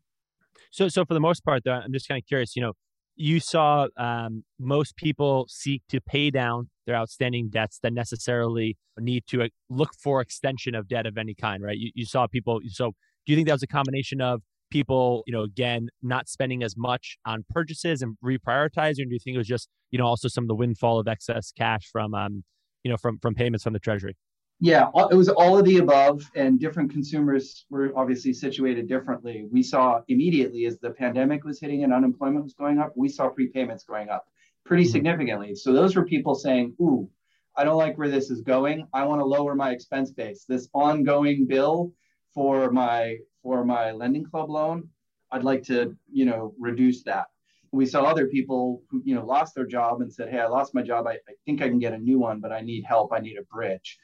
So 0.71 0.89
so 0.89 1.05
for 1.05 1.13
the 1.13 1.21
most 1.21 1.45
part 1.45 1.63
though 1.63 1.71
i'm 1.71 1.93
just 1.93 2.07
kind 2.09 2.21
of 2.21 2.27
curious 2.27 2.55
you 2.55 2.61
know 2.61 2.73
you 3.15 3.39
saw 3.39 3.87
um, 3.97 4.43
most 4.59 4.95
people 4.95 5.45
seek 5.47 5.83
to 5.89 6.01
pay 6.01 6.31
down 6.31 6.69
their 6.85 6.95
outstanding 6.95 7.49
debts 7.49 7.77
than 7.79 7.93
necessarily 7.93 8.77
need 8.97 9.23
to 9.27 9.43
uh, 9.43 9.47
look 9.69 9.91
for 10.01 10.21
extension 10.21 10.73
of 10.75 10.87
debt 10.87 11.05
of 11.05 11.17
any 11.17 11.33
kind 11.33 11.63
right? 11.63 11.77
You, 11.77 11.91
you 11.95 12.05
saw 12.05 12.27
people 12.27 12.59
so 12.67 12.91
do 13.25 13.31
you 13.31 13.37
think 13.37 13.47
that 13.47 13.53
was 13.53 13.63
a 13.63 13.67
combination 13.67 14.19
of 14.19 14.41
people, 14.71 15.23
you 15.27 15.33
know, 15.33 15.43
again, 15.43 15.89
not 16.01 16.27
spending 16.27 16.63
as 16.63 16.75
much 16.75 17.17
on 17.25 17.45
purchases 17.49 18.01
and 18.01 18.17
reprioritizing? 18.23 19.01
Or 19.01 19.05
do 19.05 19.13
you 19.13 19.19
think 19.19 19.35
it 19.35 19.37
was 19.37 19.47
just, 19.47 19.69
you 19.91 19.99
know, 19.99 20.05
also 20.05 20.27
some 20.27 20.43
of 20.43 20.47
the 20.47 20.55
windfall 20.55 20.99
of 20.99 21.07
excess 21.07 21.51
cash 21.55 21.87
from, 21.91 22.13
um, 22.15 22.43
you 22.83 22.89
know, 22.89 22.97
from 22.97 23.19
from 23.19 23.35
payments 23.35 23.63
from 23.63 23.73
the 23.73 23.79
Treasury? 23.79 24.15
Yeah, 24.59 24.89
it 25.09 25.15
was 25.15 25.27
all 25.27 25.57
of 25.57 25.65
the 25.65 25.77
above, 25.77 26.21
and 26.35 26.59
different 26.59 26.91
consumers 26.91 27.65
were 27.71 27.91
obviously 27.95 28.31
situated 28.31 28.87
differently. 28.87 29.47
We 29.51 29.63
saw 29.63 30.01
immediately 30.07 30.65
as 30.65 30.77
the 30.79 30.91
pandemic 30.91 31.43
was 31.43 31.59
hitting 31.59 31.83
and 31.83 31.91
unemployment 31.91 32.43
was 32.43 32.53
going 32.53 32.77
up, 32.77 32.93
we 32.95 33.09
saw 33.09 33.29
prepayments 33.29 33.87
going 33.87 34.09
up 34.09 34.25
pretty 34.63 34.83
mm-hmm. 34.83 34.91
significantly. 34.91 35.55
So 35.55 35.73
those 35.73 35.95
were 35.95 36.05
people 36.05 36.35
saying, 36.35 36.75
"Ooh, 36.79 37.09
I 37.55 37.63
don't 37.63 37.77
like 37.77 37.97
where 37.97 38.09
this 38.09 38.29
is 38.29 38.41
going. 38.41 38.87
I 38.93 39.03
want 39.05 39.19
to 39.19 39.25
lower 39.25 39.55
my 39.55 39.71
expense 39.71 40.11
base. 40.11 40.45
This 40.47 40.69
ongoing 40.73 41.47
bill 41.47 41.91
for 42.33 42.71
my 42.71 43.17
for 43.43 43.65
my 43.65 43.91
lending 43.91 44.25
club 44.25 44.49
loan, 44.49 44.89
I'd 45.31 45.43
like 45.43 45.63
to, 45.63 45.95
you 46.11 46.25
know, 46.25 46.53
reduce 46.59 47.03
that. 47.03 47.27
We 47.71 47.85
saw 47.85 48.03
other 48.03 48.27
people 48.27 48.83
who, 48.89 49.01
you 49.05 49.15
know, 49.15 49.25
lost 49.25 49.55
their 49.55 49.65
job 49.65 50.01
and 50.01 50.13
said, 50.13 50.29
Hey, 50.29 50.39
I 50.39 50.47
lost 50.47 50.75
my 50.75 50.81
job. 50.81 51.07
I, 51.07 51.13
I 51.13 51.33
think 51.45 51.61
I 51.61 51.69
can 51.69 51.79
get 51.79 51.93
a 51.93 51.97
new 51.97 52.19
one, 52.19 52.41
but 52.41 52.51
I 52.51 52.61
need 52.61 52.83
help. 52.83 53.13
I 53.13 53.19
need 53.19 53.37
a 53.37 53.43
bridge. 53.43 53.97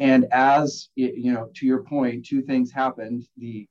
And 0.00 0.26
as, 0.32 0.88
you 0.96 1.32
know, 1.32 1.50
to 1.54 1.66
your 1.66 1.82
point, 1.84 2.26
two 2.26 2.42
things 2.42 2.72
happened. 2.72 3.28
The 3.36 3.68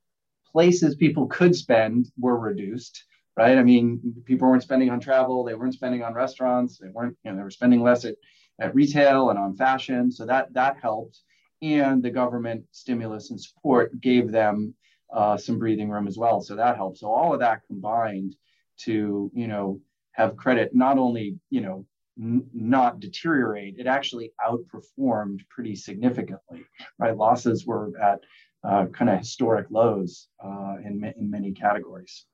places 0.50 0.94
people 0.94 1.26
could 1.26 1.54
spend 1.54 2.10
were 2.18 2.38
reduced, 2.38 3.04
right? 3.36 3.58
I 3.58 3.62
mean, 3.62 4.00
people 4.24 4.48
weren't 4.48 4.62
spending 4.62 4.90
on 4.90 5.00
travel. 5.00 5.44
They 5.44 5.54
weren't 5.54 5.74
spending 5.74 6.02
on 6.02 6.14
restaurants. 6.14 6.78
They 6.78 6.88
weren't, 6.88 7.16
you 7.24 7.30
know, 7.30 7.36
they 7.36 7.42
were 7.42 7.50
spending 7.50 7.82
less 7.82 8.04
at, 8.04 8.14
at 8.58 8.74
retail 8.74 9.30
and 9.30 9.38
on 9.38 9.56
fashion. 9.56 10.10
So 10.10 10.24
that, 10.26 10.52
that 10.54 10.78
helped. 10.80 11.20
And 11.60 12.02
the 12.02 12.10
government 12.10 12.64
stimulus 12.72 13.30
and 13.30 13.40
support 13.40 14.00
gave 14.00 14.30
them 14.30 14.74
uh, 15.12 15.36
some 15.36 15.58
breathing 15.58 15.90
room 15.90 16.06
as 16.06 16.18
well. 16.18 16.40
So 16.40 16.56
that 16.56 16.76
helps. 16.76 17.00
So 17.00 17.08
all 17.08 17.32
of 17.32 17.40
that 17.40 17.62
combined 17.66 18.36
to, 18.80 19.30
you 19.34 19.46
know, 19.46 19.80
have 20.12 20.36
credit 20.36 20.74
not 20.74 20.98
only, 20.98 21.38
you 21.50 21.60
know, 21.60 21.86
n- 22.18 22.46
not 22.52 23.00
deteriorate, 23.00 23.76
it 23.78 23.86
actually 23.86 24.32
outperformed 24.46 25.40
pretty 25.48 25.74
significantly, 25.74 26.64
right? 26.98 27.16
Losses 27.16 27.66
were 27.66 27.92
at 28.00 28.20
uh, 28.64 28.86
kind 28.86 29.10
of 29.10 29.18
historic 29.18 29.66
lows 29.70 30.28
uh, 30.44 30.76
in, 30.84 31.12
in 31.18 31.30
many 31.30 31.52
categories. 31.52 32.26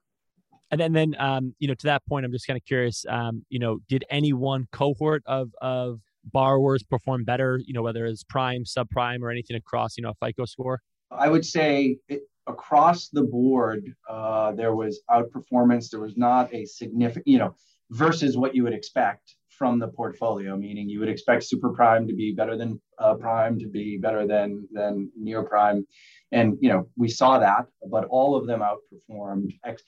And 0.70 0.80
then, 0.80 0.92
then 0.92 1.16
um, 1.18 1.54
you 1.58 1.66
know, 1.66 1.74
to 1.74 1.86
that 1.86 2.06
point, 2.06 2.24
I'm 2.24 2.32
just 2.32 2.46
kind 2.46 2.56
of 2.56 2.64
curious. 2.64 3.04
Um, 3.08 3.44
you 3.48 3.58
know, 3.58 3.78
did 3.88 4.04
any 4.08 4.32
one 4.32 4.68
cohort 4.70 5.22
of 5.26 5.50
of 5.60 6.00
borrowers 6.24 6.84
perform 6.84 7.24
better? 7.24 7.60
You 7.64 7.74
know, 7.74 7.82
whether 7.82 8.06
it's 8.06 8.22
prime, 8.22 8.62
subprime, 8.62 9.22
or 9.22 9.30
anything 9.30 9.56
across, 9.56 9.96
you 9.96 10.02
know, 10.02 10.10
a 10.10 10.26
FICO 10.26 10.44
score. 10.44 10.80
I 11.10 11.28
would 11.28 11.44
say 11.44 11.96
it, 12.08 12.22
across 12.46 13.08
the 13.08 13.22
board, 13.22 13.94
uh, 14.08 14.52
there 14.52 14.74
was 14.74 15.02
outperformance. 15.10 15.90
There 15.90 16.00
was 16.00 16.16
not 16.16 16.52
a 16.54 16.64
significant, 16.64 17.26
you 17.26 17.38
know, 17.38 17.54
versus 17.90 18.36
what 18.36 18.54
you 18.54 18.62
would 18.64 18.72
expect 18.72 19.34
from 19.48 19.78
the 19.78 19.88
portfolio. 19.88 20.56
Meaning, 20.56 20.88
you 20.88 21.00
would 21.00 21.08
expect 21.08 21.44
super 21.44 21.70
prime 21.70 22.06
to 22.06 22.14
be 22.14 22.32
better 22.32 22.56
than 22.56 22.80
uh, 22.98 23.14
prime, 23.14 23.58
to 23.58 23.68
be 23.68 23.98
better 23.98 24.26
than 24.26 24.66
than 24.72 25.10
near 25.16 25.42
prime, 25.42 25.86
and 26.32 26.56
you 26.60 26.68
know, 26.68 26.88
we 26.96 27.08
saw 27.08 27.38
that. 27.38 27.66
But 27.90 28.04
all 28.06 28.36
of 28.36 28.46
them 28.46 28.60
outperformed. 28.60 29.58
Ex- 29.64 29.82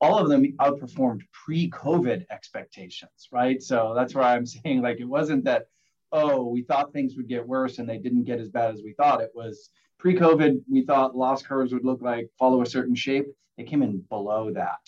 all 0.00 0.18
of 0.18 0.28
them 0.28 0.44
outperformed 0.60 1.22
pre-COVID 1.32 2.24
expectations, 2.30 3.28
right? 3.32 3.60
So 3.60 3.94
that's 3.96 4.14
why 4.14 4.34
I'm 4.34 4.46
saying 4.56 4.82
like 4.82 5.00
it 5.00 5.08
wasn't 5.08 5.44
that 5.44 5.66
oh 6.12 6.44
we 6.46 6.62
thought 6.62 6.92
things 6.92 7.16
would 7.16 7.28
get 7.28 7.46
worse 7.46 7.78
and 7.78 7.88
they 7.88 7.98
didn't 7.98 8.24
get 8.24 8.40
as 8.40 8.48
bad 8.48 8.74
as 8.74 8.82
we 8.82 8.94
thought. 8.94 9.20
It 9.20 9.32
was 9.34 9.70
Pre-COVID, 9.98 10.62
we 10.70 10.84
thought 10.84 11.16
loss 11.16 11.42
curves 11.42 11.72
would 11.72 11.84
look 11.84 12.02
like 12.02 12.30
follow 12.38 12.62
a 12.62 12.66
certain 12.66 12.94
shape. 12.94 13.26
They 13.56 13.64
came 13.64 13.82
in 13.82 13.98
below 14.08 14.52
that. 14.52 14.78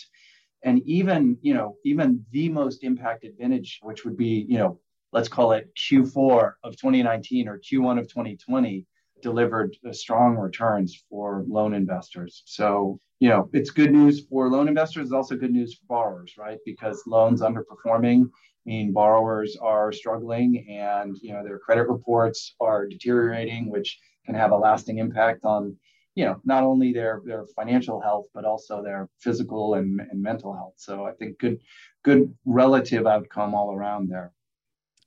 And 0.63 0.83
even, 0.87 1.39
you 1.43 1.55
know, 1.55 1.77
even 1.85 2.25
the 2.31 2.49
most 2.49 2.85
impacted 2.85 3.35
vintage, 3.39 3.81
which 3.83 4.05
would 4.05 4.17
be, 4.17 4.47
you 4.49 4.59
know, 4.59 4.79
let's 5.13 5.29
call 5.29 5.53
it 5.53 5.71
Q4 5.75 6.53
of 6.63 6.77
2019 6.77 7.49
or 7.49 7.59
Q1 7.59 7.99
of 7.99 8.09
2020, 8.09 8.87
delivered 9.23 9.77
strong 9.93 10.37
returns 10.37 11.03
for 11.11 11.45
loan 11.49 11.75
investors. 11.75 12.43
So, 12.47 13.01
you 13.19 13.29
know, 13.29 13.51
it's 13.53 13.71
good 13.71 13.91
news 13.91 14.27
for 14.27 14.49
loan 14.49 14.69
investors. 14.69 15.05
It's 15.07 15.13
also 15.13 15.37
good 15.37 15.53
news 15.53 15.75
for 15.75 15.85
borrowers, 15.89 16.35
right? 16.39 16.59
Because 16.65 17.03
loans 17.07 17.43
underperforming 17.43 18.31
mean 18.67 18.93
borrowers 18.93 19.57
are 19.57 19.93
struggling 19.93 20.67
and, 20.69 21.17
you 21.23 21.33
know, 21.33 21.43
their 21.43 21.59
credit 21.59 21.89
reports 21.89 22.55
are 22.61 22.87
deteriorating, 22.87 23.71
which 23.71 23.99
can 24.27 24.35
have 24.35 24.53
a 24.53 24.57
lasting 24.57 24.99
impact 24.99 25.45
on 25.45 25.77
you 26.15 26.25
know 26.25 26.41
not 26.45 26.63
only 26.63 26.93
their 26.93 27.23
their 27.25 27.47
financial 27.57 28.01
health 28.01 28.27
but 28.35 28.45
also 28.45 28.83
their 28.83 29.09
physical 29.21 29.75
and, 29.75 30.01
and 30.01 30.23
mental 30.23 30.53
health. 30.55 30.75
So 30.77 31.05
i 31.05 31.13
think 31.13 31.39
good 31.39 31.59
good 32.03 32.35
relative 32.45 33.07
outcome 33.07 33.55
all 33.55 33.75
around 33.75 34.09
there. 34.09 34.33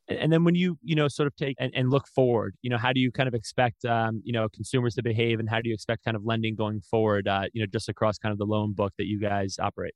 And 0.10 0.32
then 0.32 0.44
when 0.44 0.56
you 0.56 0.78
you 0.84 0.96
know 0.96 1.08
sort 1.08 1.28
of 1.28 1.36
take 1.36 1.56
and, 1.60 1.72
and 1.76 1.90
look 1.90 2.08
forward 2.08 2.56
you 2.62 2.70
know 2.70 2.78
how 2.78 2.94
do 2.94 3.00
you 3.00 3.12
kind 3.12 3.28
of 3.28 3.34
expect 3.34 3.86
um, 3.86 4.22
you 4.24 4.34
know 4.34 4.48
consumers 4.50 4.96
to 4.96 5.04
behave 5.04 5.40
and 5.40 5.50
how 5.50 5.62
do 5.62 5.70
you 5.70 5.74
expect 5.74 6.04
kind 6.04 6.18
of 6.18 6.26
lending 6.26 6.56
going 6.56 6.82
forward 6.82 7.28
uh, 7.28 7.46
you 7.54 7.62
know 7.62 7.68
just 7.68 7.90
across 7.90 8.18
kind 8.18 8.32
of 8.32 8.40
the 8.40 8.46
loan 8.46 8.74
book 8.74 8.94
that 8.98 9.06
you 9.06 9.20
guys 9.20 9.58
operate? 9.60 9.94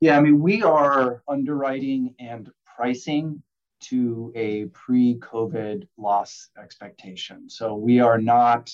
Yeah 0.00 0.16
i 0.16 0.20
mean 0.20 0.40
we 0.40 0.62
are 0.62 1.22
underwriting 1.28 2.14
and 2.20 2.50
pricing 2.78 3.42
to 3.80 4.32
a 4.36 4.66
pre-COVID 4.66 5.88
loss 5.96 6.48
expectation. 6.62 7.50
So 7.50 7.74
we 7.74 7.98
are 7.98 8.18
not 8.18 8.70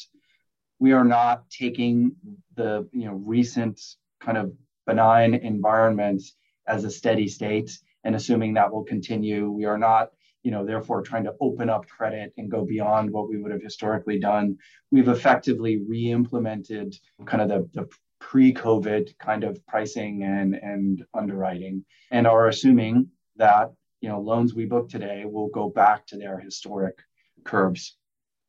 we 0.78 0.92
are 0.92 1.04
not 1.04 1.48
taking 1.48 2.14
the 2.54 2.86
you 2.92 3.06
know 3.06 3.14
recent 3.14 3.80
kind 4.20 4.36
of 4.36 4.52
benign 4.86 5.34
environment 5.34 6.22
as 6.68 6.84
a 6.84 6.90
steady 6.90 7.28
state 7.28 7.70
and 8.04 8.14
assuming 8.14 8.54
that 8.54 8.70
will 8.70 8.84
continue. 8.84 9.50
We 9.50 9.64
are 9.64 9.78
not 9.78 10.10
you 10.42 10.50
know 10.50 10.66
therefore 10.66 11.00
trying 11.00 11.24
to 11.24 11.34
open 11.40 11.70
up 11.70 11.88
credit 11.88 12.34
and 12.36 12.50
go 12.50 12.62
beyond 12.66 13.10
what 13.10 13.30
we 13.30 13.38
would 13.38 13.52
have 13.52 13.62
historically 13.62 14.18
done. 14.18 14.58
We've 14.90 15.08
effectively 15.08 15.78
re-implemented 15.78 16.94
kind 17.24 17.42
of 17.42 17.48
the, 17.48 17.68
the 17.72 17.88
pre-COVID 18.20 19.18
kind 19.18 19.44
of 19.44 19.66
pricing 19.66 20.24
and 20.24 20.54
and 20.54 21.04
underwriting 21.14 21.86
and 22.10 22.26
are 22.26 22.48
assuming 22.48 23.08
that 23.36 23.72
you 24.04 24.10
know 24.10 24.20
loans 24.20 24.54
we 24.54 24.66
book 24.66 24.86
today 24.90 25.24
will 25.24 25.48
go 25.48 25.70
back 25.70 26.06
to 26.06 26.18
their 26.18 26.38
historic 26.38 26.98
curves 27.44 27.96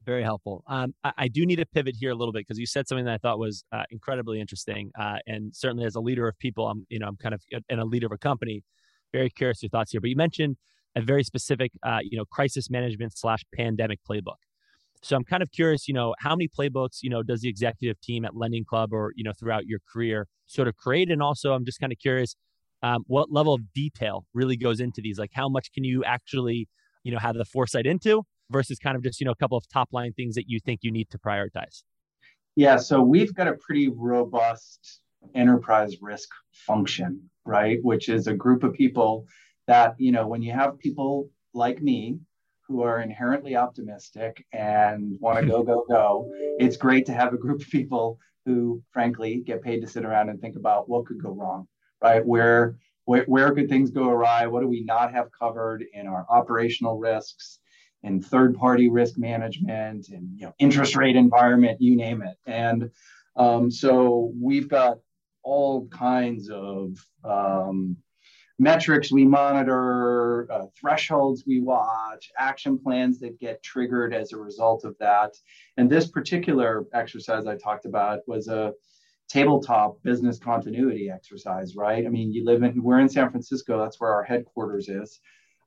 very 0.05 0.21
helpful. 0.21 0.63
Um, 0.67 0.93
I, 1.03 1.13
I, 1.17 1.27
do 1.29 1.47
need 1.47 1.55
to 1.55 1.65
pivot 1.65 1.95
here 1.99 2.11
a 2.11 2.13
little 2.13 2.31
bit 2.31 2.41
because 2.41 2.59
you 2.59 2.67
said 2.67 2.87
something 2.87 3.05
that 3.05 3.13
i 3.13 3.17
thought 3.17 3.39
was 3.39 3.63
uh, 3.71 3.85
incredibly 3.89 4.39
interesting 4.41 4.91
uh, 4.99 5.17
and 5.25 5.55
certainly 5.55 5.85
as 5.85 5.95
a 5.95 6.01
leader 6.01 6.27
of 6.27 6.37
people 6.37 6.67
i'm 6.67 6.85
you 6.89 6.99
know 6.99 7.07
i'm 7.07 7.15
kind 7.15 7.33
of 7.33 7.41
and 7.69 7.79
a 7.79 7.85
leader 7.85 8.05
of 8.05 8.11
a 8.11 8.17
company 8.17 8.63
very 9.13 9.29
curious 9.29 9.63
your 9.63 9.69
thoughts 9.69 9.91
here. 9.91 10.01
But 10.01 10.09
you 10.09 10.17
mentioned 10.17 10.57
a 10.95 11.01
very 11.01 11.23
specific 11.23 11.71
uh, 11.83 11.99
you 12.03 12.17
know 12.17 12.25
crisis 12.25 12.69
management 12.69 13.17
slash 13.17 13.43
pandemic 13.55 13.99
playbook. 14.09 14.41
So 15.01 15.15
i'm 15.15 15.23
kind 15.23 15.41
of 15.41 15.51
curious 15.51 15.87
you 15.87 15.93
know 15.93 16.13
how 16.19 16.35
many 16.35 16.47
playbooks 16.47 16.97
you 17.01 17.09
know 17.09 17.23
does 17.23 17.41
the 17.41 17.49
executive 17.49 17.99
team 18.01 18.25
at 18.25 18.35
lending 18.35 18.65
club 18.65 18.89
or 18.91 19.13
you 19.15 19.23
know 19.23 19.33
throughout 19.39 19.65
your 19.65 19.79
career 19.91 20.27
sort 20.45 20.67
of 20.67 20.75
create? 20.75 21.09
And 21.09 21.21
also 21.21 21.53
i'm 21.53 21.65
just 21.65 21.79
kind 21.79 21.93
of 21.93 21.99
curious 21.99 22.35
um, 22.85 23.03
what 23.07 23.31
level 23.31 23.53
of 23.53 23.73
detail 23.73 24.25
really 24.33 24.57
goes 24.57 24.79
into 24.79 25.01
these? 25.01 25.17
Like 25.17 25.31
how 25.33 25.49
much 25.49 25.71
can 25.73 25.83
you 25.83 26.03
actually 26.03 26.67
you 27.03 27.11
know 27.11 27.19
have 27.19 27.35
the 27.35 27.45
foresight 27.45 27.85
into 27.85 28.23
versus 28.51 28.77
kind 28.77 28.95
of 28.95 29.03
just 29.03 29.19
you 29.19 29.25
know 29.25 29.31
a 29.31 29.35
couple 29.35 29.57
of 29.57 29.67
top 29.67 29.89
line 29.91 30.13
things 30.13 30.35
that 30.35 30.45
you 30.47 30.59
think 30.59 30.81
you 30.83 30.91
need 30.91 31.09
to 31.09 31.17
prioritize? 31.17 31.83
Yeah 32.55 32.77
so 32.77 33.01
we've 33.01 33.33
got 33.33 33.47
a 33.47 33.53
pretty 33.53 33.89
robust 33.89 35.01
enterprise 35.33 35.95
risk 36.01 36.29
function 36.51 37.29
right? 37.45 37.77
Which 37.83 38.09
is 38.09 38.27
a 38.27 38.33
group 38.33 38.63
of 38.63 38.73
people 38.73 39.25
that 39.67 39.95
you 39.97 40.11
know 40.11 40.27
when 40.27 40.41
you 40.41 40.51
have 40.51 40.77
people 40.79 41.29
like 41.53 41.81
me 41.81 42.19
who 42.67 42.81
are 42.81 42.99
inherently 42.99 43.55
optimistic 43.55 44.43
and 44.51 45.17
want 45.19 45.39
to 45.39 45.45
go 45.45 45.63
go 45.71 45.85
go 45.87 46.29
it's 46.59 46.77
great 46.77 47.05
to 47.07 47.13
have 47.13 47.33
a 47.33 47.37
group 47.37 47.61
of 47.61 47.69
people 47.69 48.19
who 48.45 48.81
frankly 48.91 49.41
get 49.45 49.63
paid 49.63 49.79
to 49.81 49.87
sit 49.87 50.05
around 50.05 50.29
and 50.29 50.39
think 50.39 50.55
about 50.55 50.87
what 50.87 51.05
could 51.05 51.21
go 51.21 51.31
wrong 51.31 51.67
right? 52.01 52.25
Where, 52.25 52.77
where, 53.05 53.23
where 53.25 53.53
could 53.53 53.69
things 53.69 53.91
go 53.91 54.09
awry? 54.09 54.47
What 54.47 54.61
do 54.61 54.67
we 54.67 54.83
not 54.83 55.13
have 55.13 55.29
covered 55.37 55.85
in 55.93 56.07
our 56.07 56.25
operational 56.29 56.97
risks, 56.97 57.59
in 58.03 58.21
third-party 58.21 58.89
risk 58.89 59.17
management, 59.17 60.09
and 60.09 60.27
you 60.37 60.45
know, 60.45 60.53
interest 60.59 60.95
rate 60.95 61.15
environment, 61.15 61.81
you 61.81 61.95
name 61.95 62.21
it. 62.21 62.37
And 62.45 62.91
um, 63.35 63.71
so 63.71 64.31
we've 64.39 64.69
got 64.69 64.97
all 65.43 65.87
kinds 65.87 66.49
of 66.49 66.97
um, 67.23 67.97
metrics 68.57 69.11
we 69.11 69.25
monitor, 69.25 70.51
uh, 70.51 70.65
thresholds 70.79 71.43
we 71.45 71.59
watch, 71.59 72.31
action 72.37 72.79
plans 72.79 73.19
that 73.19 73.39
get 73.39 73.61
triggered 73.61 74.13
as 74.13 74.31
a 74.31 74.37
result 74.37 74.85
of 74.85 74.95
that. 74.99 75.33
And 75.77 75.89
this 75.89 76.07
particular 76.07 76.85
exercise 76.93 77.47
I 77.47 77.57
talked 77.57 77.85
about 77.85 78.19
was 78.27 78.47
a 78.47 78.73
tabletop 79.29 80.01
business 80.03 80.39
continuity 80.39 81.09
exercise, 81.09 81.75
right? 81.75 82.05
I 82.05 82.09
mean, 82.09 82.31
you 82.31 82.45
live 82.45 82.63
in, 82.63 82.81
we're 82.81 82.99
in 82.99 83.09
San 83.09 83.29
Francisco, 83.29 83.79
that's 83.79 83.99
where 83.99 84.13
our 84.13 84.23
headquarters 84.23 84.89
is. 84.89 85.19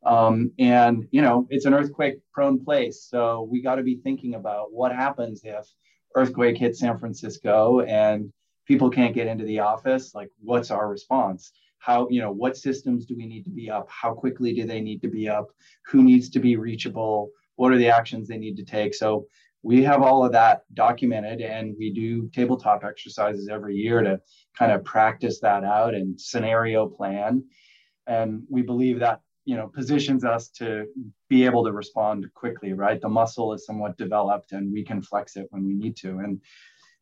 Um, 0.07 0.53
and, 0.59 1.09
you 1.11 1.23
know, 1.23 1.47
it's 1.51 1.65
an 1.65 1.75
earthquake 1.75 2.21
prone 2.33 2.65
place. 2.65 3.03
So 3.03 3.49
we 3.51 3.61
got 3.61 3.77
to 3.77 3.83
be 3.83 3.97
thinking 3.97 4.35
about 4.35 4.73
what 4.73 4.95
happens 4.95 5.43
if 5.45 5.67
earthquake 6.15 6.57
hits 6.57 6.79
San 6.79 6.99
Francisco 6.99 7.81
and 7.81 8.33
people 8.67 8.91
can't 8.91 9.15
get 9.15 9.27
into 9.27 9.45
the 9.45 9.59
office. 9.59 10.15
Like, 10.15 10.31
what's 10.41 10.71
our 10.71 10.89
response? 10.89 11.53
How, 11.81 12.09
you 12.11 12.21
know, 12.21 12.33
what 12.33 12.57
systems 12.57 13.07
do 13.07 13.17
we 13.17 13.27
need 13.27 13.45
to 13.45 13.51
be 13.51 13.71
up? 13.71 13.89
How 13.91 14.13
quickly 14.13 14.53
do 14.53 14.67
they 14.67 14.81
need 14.81 15.03
to 15.03 15.09
be 15.09 15.29
up? 15.29 15.49
Who 15.87 16.03
needs 16.03 16.29
to 16.31 16.39
be 16.39 16.57
reachable? 16.57 17.31
What 17.57 17.73
are 17.73 17.79
the 17.79 17.89
actions 17.89 18.29
they 18.29 18.39
need 18.39 18.57
to 18.59 18.65
take? 18.65 18.95
So 18.95 19.27
we 19.63 19.83
have 19.83 20.03
all 20.03 20.25
of 20.25 20.33
that 20.33 20.63
documented 20.75 21.41
and 21.41 21.75
we 21.79 21.93
do 21.93 22.29
tabletop 22.33 22.85
exercises 22.85 23.49
every 23.49 23.75
year 23.75 24.03
to 24.03 24.21
kind 24.57 24.73
of 24.73 24.85
practice 24.85 25.41
that 25.41 25.65
out 25.65 25.95
and 25.95 26.21
scenario 26.21 26.87
plan. 26.87 27.45
And 28.07 28.45
we 28.49 28.63
believe 28.63 29.01
that 29.01 29.21
you 29.45 29.57
know 29.57 29.69
positions 29.69 30.25
us 30.25 30.49
to 30.51 30.87
be 31.29 31.45
able 31.45 31.65
to 31.65 31.73
respond 31.73 32.27
quickly 32.35 32.73
right? 32.73 33.01
The 33.01 33.09
muscle 33.09 33.53
is 33.53 33.67
somewhat 33.67 33.97
developed 33.97 34.53
and 34.53 34.73
we 34.73 34.85
can 34.85 35.03
flex 35.03 35.37
it 35.37 35.47
when 35.51 35.67
we 35.67 35.75
need 35.75 35.97
to. 35.99 36.19
And 36.19 36.41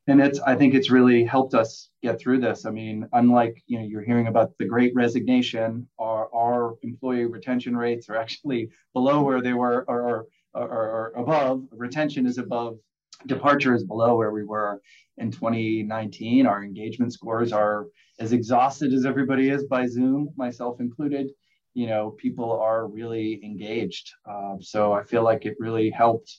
and 0.09 0.21
it's 0.21 0.39
i 0.41 0.55
think 0.55 0.73
it's 0.73 0.91
really 0.91 1.25
helped 1.25 1.55
us 1.55 1.91
get 2.03 2.19
through 2.19 2.41
this. 2.41 2.65
I 2.65 2.71
mean 2.71 3.09
unlike 3.13 3.63
you 3.67 3.79
know 3.79 3.85
you're 3.85 4.05
hearing 4.05 4.29
about 4.29 4.57
the 4.59 4.65
great 4.65 4.95
resignation 4.95 5.87
our, 5.99 6.33
our 6.35 6.77
employee 6.83 7.27
retention 7.27 7.77
rates 7.77 8.09
are 8.09 8.17
actually 8.17 8.71
below 8.95 9.23
where 9.23 9.43
they 9.43 9.53
were 9.53 9.85
or, 9.89 10.01
or, 10.01 10.27
or 10.63 11.13
above 11.17 11.65
retention 11.71 12.27
is 12.27 12.39
above 12.39 12.79
departure 13.27 13.75
is 13.75 13.85
below 13.85 14.17
where 14.17 14.33
we 14.33 14.45
were 14.45 14.81
in 15.19 15.31
2019 15.31 16.47
our 16.47 16.63
engagement 16.63 17.13
scores 17.13 17.53
are 17.53 17.87
as 18.19 18.33
exhausted 18.33 18.93
as 18.93 19.05
everybody 19.05 19.51
is 19.51 19.65
by 19.65 19.87
zoom 19.87 20.29
myself 20.37 20.81
included. 20.81 21.31
You 21.75 21.87
know 21.87 22.11
people 22.11 22.53
are 22.53 22.87
really 22.87 23.41
engaged. 23.45 24.11
Uh, 24.29 24.57
so 24.61 24.93
i 24.93 25.03
feel 25.03 25.23
like 25.23 25.45
it 25.45 25.57
really 25.59 25.91
helped 25.91 26.39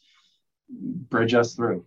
bridge 0.69 1.33
us 1.33 1.53
through. 1.53 1.85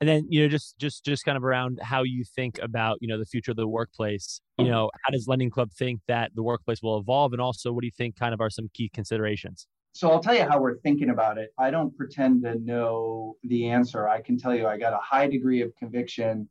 And 0.00 0.08
then 0.08 0.26
you 0.30 0.42
know 0.42 0.48
just 0.48 0.78
just 0.78 1.04
just 1.04 1.24
kind 1.24 1.36
of 1.36 1.42
around 1.42 1.80
how 1.82 2.04
you 2.04 2.24
think 2.24 2.60
about 2.62 2.98
you 3.00 3.08
know 3.08 3.18
the 3.18 3.26
future 3.26 3.50
of 3.50 3.56
the 3.56 3.66
workplace. 3.66 4.40
You 4.58 4.66
know 4.66 4.90
how 5.04 5.10
does 5.10 5.26
lending 5.26 5.50
club 5.50 5.72
think 5.72 6.00
that 6.06 6.30
the 6.34 6.42
workplace 6.42 6.82
will 6.82 6.98
evolve? 6.98 7.32
And 7.32 7.42
also 7.42 7.72
what 7.72 7.80
do 7.80 7.86
you 7.86 7.96
think 7.96 8.16
kind 8.16 8.32
of 8.32 8.40
are 8.40 8.50
some 8.50 8.68
key 8.74 8.88
considerations 8.92 9.66
so 9.92 10.10
i'll 10.10 10.20
tell 10.20 10.34
you 10.34 10.44
how 10.44 10.60
we're 10.60 10.78
thinking 10.78 11.10
about 11.10 11.38
it. 11.38 11.52
I 11.58 11.70
don't 11.70 11.96
pretend 11.96 12.42
to 12.44 12.54
know 12.58 13.36
the 13.42 13.68
answer. 13.68 14.08
I 14.08 14.20
can 14.20 14.38
tell 14.38 14.54
you 14.54 14.66
i 14.66 14.78
got 14.78 14.92
a 14.92 15.00
high 15.02 15.26
degree 15.26 15.62
of 15.62 15.72
conviction 15.76 16.48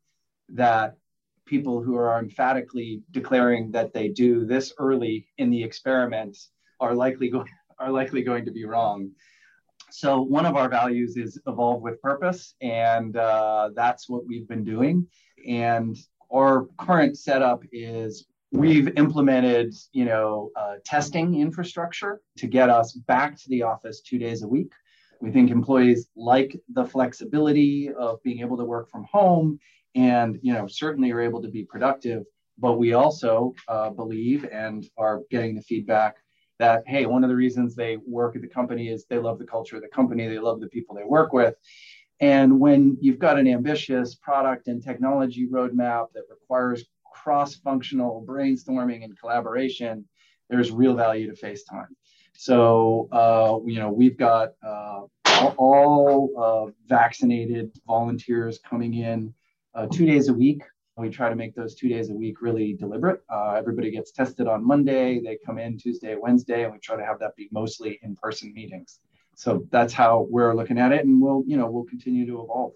that 0.50 0.96
people 1.46 1.82
who 1.82 1.96
are 1.96 2.20
emphatically 2.20 3.02
declaring 3.12 3.72
that 3.72 3.94
they 3.94 4.10
do 4.10 4.46
this 4.46 4.74
early 4.78 5.28
in 5.38 5.50
the 5.50 5.64
experiment 5.64 6.38
are 6.80 6.94
likely 6.94 7.30
going 7.30 7.48
are 7.80 7.92
likely 7.92 8.24
going 8.24 8.46
to 8.46 8.52
be 8.52 8.66
wrong. 8.66 9.12
So 9.92 10.22
one 10.22 10.46
of 10.46 10.56
our 10.56 10.68
values 10.68 11.16
is 11.16 11.40
evolve 11.48 11.82
with 11.82 12.02
purpose, 12.02 12.56
and 12.62 13.16
uh, 13.16 13.70
that's 13.76 14.10
what 14.10 14.26
we've 14.28 14.48
been 14.48 14.64
doing. 14.64 15.08
And 15.48 15.96
our 16.34 16.68
current 16.78 17.18
setup 17.18 17.62
is 17.72 18.26
we've 18.52 18.98
implemented, 18.98 19.74
you 19.92 20.06
know, 20.06 20.52
uh, 20.56 20.76
testing 20.86 21.40
infrastructure 21.40 22.22
to 22.38 22.48
get 22.48 22.70
us 22.70 22.94
back 22.94 23.38
to 23.38 23.50
the 23.50 23.64
office 23.64 24.02
two 24.02 24.18
days 24.18 24.44
a 24.44 24.48
week. 24.48 24.72
We 25.20 25.32
think 25.32 25.50
employees 25.50 26.08
like 26.16 26.60
the 26.70 26.86
flexibility 26.86 27.90
of 27.92 28.22
being 28.24 28.40
able 28.40 28.58
to 28.58 28.66
work 28.66 28.90
from 28.90 29.06
home, 29.12 29.60
and 29.96 30.38
you 30.42 30.54
know, 30.54 30.68
certainly 30.68 31.12
are 31.12 31.22
able 31.22 31.42
to 31.42 31.50
be 31.50 31.64
productive. 31.64 32.24
But 32.60 32.78
we 32.78 32.94
also 32.94 33.54
uh, 33.68 33.90
believe 33.90 34.46
and 34.52 34.88
are 34.98 35.22
getting 35.30 35.56
the 35.56 35.62
feedback 35.62 36.16
that 36.60 36.84
hey 36.88 37.06
one 37.06 37.24
of 37.24 37.30
the 37.30 37.36
reasons 37.36 37.76
they 37.76 37.98
work 38.08 38.36
at 38.36 38.42
the 38.42 38.48
company 38.48 38.90
is 38.90 39.06
they 39.06 39.20
love 39.20 39.40
the 39.40 39.46
culture 39.46 39.76
of 39.76 39.82
the 39.82 39.88
company 39.88 40.28
they 40.28 40.40
love 40.40 40.60
the 40.60 40.68
people 40.68 40.96
they 40.96 41.04
work 41.04 41.34
with 41.34 41.56
and 42.20 42.60
when 42.60 42.98
you've 43.00 43.20
got 43.20 43.38
an 43.38 43.48
ambitious 43.48 44.16
product 44.16 44.68
and 44.68 44.84
technology 44.84 45.48
roadmap 45.48 46.08
that 46.14 46.24
requires 46.30 46.84
cross-functional 47.24 48.26
brainstorming 48.28 49.04
and 49.04 49.18
collaboration 49.20 50.06
there's 50.50 50.72
real 50.72 50.96
value 50.96 51.30
to 51.30 51.46
FaceTime. 51.46 51.88
So, 52.38 53.10
uh, 53.12 53.60
you 53.66 53.80
know, 53.80 53.92
we've 53.92 54.18
got 54.18 54.54
uh, 54.66 55.02
all 55.58 56.32
uh, 56.38 56.72
vaccinated 56.88 57.72
volunteers 57.86 58.58
coming 58.60 58.94
in 58.94 59.34
uh, 59.76 59.88
two 59.92 60.06
days 60.06 60.30
a 60.30 60.34
week 60.34 60.62
we 60.98 61.10
try 61.10 61.30
to 61.30 61.36
make 61.36 61.56
those 61.56 61.76
two 61.76 61.90
days 61.90 62.10
a 62.10 62.14
week 62.14 62.42
really 62.42 62.74
deliberate. 62.74 63.22
Uh, 63.30 63.54
everybody 63.54 63.92
gets 63.92 64.12
tested 64.12 64.48
on 64.48 64.66
Monday. 64.66 65.22
They 65.24 65.38
come 65.46 65.60
in 65.60 65.78
Tuesday, 65.78 66.16
Wednesday, 66.20 66.64
and 66.64 66.74
we 66.74 66.80
try 66.80 66.96
to 66.98 67.06
have 67.06 67.20
that 67.20 67.36
be 67.36 67.48
mostly 67.52 68.00
in-person 68.02 68.54
meetings. 68.54 69.00
So 69.36 69.68
that's 69.70 69.94
how 69.94 70.28
we're 70.30 70.56
looking 70.56 70.80
at 70.80 70.92
it, 70.92 71.06
and 71.06 71.22
we'll, 71.22 71.44
you 71.46 71.58
know, 71.58 71.70
we'll 71.70 71.84
continue 71.84 72.26
to 72.26 72.42
evolve. 72.42 72.74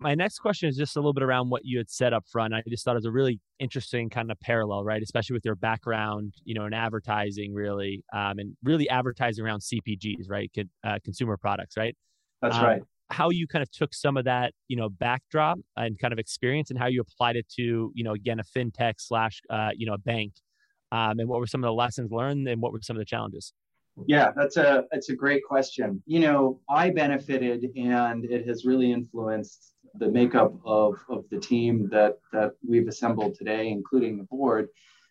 My 0.00 0.14
next 0.14 0.38
question 0.38 0.68
is 0.68 0.76
just 0.76 0.96
a 0.96 0.98
little 0.98 1.12
bit 1.12 1.22
around 1.22 1.50
what 1.50 1.62
you 1.64 1.76
had 1.76 1.90
said 1.90 2.14
up 2.14 2.24
front. 2.32 2.54
I 2.54 2.62
just 2.68 2.84
thought 2.84 2.92
it 2.92 2.98
was 2.98 3.06
a 3.06 3.10
really 3.10 3.38
interesting 3.58 4.08
kind 4.08 4.30
of 4.30 4.40
parallel, 4.40 4.82
right? 4.82 5.02
Especially 5.02 5.34
with 5.34 5.44
your 5.44 5.56
background, 5.56 6.34
you 6.44 6.54
know, 6.54 6.64
in 6.64 6.72
advertising, 6.72 7.52
really, 7.52 8.02
um, 8.14 8.38
and 8.38 8.56
really 8.64 8.88
advertising 8.88 9.44
around 9.44 9.60
CPGs, 9.60 10.28
right? 10.28 10.50
Uh, 10.82 10.98
consumer 11.04 11.36
products, 11.36 11.76
right? 11.76 11.94
That's 12.40 12.56
um, 12.56 12.64
right 12.64 12.82
how 13.10 13.30
you 13.30 13.46
kind 13.46 13.62
of 13.62 13.70
took 13.70 13.92
some 13.92 14.16
of 14.16 14.24
that, 14.24 14.52
you 14.68 14.76
know, 14.76 14.88
backdrop 14.88 15.58
and 15.76 15.98
kind 15.98 16.12
of 16.12 16.18
experience 16.18 16.70
and 16.70 16.78
how 16.78 16.86
you 16.86 17.00
applied 17.00 17.36
it 17.36 17.46
to, 17.48 17.92
you 17.94 18.04
know, 18.04 18.12
again, 18.12 18.38
a 18.40 18.44
fintech 18.44 18.94
slash, 18.98 19.40
uh, 19.50 19.70
you 19.76 19.86
know, 19.86 19.94
a 19.94 19.98
bank. 19.98 20.32
Um, 20.92 21.18
and 21.18 21.28
what 21.28 21.40
were 21.40 21.46
some 21.46 21.62
of 21.62 21.68
the 21.68 21.74
lessons 21.74 22.10
learned 22.10 22.48
and 22.48 22.60
what 22.60 22.72
were 22.72 22.80
some 22.82 22.96
of 22.96 23.00
the 23.00 23.04
challenges? 23.04 23.52
Yeah, 24.06 24.30
that's 24.34 24.56
a 24.56 24.84
that's 24.90 25.10
a 25.10 25.14
great 25.14 25.42
question. 25.44 26.02
You 26.06 26.20
know, 26.20 26.60
I 26.70 26.90
benefited 26.90 27.66
and 27.76 28.24
it 28.24 28.46
has 28.46 28.64
really 28.64 28.92
influenced 28.92 29.74
the 29.98 30.08
makeup 30.08 30.54
of, 30.64 30.98
of 31.08 31.24
the 31.30 31.38
team 31.38 31.88
that 31.90 32.18
that 32.32 32.52
we've 32.66 32.88
assembled 32.88 33.34
today, 33.34 33.68
including 33.68 34.16
the 34.16 34.24
board, 34.24 34.68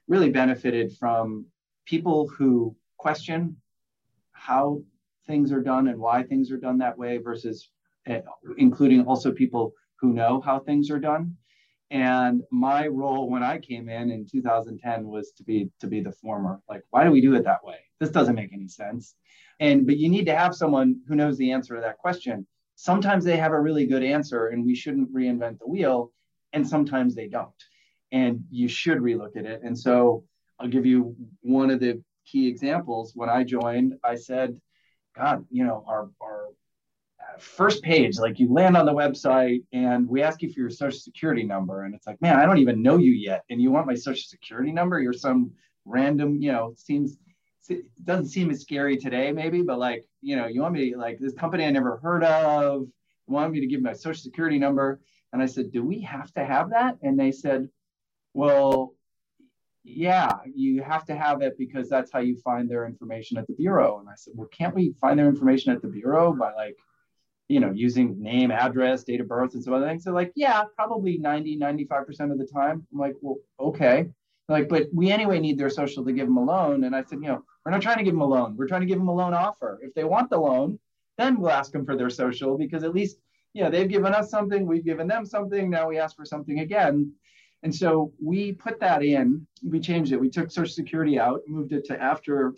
really 0.08 0.30
benefited 0.30 0.96
from 0.98 1.46
people 1.86 2.28
who 2.28 2.76
question 2.98 3.58
how 4.32 4.82
things 5.28 5.52
are 5.52 5.62
done 5.62 5.88
and 5.88 6.00
why 6.00 6.24
things 6.24 6.52
are 6.52 6.58
done 6.58 6.78
that 6.80 6.98
way 6.98 7.18
versus 7.18 7.70
Eh, 8.10 8.22
including 8.58 9.06
also 9.06 9.32
people 9.32 9.74
who 10.00 10.14
know 10.14 10.42
how 10.42 10.60
things 10.60 10.90
are 10.90 11.00
done. 11.00 11.36
And 11.92 12.42
my 12.52 12.88
role 12.88 13.30
when 13.30 13.44
I 13.44 13.58
came 13.58 13.90
in 13.90 14.10
in 14.10 14.26
2010 14.26 15.08
was 15.08 15.32
to 15.34 15.44
be 15.44 15.70
to 15.80 15.88
be 15.88 16.02
the 16.02 16.12
former. 16.12 16.62
Like, 16.70 16.84
why 16.90 17.04
do 17.04 17.12
we 17.12 17.22
do 17.22 17.36
it 17.36 17.44
that 17.44 17.64
way? 17.64 17.78
This 18.00 18.10
doesn't 18.10 18.36
make 18.36 18.54
any 18.54 18.68
sense. 18.68 19.16
And 19.60 19.86
but 19.86 19.98
you 19.98 20.10
need 20.10 20.26
to 20.26 20.36
have 20.36 20.56
someone 20.56 21.02
who 21.08 21.16
knows 21.16 21.38
the 21.38 21.52
answer 21.52 21.76
to 21.76 21.82
that 21.82 21.98
question. 21.98 22.48
Sometimes 22.82 23.26
they 23.26 23.36
have 23.36 23.52
a 23.52 23.60
really 23.60 23.86
good 23.86 24.04
answer, 24.04 24.48
and 24.48 24.66
we 24.66 24.74
shouldn't 24.74 25.14
reinvent 25.14 25.60
the 25.60 25.68
wheel. 25.68 26.14
And 26.54 26.66
sometimes 26.66 27.14
they 27.14 27.28
don't, 27.28 27.62
and 28.12 28.46
you 28.50 28.68
should 28.70 29.00
relook 29.00 29.36
at 29.36 29.46
it. 29.46 29.62
And 29.64 29.78
so 29.78 30.24
I'll 30.58 30.70
give 30.70 30.86
you 30.86 31.16
one 31.42 31.70
of 31.70 31.80
the 31.82 32.02
key 32.26 32.48
examples. 32.48 33.12
When 33.16 33.30
I 33.30 33.44
joined, 33.44 33.96
I 34.04 34.16
said, 34.16 34.60
God, 35.16 35.46
you 35.52 35.66
know, 35.66 35.84
our 35.88 36.10
our 36.22 36.48
uh, 37.20 37.38
first 37.38 37.84
page, 37.84 38.18
like 38.18 38.40
you 38.40 38.52
land 38.52 38.78
on 38.78 38.86
the 38.86 38.94
website 38.94 39.64
and 39.74 40.08
we 40.08 40.24
ask 40.24 40.42
you 40.42 40.52
for 40.52 40.62
your 40.62 40.70
social 40.70 41.00
security 41.00 41.44
number. 41.44 41.84
And 41.84 41.94
it's 41.94 42.08
like, 42.08 42.22
man, 42.22 42.40
I 42.40 42.46
don't 42.46 42.60
even 42.60 42.82
know 42.82 42.98
you 42.98 43.12
yet. 43.12 43.44
And 43.50 43.62
you 43.62 43.72
want 43.72 43.88
my 43.88 43.96
social 43.96 44.28
security 44.28 44.72
number? 44.72 45.02
You're 45.02 45.14
some 45.14 45.52
random, 45.86 46.38
you 46.42 46.52
know, 46.54 46.70
it 46.72 46.80
seems, 46.80 47.18
it 47.70 47.86
doesn't 48.04 48.28
seem 48.28 48.50
as 48.50 48.62
scary 48.62 48.98
today, 48.98 49.32
maybe, 49.32 49.62
but 49.62 49.80
like, 49.80 50.06
you 50.22 50.36
know, 50.36 50.48
you 50.48 50.62
want 50.62 50.74
me 50.74 50.96
like 50.96 51.20
this 51.20 51.34
company 51.34 51.66
I 51.66 51.72
never 51.72 51.98
heard 51.98 52.24
of, 52.24 52.88
want 53.28 53.54
me 53.54 53.60
to 53.60 53.68
give 53.68 53.82
my 53.82 53.94
social 53.94 54.22
security 54.22 54.60
number. 54.60 55.00
And 55.32 55.42
I 55.42 55.46
said, 55.46 55.72
do 55.72 55.84
we 55.84 56.02
have 56.02 56.34
to 56.34 56.46
have 56.46 56.72
that? 56.72 56.98
And 57.02 57.20
they 57.20 57.32
said, 57.32 57.70
well, 58.34 58.94
yeah, 59.84 60.38
you 60.54 60.84
have 60.84 61.06
to 61.06 61.16
have 61.16 61.42
it 61.42 61.58
because 61.58 61.90
that's 61.90 62.12
how 62.12 62.20
you 62.20 62.38
find 62.38 62.70
their 62.70 62.86
information 62.86 63.38
at 63.38 63.48
the 63.48 63.54
bureau. 63.54 64.00
And 64.00 64.10
I 64.10 64.16
said, 64.16 64.34
well, 64.36 64.48
can't 64.48 64.76
we 64.76 64.94
find 65.00 65.18
their 65.18 65.30
information 65.30 65.72
at 65.72 65.82
the 65.82 65.88
bureau 65.88 66.34
by 66.34 66.54
like 66.54 66.78
you 67.50 67.60
know, 67.60 67.72
using 67.72 68.22
name, 68.22 68.52
address, 68.52 69.04
date 69.04 69.20
of 69.20 69.28
birth, 69.28 69.56
and 69.56 69.64
some 69.64 69.74
other 69.74 69.88
things. 69.88 70.04
So 70.04 70.14
like, 70.14 70.32
yeah, 70.36 70.64
probably 70.76 71.18
90, 71.18 71.58
95% 71.58 72.32
of 72.32 72.38
the 72.38 72.46
time. 72.46 72.86
I'm 72.94 73.00
like, 73.00 73.16
well, 73.22 73.38
okay. 73.60 74.06
like, 74.48 74.70
but 74.70 74.88
we 74.94 75.12
anyway 75.12 75.40
need 75.40 75.58
their 75.58 75.72
social 75.72 76.06
to 76.06 76.14
give 76.14 76.28
them 76.28 76.38
a 76.38 76.44
loan. 76.44 76.84
And 76.84 76.96
I 76.96 77.04
said, 77.04 77.20
you 77.22 77.28
know, 77.28 77.44
we're 77.70 77.76
not 77.76 77.84
trying 77.84 78.00
to 78.00 78.04
give 78.04 78.16
them 78.16 78.22
a 78.22 78.28
loan. 78.28 78.58
We're 78.58 78.68
trying 78.68 78.82
to 78.82 78.88
give 78.88 78.98
them 78.98 79.10
a 79.10 79.14
loan 79.14 79.36
offer. 79.36 79.78
If 79.84 79.94
they 79.94 80.04
want 80.04 80.32
the 80.32 80.40
loan, 80.40 80.80
then 81.20 81.40
we'll 81.40 81.52
ask 81.52 81.72
them 81.72 81.86
for 81.86 81.96
their 81.96 82.10
social 82.10 82.58
because 82.58 82.84
at 82.84 82.96
least, 82.96 83.18
you 83.54 83.64
know, 83.64 83.70
they've 83.70 83.88
given 83.88 84.12
us 84.16 84.32
something, 84.32 84.66
we've 84.66 84.84
given 84.84 85.08
them 85.08 85.24
something. 85.24 85.70
Now 85.70 85.88
we 85.88 86.00
ask 86.00 86.16
for 86.16 86.26
something 86.26 86.62
again. 86.62 87.14
And 87.62 87.76
so 87.76 88.12
we 88.20 88.54
put 88.54 88.80
that 88.80 89.04
in, 89.04 89.46
we 89.64 89.80
changed 89.80 90.14
it. 90.14 90.20
We 90.20 90.32
took 90.32 90.50
Social 90.50 90.74
Security 90.74 91.20
out, 91.20 91.42
moved 91.48 91.72
it 91.72 91.86
to 91.86 92.02
after 92.02 92.56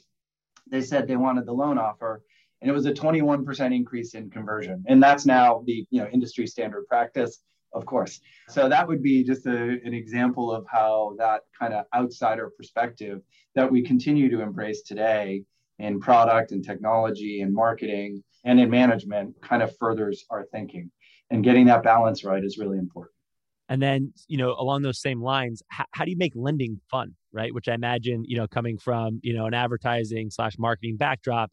they 0.69 0.81
said 0.81 1.09
they 1.09 1.17
wanted 1.17 1.45
the 1.45 1.51
loan 1.51 1.77
offer 1.77 2.21
and 2.61 2.69
it 2.69 2.73
was 2.73 2.85
a 2.85 2.93
21% 2.93 3.75
increase 3.75 4.13
in 4.13 4.29
conversion. 4.29 4.85
And 4.87 5.03
that's 5.03 5.25
now 5.25 5.61
the 5.65 5.85
you 5.89 6.01
know 6.01 6.07
industry 6.07 6.47
standard 6.47 6.87
practice, 6.87 7.39
of 7.73 7.85
course. 7.85 8.19
So 8.49 8.67
that 8.69 8.87
would 8.87 9.01
be 9.01 9.23
just 9.23 9.45
a, 9.45 9.51
an 9.51 9.93
example 9.93 10.51
of 10.51 10.65
how 10.69 11.15
that 11.17 11.41
kind 11.57 11.73
of 11.73 11.85
outsider 11.95 12.51
perspective 12.55 13.21
that 13.55 13.71
we 13.71 13.81
continue 13.83 14.29
to 14.29 14.41
embrace 14.41 14.81
today 14.81 15.43
in 15.79 15.99
product 15.99 16.51
and 16.51 16.63
technology 16.63 17.41
and 17.41 17.53
marketing 17.53 18.23
and 18.43 18.59
in 18.59 18.69
management 18.69 19.35
kind 19.41 19.63
of 19.63 19.75
furthers 19.77 20.25
our 20.29 20.45
thinking. 20.51 20.91
And 21.29 21.43
getting 21.43 21.65
that 21.67 21.83
balance 21.83 22.23
right 22.23 22.43
is 22.43 22.57
really 22.57 22.77
important. 22.77 23.13
And 23.69 23.81
then, 23.81 24.11
you 24.27 24.37
know, 24.37 24.53
along 24.59 24.81
those 24.81 24.99
same 24.99 25.21
lines, 25.21 25.63
how, 25.69 25.85
how 25.91 26.03
do 26.03 26.11
you 26.11 26.17
make 26.17 26.33
lending 26.35 26.81
fun, 26.89 27.15
right? 27.31 27.53
Which 27.53 27.69
I 27.69 27.73
imagine, 27.73 28.25
you 28.27 28.35
know, 28.35 28.47
coming 28.47 28.77
from, 28.77 29.21
you 29.23 29.33
know, 29.33 29.45
an 29.45 29.53
advertising 29.53 30.29
slash 30.29 30.57
marketing 30.59 30.97
backdrop, 30.97 31.51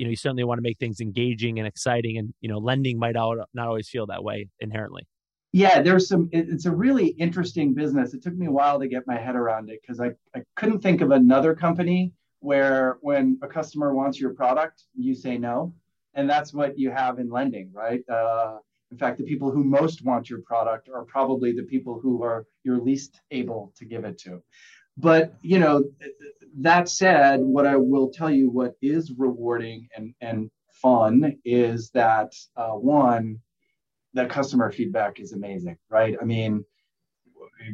you 0.00 0.06
know 0.06 0.10
you 0.10 0.16
certainly 0.16 0.44
want 0.44 0.56
to 0.56 0.62
make 0.62 0.78
things 0.78 0.98
engaging 1.00 1.58
and 1.58 1.68
exciting 1.68 2.16
and 2.16 2.32
you 2.40 2.48
know 2.48 2.56
lending 2.56 2.98
might 2.98 3.14
not 3.14 3.66
always 3.68 3.86
feel 3.86 4.06
that 4.06 4.24
way 4.24 4.48
inherently 4.58 5.06
yeah 5.52 5.82
there's 5.82 6.08
some 6.08 6.28
it's 6.32 6.66
a 6.66 6.74
really 6.74 7.08
interesting 7.08 7.74
business. 7.74 8.14
It 8.14 8.22
took 8.22 8.34
me 8.36 8.46
a 8.46 8.52
while 8.52 8.78
to 8.80 8.88
get 8.88 9.06
my 9.06 9.18
head 9.18 9.36
around 9.36 9.70
it 9.70 9.80
because 9.82 10.00
I, 10.00 10.10
I 10.34 10.42
couldn't 10.56 10.80
think 10.80 11.00
of 11.00 11.10
another 11.10 11.54
company 11.54 12.12
where 12.40 12.98
when 13.02 13.38
a 13.42 13.48
customer 13.48 13.94
wants 13.94 14.20
your 14.20 14.34
product 14.34 14.84
you 14.94 15.14
say 15.14 15.38
no. 15.38 15.74
And 16.14 16.28
that's 16.28 16.52
what 16.52 16.78
you 16.78 16.90
have 16.90 17.18
in 17.18 17.30
lending 17.30 17.70
right? 17.72 18.02
Uh, 18.08 18.58
In 18.90 18.98
fact, 18.98 19.18
the 19.18 19.24
people 19.24 19.50
who 19.52 19.62
most 19.62 20.04
want 20.04 20.28
your 20.28 20.40
product 20.42 20.88
are 20.88 21.04
probably 21.04 21.52
the 21.52 21.62
people 21.62 22.00
who 22.02 22.22
are 22.24 22.46
you're 22.64 22.80
least 22.80 23.20
able 23.30 23.72
to 23.78 23.84
give 23.84 24.04
it 24.04 24.18
to. 24.24 24.42
But 24.96 25.34
you 25.42 25.58
know, 25.58 25.84
that 26.58 26.88
said, 26.88 27.40
what 27.40 27.66
I 27.66 27.76
will 27.76 28.10
tell 28.10 28.30
you, 28.30 28.50
what 28.50 28.74
is 28.82 29.12
rewarding 29.16 29.88
and 29.96 30.14
and 30.20 30.50
fun 30.82 31.38
is 31.44 31.90
that 31.90 32.32
uh, 32.56 32.72
one, 32.72 33.38
that 34.14 34.30
customer 34.30 34.70
feedback 34.70 35.20
is 35.20 35.32
amazing, 35.32 35.76
right? 35.88 36.16
I 36.20 36.24
mean, 36.24 36.64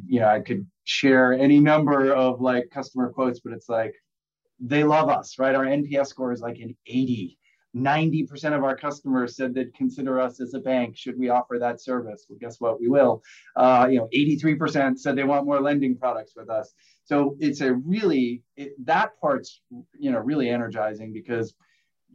you 0.06 0.20
know, 0.20 0.28
I 0.28 0.40
could 0.40 0.66
share 0.84 1.32
any 1.32 1.60
number 1.60 2.12
of 2.12 2.40
like 2.40 2.70
customer 2.70 3.10
quotes, 3.10 3.40
but 3.40 3.52
it's 3.52 3.68
like 3.68 3.94
they 4.60 4.84
love 4.84 5.08
us, 5.08 5.38
right? 5.38 5.54
Our 5.54 5.64
NPS 5.64 6.08
score 6.08 6.32
is 6.32 6.40
like 6.40 6.58
an 6.58 6.76
80. 6.86 7.38
90% 7.76 8.56
of 8.56 8.64
our 8.64 8.74
customers 8.74 9.36
said 9.36 9.54
they'd 9.54 9.74
consider 9.74 10.18
us 10.18 10.40
as 10.40 10.54
a 10.54 10.60
bank 10.60 10.96
should 10.96 11.18
we 11.18 11.28
offer 11.28 11.58
that 11.58 11.80
service. 11.80 12.24
Well, 12.28 12.38
guess 12.40 12.58
what? 12.58 12.80
We 12.80 12.88
will. 12.88 13.22
Uh, 13.54 13.88
you 13.90 13.98
know, 13.98 14.08
83% 14.14 14.98
said 14.98 15.14
they 15.14 15.24
want 15.24 15.44
more 15.44 15.60
lending 15.60 15.96
products 15.96 16.32
with 16.34 16.48
us. 16.48 16.72
So 17.04 17.36
it's 17.38 17.60
a 17.60 17.74
really 17.74 18.42
it, 18.56 18.72
that 18.86 19.20
part's 19.20 19.60
you 19.98 20.10
know 20.10 20.18
really 20.18 20.48
energizing 20.48 21.12
because 21.12 21.54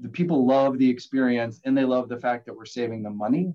the 0.01 0.09
people 0.09 0.47
love 0.47 0.79
the 0.79 0.89
experience 0.89 1.61
and 1.63 1.77
they 1.77 1.85
love 1.85 2.09
the 2.09 2.19
fact 2.19 2.45
that 2.45 2.55
we're 2.55 2.65
saving 2.65 3.03
them 3.03 3.17
money, 3.17 3.53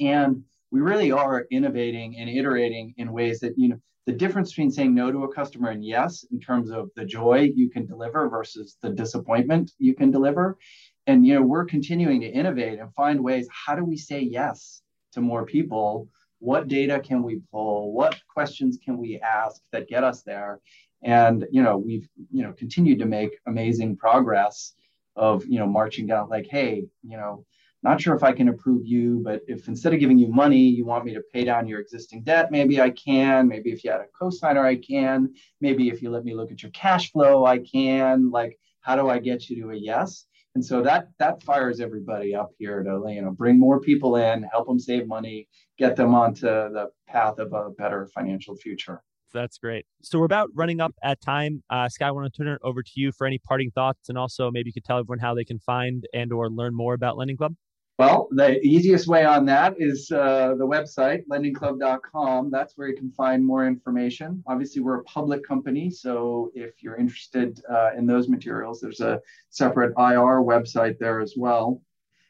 and 0.00 0.42
we 0.70 0.80
really 0.80 1.12
are 1.12 1.46
innovating 1.50 2.16
and 2.18 2.28
iterating 2.28 2.94
in 2.96 3.12
ways 3.12 3.40
that 3.40 3.54
you 3.56 3.68
know 3.68 3.80
the 4.06 4.12
difference 4.12 4.50
between 4.50 4.70
saying 4.70 4.94
no 4.94 5.12
to 5.12 5.24
a 5.24 5.32
customer 5.32 5.70
and 5.70 5.84
yes 5.84 6.24
in 6.32 6.40
terms 6.40 6.70
of 6.70 6.90
the 6.96 7.04
joy 7.04 7.50
you 7.54 7.70
can 7.70 7.86
deliver 7.86 8.28
versus 8.28 8.76
the 8.82 8.90
disappointment 8.90 9.72
you 9.78 9.94
can 9.94 10.10
deliver. 10.10 10.58
And 11.06 11.26
you 11.26 11.34
know 11.34 11.42
we're 11.42 11.64
continuing 11.64 12.20
to 12.22 12.26
innovate 12.26 12.78
and 12.78 12.92
find 12.94 13.22
ways 13.22 13.48
how 13.50 13.74
do 13.74 13.84
we 13.84 13.96
say 13.96 14.20
yes 14.20 14.82
to 15.12 15.20
more 15.20 15.44
people? 15.44 16.08
What 16.38 16.68
data 16.68 17.00
can 17.00 17.22
we 17.22 17.40
pull? 17.52 17.92
What 17.92 18.18
questions 18.32 18.78
can 18.82 18.96
we 18.96 19.20
ask 19.20 19.60
that 19.72 19.88
get 19.88 20.04
us 20.04 20.22
there? 20.22 20.60
And 21.02 21.46
you 21.50 21.62
know 21.62 21.76
we've 21.76 22.08
you 22.32 22.42
know 22.42 22.52
continued 22.52 23.00
to 23.00 23.06
make 23.06 23.30
amazing 23.46 23.96
progress 23.96 24.74
of 25.16 25.44
you 25.46 25.58
know 25.58 25.66
marching 25.66 26.06
down 26.06 26.28
like 26.28 26.46
hey 26.48 26.84
you 27.02 27.16
know 27.16 27.44
not 27.82 28.00
sure 28.00 28.14
if 28.14 28.22
I 28.22 28.32
can 28.32 28.48
approve 28.48 28.86
you, 28.86 29.20
but 29.24 29.40
if 29.48 29.66
instead 29.66 29.94
of 29.94 30.00
giving 30.00 30.18
you 30.18 30.28
money, 30.28 30.58
you 30.58 30.84
want 30.84 31.04
me 31.04 31.14
to 31.14 31.22
pay 31.32 31.44
down 31.44 31.66
your 31.66 31.80
existing 31.80 32.22
debt, 32.22 32.50
maybe 32.50 32.80
I 32.80 32.90
can. 32.90 33.48
Maybe 33.48 33.70
if 33.70 33.82
you 33.82 33.90
had 33.90 34.00
a 34.00 34.06
cosigner, 34.20 34.64
I 34.64 34.76
can. 34.76 35.32
Maybe 35.60 35.88
if 35.88 36.02
you 36.02 36.10
let 36.10 36.24
me 36.24 36.34
look 36.34 36.52
at 36.52 36.62
your 36.62 36.72
cash 36.72 37.10
flow, 37.10 37.46
I 37.46 37.58
can. 37.58 38.30
Like, 38.30 38.58
how 38.80 38.96
do 38.96 39.08
I 39.08 39.18
get 39.18 39.48
you 39.48 39.62
to 39.62 39.70
a 39.70 39.76
yes? 39.76 40.26
And 40.54 40.64
so 40.64 40.82
that 40.82 41.08
that 41.18 41.42
fires 41.42 41.80
everybody 41.80 42.34
up 42.34 42.50
here 42.58 42.82
to 42.82 43.04
you 43.08 43.22
know 43.22 43.30
bring 43.30 43.58
more 43.58 43.80
people 43.80 44.16
in, 44.16 44.42
help 44.42 44.66
them 44.66 44.80
save 44.80 45.06
money, 45.06 45.48
get 45.78 45.96
them 45.96 46.14
onto 46.14 46.46
the 46.46 46.90
path 47.06 47.38
of 47.38 47.52
a 47.52 47.70
better 47.70 48.06
financial 48.06 48.56
future. 48.56 49.02
That's 49.32 49.58
great. 49.58 49.86
So 50.02 50.18
we're 50.18 50.24
about 50.24 50.50
running 50.54 50.80
up 50.80 50.92
at 51.04 51.20
time. 51.20 51.62
Uh, 51.70 51.88
Scott, 51.88 52.08
I 52.08 52.10
want 52.10 52.32
to 52.32 52.36
turn 52.36 52.52
it 52.52 52.60
over 52.64 52.82
to 52.82 52.90
you 52.96 53.12
for 53.12 53.28
any 53.28 53.38
parting 53.38 53.70
thoughts, 53.70 54.08
and 54.08 54.18
also 54.18 54.50
maybe 54.50 54.70
you 54.70 54.72
could 54.72 54.84
tell 54.84 54.98
everyone 54.98 55.20
how 55.20 55.34
they 55.34 55.44
can 55.44 55.60
find 55.60 56.04
and 56.12 56.32
or 56.32 56.50
learn 56.50 56.74
more 56.74 56.94
about 56.94 57.16
LendingClub. 57.16 57.54
Well, 58.00 58.28
the 58.30 58.58
easiest 58.62 59.08
way 59.08 59.26
on 59.26 59.44
that 59.44 59.74
is 59.76 60.10
uh, 60.10 60.54
the 60.56 60.66
website, 60.66 61.26
lendingclub.com. 61.26 62.50
That's 62.50 62.78
where 62.78 62.88
you 62.88 62.96
can 62.96 63.10
find 63.10 63.44
more 63.44 63.66
information. 63.66 64.42
Obviously, 64.46 64.80
we're 64.80 65.00
a 65.00 65.04
public 65.04 65.46
company, 65.46 65.90
so 65.90 66.50
if 66.54 66.82
you're 66.82 66.96
interested 66.96 67.60
uh, 67.70 67.90
in 67.94 68.06
those 68.06 68.26
materials, 68.26 68.80
there's 68.80 69.02
a 69.02 69.20
separate 69.50 69.90
IR 69.98 70.40
website 70.40 70.98
there 70.98 71.20
as 71.20 71.34
well. 71.36 71.82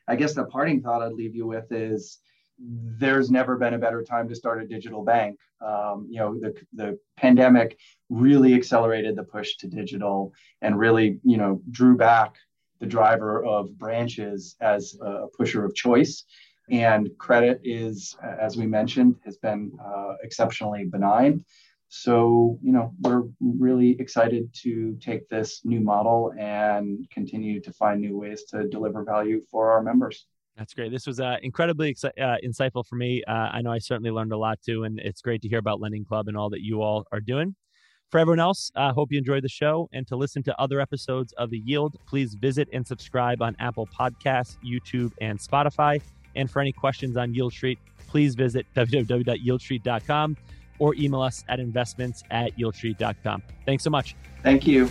I 0.09 0.17
guess 0.17 0.35
the 0.35 0.45
parting 0.47 0.83
thought 0.83 1.03
I'd 1.03 1.13
leave 1.13 1.37
you 1.37 1.47
with 1.47 1.71
is 1.71 2.19
there's 2.59 3.31
never 3.31 3.57
been 3.57 3.75
a 3.75 3.79
better 3.79 4.03
time 4.03 4.29
to 4.29 4.35
start 4.35 4.61
a 4.61 4.67
digital 4.67 5.05
bank. 5.05 5.39
Um, 5.61 6.09
you 6.11 6.19
know, 6.19 6.37
the, 6.37 6.53
the 6.73 6.99
pandemic 7.17 7.79
really 8.09 8.55
accelerated 8.55 9.15
the 9.15 9.23
push 9.23 9.55
to 9.59 9.69
digital 9.69 10.35
and 10.63 10.77
really, 10.77 11.21
you 11.23 11.37
know, 11.37 11.63
drew 11.71 11.97
back 11.97 12.35
the 12.81 12.87
driver 12.87 13.45
of 13.45 13.77
branches 13.79 14.57
as 14.61 14.97
a 15.01 15.27
pusher 15.37 15.65
of 15.65 15.75
choice. 15.75 16.25
And 16.71 17.11
credit 17.19 17.61
is, 17.65 18.17
as 18.23 18.57
we 18.57 18.67
mentioned, 18.67 19.17
has 19.25 19.37
been 19.37 19.73
uh, 19.85 20.15
exceptionally 20.23 20.85
benign. 20.85 21.45
So, 21.89 22.57
you 22.63 22.71
know, 22.71 22.95
we're 23.01 23.25
really 23.41 23.97
excited 23.99 24.55
to 24.63 24.97
take 25.01 25.29
this 25.29 25.63
new 25.65 25.81
model 25.81 26.33
and 26.39 27.05
continue 27.11 27.61
to 27.63 27.73
find 27.73 28.01
new 28.01 28.17
ways 28.17 28.45
to 28.51 28.69
deliver 28.69 29.03
value 29.03 29.41
for 29.51 29.73
our 29.73 29.83
members. 29.83 30.27
That's 30.57 30.73
great. 30.73 30.93
This 30.93 31.07
was 31.07 31.19
uh, 31.19 31.39
incredibly 31.43 31.97
uh, 32.05 32.37
insightful 32.45 32.87
for 32.87 32.95
me. 32.95 33.25
Uh, 33.27 33.33
I 33.33 33.63
know 33.63 33.73
I 33.73 33.79
certainly 33.79 34.13
learned 34.13 34.33
a 34.33 34.37
lot 34.37 34.61
too, 34.65 34.85
and 34.85 35.01
it's 35.01 35.21
great 35.21 35.43
to 35.43 35.49
hear 35.49 35.59
about 35.59 35.81
LendingClub 35.81 36.29
and 36.29 36.37
all 36.37 36.51
that 36.51 36.61
you 36.61 36.81
all 36.83 37.07
are 37.11 37.21
doing. 37.21 37.57
For 38.11 38.19
everyone 38.19 38.41
else, 38.41 38.73
I 38.75 38.89
uh, 38.89 38.93
hope 38.93 39.13
you 39.13 39.19
enjoyed 39.19 39.45
the 39.45 39.49
show. 39.49 39.89
And 39.93 40.05
to 40.09 40.17
listen 40.17 40.43
to 40.45 40.61
other 40.61 40.81
episodes 40.81 41.33
of 41.35 41.51
The 41.51 41.59
Yield, 41.59 41.97
please 42.07 42.35
visit 42.35 42.69
and 42.73 42.85
subscribe 42.85 43.41
on 43.41 43.55
Apple 43.61 43.87
Podcasts, 43.87 44.57
YouTube, 44.65 45.13
and 45.21 45.39
Spotify. 45.39 46.03
And 46.35 46.51
for 46.51 46.61
any 46.61 46.73
questions 46.73 47.17
on 47.17 47.33
Yieldstreet, 47.33 47.79
please 48.09 48.35
visit 48.35 48.67
www.yieldstreet.com 48.77 50.37
or 50.81 50.95
email 50.97 51.21
us 51.21 51.45
at 51.49 51.61
investments 51.61 52.25
at 52.33 52.57
yieldstreet.com. 52.59 53.43
Thanks 53.65 53.85
so 53.85 53.91
much. 53.91 54.17
Thank 54.43 54.67
you. 54.67 54.89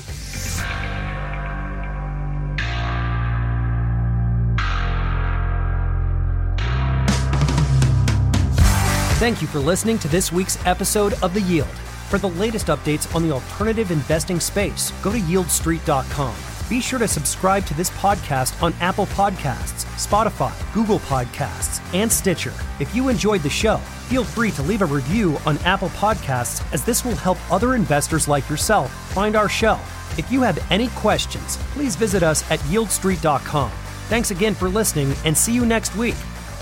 Thank 9.17 9.41
you 9.41 9.47
for 9.49 9.59
listening 9.59 9.99
to 9.99 10.07
this 10.07 10.32
week's 10.32 10.65
episode 10.65 11.15
of 11.22 11.34
The 11.34 11.41
Yield. 11.41 11.67
For 12.10 12.18
the 12.18 12.30
latest 12.30 12.68
updates 12.68 13.14
on 13.14 13.22
the 13.22 13.32
alternative 13.32 13.91
investing 13.91 14.39
space, 14.39 14.89
go 15.03 15.12
to 15.12 15.20
yieldstreet.com. 15.20 16.36
Be 16.68 16.82
sure 16.82 16.97
to 16.97 17.07
subscribe 17.07 17.68
to 17.68 17.76
this 17.76 17.91
podcast 17.91 18.60
on 18.64 18.74
Apple 18.80 19.05
Podcasts, 19.05 19.86
Spotify, 19.95 20.51
Google 20.74 20.97
Podcasts, 21.01 21.80
and 21.93 22.12
Stitcher. 22.12 22.53
If 22.80 22.95
you 22.95 23.10
enjoyed 23.10 23.43
the 23.43 23.49
show, 23.51 23.78
feel 24.07 24.24
free 24.24 24.49
to 24.51 24.64
leave 24.64 24.82
a 24.82 24.88
review 24.88 25.38
on 25.45 25.60
Apple 25.60 25.89
Podcasts 25.89 26.64
as 26.74 26.84
this 26.84 27.05
will 27.05 27.16
help 27.16 27.38
other 27.51 27.76
investors 27.76 28.28
like 28.28 28.49
yourself 28.49 28.91
find 29.14 29.36
our 29.36 29.47
show. 29.47 29.80
If 30.18 30.32
you 30.32 30.41
have 30.41 30.60
any 30.72 30.88
questions, 30.89 31.57
please 31.74 31.95
visit 31.95 32.24
us 32.24 32.41
at 32.49 32.60
yieldstreet.com. 32.62 33.70
Thanks 34.07 34.32
again 34.32 34.55
for 34.55 34.68
listening 34.68 35.14
and 35.26 35.38
see 35.38 35.53
you 35.53 35.64
next 35.64 35.95
week. 35.95 36.16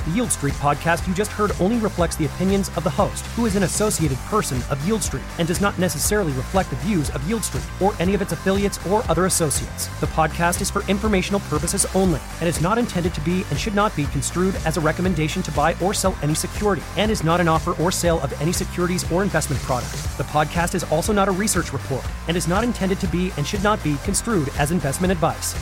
The 0.07 0.13
Yieldstreet 0.13 0.53
podcast 0.53 1.05
you 1.05 1.13
just 1.13 1.33
heard 1.33 1.51
only 1.59 1.79
reflects 1.79 2.15
the 2.15 2.27
opinions 2.27 2.69
of 2.77 2.85
the 2.85 2.89
host, 2.89 3.25
who 3.35 3.45
is 3.45 3.57
an 3.57 3.63
associated 3.63 4.17
person 4.19 4.55
of 4.69 4.79
Yieldstreet, 4.85 5.21
and 5.37 5.45
does 5.45 5.59
not 5.59 5.77
necessarily 5.77 6.31
reflect 6.31 6.69
the 6.69 6.77
views 6.77 7.09
of 7.09 7.19
Yieldstreet 7.23 7.81
or 7.81 7.93
any 7.99 8.13
of 8.13 8.21
its 8.21 8.31
affiliates 8.31 8.79
or 8.87 9.03
other 9.11 9.25
associates. 9.25 9.87
The 9.99 10.07
podcast 10.07 10.61
is 10.61 10.71
for 10.71 10.81
informational 10.89 11.41
purposes 11.41 11.85
only 11.93 12.21
and 12.39 12.47
is 12.47 12.61
not 12.61 12.77
intended 12.77 13.13
to 13.15 13.21
be 13.21 13.43
and 13.49 13.59
should 13.59 13.75
not 13.75 13.93
be 13.97 14.05
construed 14.05 14.55
as 14.65 14.77
a 14.77 14.79
recommendation 14.79 15.43
to 15.43 15.51
buy 15.51 15.75
or 15.81 15.93
sell 15.93 16.17
any 16.23 16.35
security 16.35 16.83
and 16.95 17.11
is 17.11 17.25
not 17.25 17.41
an 17.41 17.49
offer 17.49 17.75
or 17.83 17.91
sale 17.91 18.21
of 18.21 18.41
any 18.41 18.53
securities 18.53 19.11
or 19.11 19.23
investment 19.23 19.61
product. 19.63 19.91
The 20.17 20.23
podcast 20.23 20.73
is 20.73 20.85
also 20.85 21.11
not 21.11 21.27
a 21.27 21.31
research 21.31 21.73
report 21.73 22.05
and 22.29 22.37
is 22.37 22.47
not 22.47 22.63
intended 22.63 23.01
to 23.01 23.07
be 23.07 23.33
and 23.35 23.45
should 23.45 23.61
not 23.61 23.83
be 23.83 23.97
construed 24.05 24.47
as 24.57 24.71
investment 24.71 25.11
advice. 25.11 25.53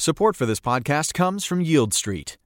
Support 0.00 0.34
for 0.34 0.46
this 0.46 0.60
podcast 0.60 1.12
comes 1.12 1.44
from 1.44 1.62
Yieldstreet. 1.62 2.38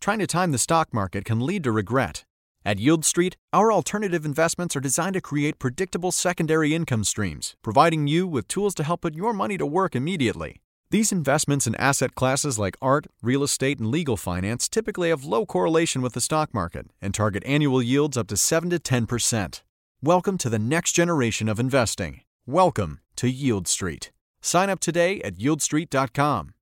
Trying 0.00 0.18
to 0.20 0.26
time 0.26 0.52
the 0.52 0.56
stock 0.56 0.94
market 0.94 1.26
can 1.26 1.40
lead 1.40 1.62
to 1.64 1.70
regret. 1.70 2.24
At 2.64 2.78
Yieldstreet, 2.78 3.34
our 3.52 3.70
alternative 3.70 4.24
investments 4.24 4.74
are 4.76 4.80
designed 4.80 5.12
to 5.12 5.20
create 5.20 5.58
predictable 5.58 6.10
secondary 6.10 6.74
income 6.74 7.04
streams, 7.04 7.54
providing 7.60 8.06
you 8.06 8.26
with 8.26 8.48
tools 8.48 8.74
to 8.76 8.82
help 8.82 9.02
put 9.02 9.14
your 9.14 9.34
money 9.34 9.58
to 9.58 9.66
work 9.66 9.94
immediately. 9.94 10.62
These 10.88 11.12
investments 11.12 11.66
in 11.66 11.74
asset 11.74 12.14
classes 12.14 12.58
like 12.58 12.78
art, 12.80 13.06
real 13.20 13.42
estate, 13.42 13.78
and 13.78 13.90
legal 13.90 14.16
finance 14.16 14.66
typically 14.66 15.10
have 15.10 15.22
low 15.22 15.44
correlation 15.44 16.00
with 16.00 16.14
the 16.14 16.22
stock 16.22 16.54
market 16.54 16.86
and 17.02 17.12
target 17.12 17.42
annual 17.44 17.82
yields 17.82 18.16
up 18.16 18.26
to 18.28 18.38
7 18.38 18.70
to 18.70 18.78
10%. 18.78 19.60
Welcome 20.00 20.38
to 20.38 20.48
the 20.48 20.58
next 20.58 20.92
generation 20.92 21.50
of 21.50 21.60
investing. 21.60 22.22
Welcome 22.46 23.00
to 23.16 23.30
Yieldstreet. 23.30 24.12
Sign 24.40 24.70
up 24.70 24.80
today 24.80 25.20
at 25.20 25.36
yieldstreet.com. 25.36 26.54